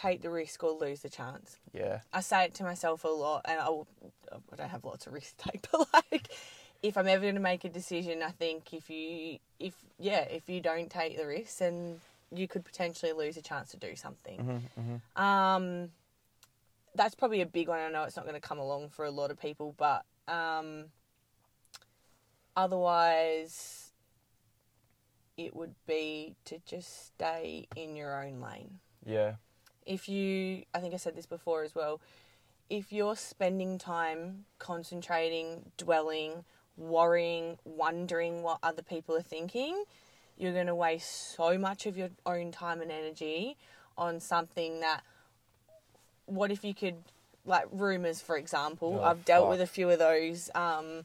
[0.00, 1.58] take the risk or lose the chance.
[1.72, 3.86] Yeah, I say it to myself a lot, and I, will,
[4.32, 6.28] I don't have lots of risk to take, but like,
[6.82, 10.48] if I'm ever going to make a decision, I think if you, if yeah, if
[10.48, 12.00] you don't take the risk, then
[12.34, 14.62] you could potentially lose a chance to do something.
[15.16, 15.90] Um,
[16.94, 17.80] that's probably a big one.
[17.80, 20.86] I know it's not going to come along for a lot of people, but um,
[22.56, 23.92] otherwise,
[25.36, 29.34] it would be to just stay in your own lane yeah,
[29.86, 32.00] if you i think i said this before as well
[32.68, 36.44] if you're spending time concentrating dwelling
[36.76, 39.84] worrying wondering what other people are thinking
[40.40, 43.56] you're going to waste so much of your own time and energy
[43.98, 45.02] on something that
[46.24, 46.96] what if you could
[47.44, 49.00] like rumors for example.
[49.00, 49.50] Oh, i've dealt fuck.
[49.50, 51.04] with a few of those um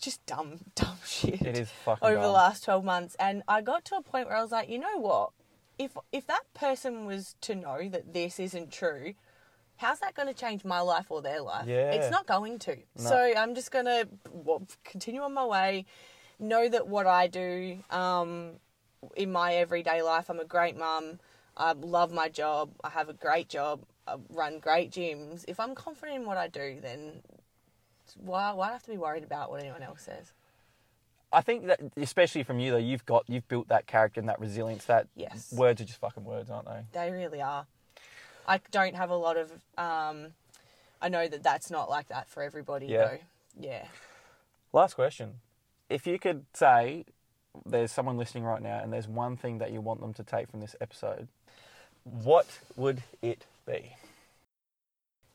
[0.00, 3.16] just dumb dumb shit it is fucking over the last 12 months.
[3.18, 5.30] And i got to a point where i was like you know what
[5.78, 9.14] if if that person was to know that this isn't true
[9.76, 11.92] how's that going to change my life or their life Yeah.
[11.92, 13.10] it's not going to No.
[13.10, 14.08] so i'm just going to
[14.84, 15.84] continue on my way
[16.38, 18.52] know that what i do um,
[19.16, 21.18] in my everyday life i'm a great mum
[21.56, 25.74] i love my job i have a great job i run great gyms if i'm
[25.74, 27.22] confident in what i do then
[28.16, 30.32] why, why do i have to be worried about what anyone else says
[31.36, 34.40] I think that, especially from you though, you've got you've built that character and that
[34.40, 34.86] resilience.
[34.86, 35.52] That Yes.
[35.52, 36.86] words are just fucking words, aren't they?
[36.92, 37.66] They really are.
[38.48, 39.52] I don't have a lot of.
[39.76, 40.32] Um,
[41.02, 43.04] I know that that's not like that for everybody, Yeah.
[43.04, 43.18] though.
[43.60, 43.86] Yeah.
[44.72, 45.40] Last question:
[45.90, 47.04] If you could say
[47.66, 50.48] there's someone listening right now, and there's one thing that you want them to take
[50.48, 51.28] from this episode,
[52.04, 53.94] what would it be?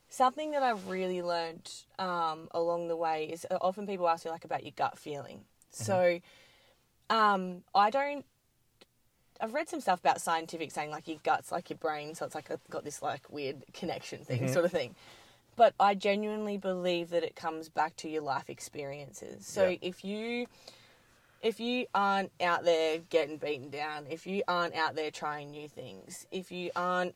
[0.10, 4.32] Something that I've really learned um, along the way is uh, often people ask me
[4.32, 5.45] like about your gut feeling.
[5.72, 6.19] So,
[7.10, 8.26] um, I don't.
[9.39, 12.35] I've read some stuff about scientific saying like your gut's like your brain, so it's
[12.35, 14.93] like a, got this like weird connection thing, sort of thing.
[15.56, 19.45] But I genuinely believe that it comes back to your life experiences.
[19.48, 19.77] So Yeah.
[19.81, 20.48] if you
[21.41, 25.68] if you aren't out there getting beaten down, if you aren't out there trying new
[25.68, 27.15] things, if you aren't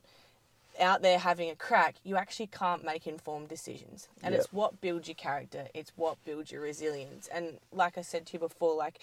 [0.79, 4.07] out there having a crack, you actually can't make informed decisions.
[4.23, 4.43] And Yep.
[4.43, 7.27] it's what builds your character, it's what builds your resilience.
[7.27, 8.99] And like I said to you before, like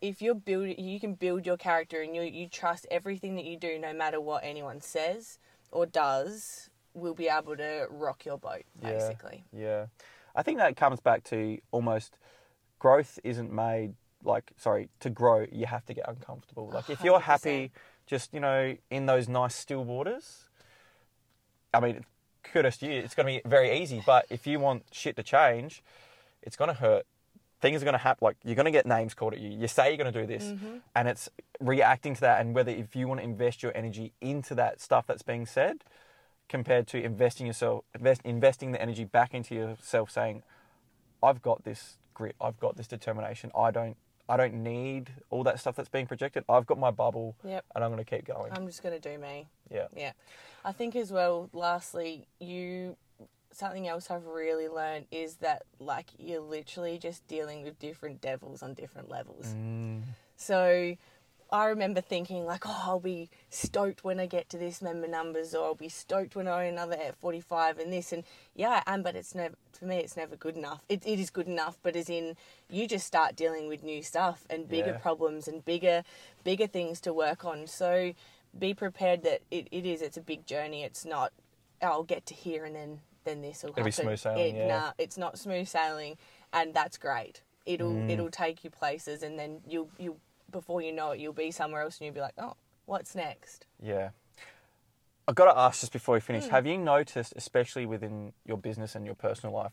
[0.00, 3.56] if you're build you can build your character and you you trust everything that you
[3.56, 5.38] do no matter what anyone says
[5.72, 8.90] or does will be able to rock your boat Yeah.
[8.92, 9.44] basically.
[9.52, 9.86] Yeah,
[10.34, 12.16] I think that comes back to almost
[12.78, 13.94] growth isn't made
[14.24, 16.70] like sorry to grow you have to get uncomfortable.
[16.70, 17.22] Like if you're 100%.
[17.22, 17.70] happy
[18.08, 20.48] just you know in those nice still waters,
[21.72, 22.04] I mean
[22.52, 22.92] kudos to you.
[22.92, 25.82] It's going to be very easy, but if you want shit to change,
[26.42, 27.06] it's going to hurt.
[27.60, 28.24] Things are going to happen.
[28.24, 29.50] Like you're going to get names called at you.
[29.50, 30.78] You say you're going to do this, mm-hmm.
[30.94, 31.28] and it's
[31.60, 32.40] reacting to that.
[32.40, 35.84] And whether if you want to invest your energy into that stuff that's being said,
[36.48, 40.42] compared to investing yourself, invest, investing the energy back into yourself, saying,
[41.22, 42.36] "I've got this grit.
[42.40, 43.50] I've got this determination.
[43.56, 43.96] I don't,
[44.28, 46.44] I don't need all that stuff that's being projected.
[46.48, 47.64] I've got my bubble, Yep.
[47.74, 49.48] and I'm going to keep going." I'm just going to do me.
[49.70, 50.12] yeah, Yeah.
[50.64, 52.96] I think as well, lastly, you
[53.50, 58.62] something else I've really learned is that like you're literally just dealing with different devils
[58.62, 59.46] on different levels.
[59.56, 60.02] Mm.
[60.36, 60.96] So
[61.50, 65.54] I remember thinking like, oh, I'll be stoked when I get to this member numbers,
[65.54, 69.02] or I'll be stoked when I own another F45 and this, and yeah, I am,
[69.02, 69.96] but it's never for me.
[69.96, 70.82] It's never good enough.
[70.88, 72.36] It, it is good enough, but as in
[72.68, 74.98] you just start dealing with new stuff and bigger Yeah.
[74.98, 76.02] problems and bigger,
[76.44, 77.66] bigger things to work on.
[77.66, 78.12] So
[78.58, 80.02] be prepared that it, it is.
[80.02, 80.82] It's a big journey.
[80.82, 81.32] It's not.
[81.80, 84.04] I'll get to here and then then this will It'll be happen.
[84.04, 84.66] smooth sailing, It- yeah.
[84.68, 86.16] Nah, it's not smooth sailing,
[86.52, 87.42] and that's great.
[87.66, 88.10] It'll Mm.
[88.10, 90.16] it'll take you places, and then you'll you
[90.50, 92.54] before you know it, you'll be somewhere else, and you'll be like, oh,
[92.86, 93.66] what's next?
[93.82, 94.10] Yeah.
[95.28, 98.94] I've got to ask just before we finish have you noticed, especially within your business
[98.94, 99.72] and your personal life,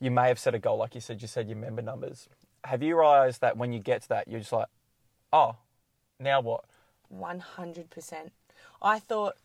[0.00, 2.28] you may have set a goal, like you said, you said your member numbers.
[2.64, 4.66] Have you realized that when you get to that, you're just like,
[5.32, 5.56] oh,
[6.18, 6.64] Now what?
[7.14, 8.30] 100%.
[8.82, 9.36] I thought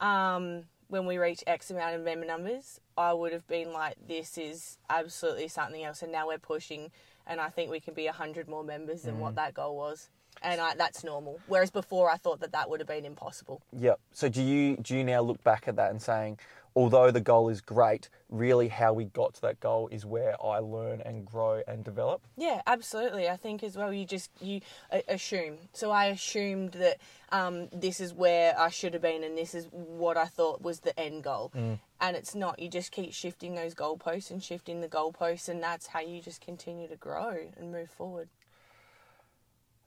[0.00, 4.38] um, when we reach X amount of member numbers, I would have been like, this
[4.38, 6.02] is absolutely something else.
[6.02, 6.92] And now we're pushing,
[7.26, 10.08] and I think we can be 100 more members than what that goal was.
[10.42, 11.38] And I, that's normal.
[11.46, 13.60] Whereas before, I thought that that would have been impossible.
[13.78, 14.00] Yep.
[14.12, 16.38] So do you do you now look back at that and saying,
[16.74, 20.58] although the goal is great, really how we got to that goal is where I
[20.58, 22.22] learn and grow and develop?
[22.38, 23.28] Yeah, absolutely.
[23.28, 23.92] I think as well.
[23.92, 24.62] You just you
[25.08, 25.58] assume.
[25.74, 26.98] So I assumed that
[27.32, 30.80] um, this is where I should have been, and this is what I thought was
[30.80, 31.52] the end goal.
[32.02, 32.58] And it's not.
[32.58, 36.40] You just keep shifting those goalposts and shifting the goalposts, and that's how you just
[36.40, 38.30] continue to grow and move forward.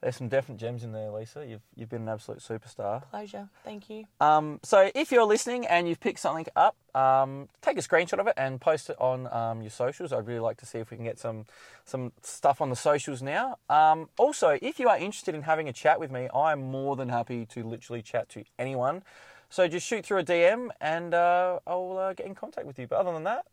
[0.04, 1.46] There's some definite gems in there, Lisa.
[1.46, 3.10] You've you've been an absolute superstar.
[3.10, 3.48] Pleasure.
[3.64, 4.04] Thank you.
[4.20, 8.28] Um, so if you're listening and you've picked something up, um, take a screenshot of
[8.28, 10.12] it and post it on um, your socials.
[10.12, 11.46] I'd really like to see if we can get some
[11.86, 13.60] some stuff on the socials now.
[13.70, 17.08] Um, also, if you are interested in having a chat with me, I'm more than
[17.08, 19.04] happy to literally chat to anyone.
[19.50, 22.88] So just shoot through a DM and uh, I'll uh, get in contact with you.
[22.88, 23.46] But other than that,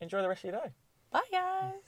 [0.00, 0.70] enjoy the rest of your day.
[1.10, 1.87] Bye, guys.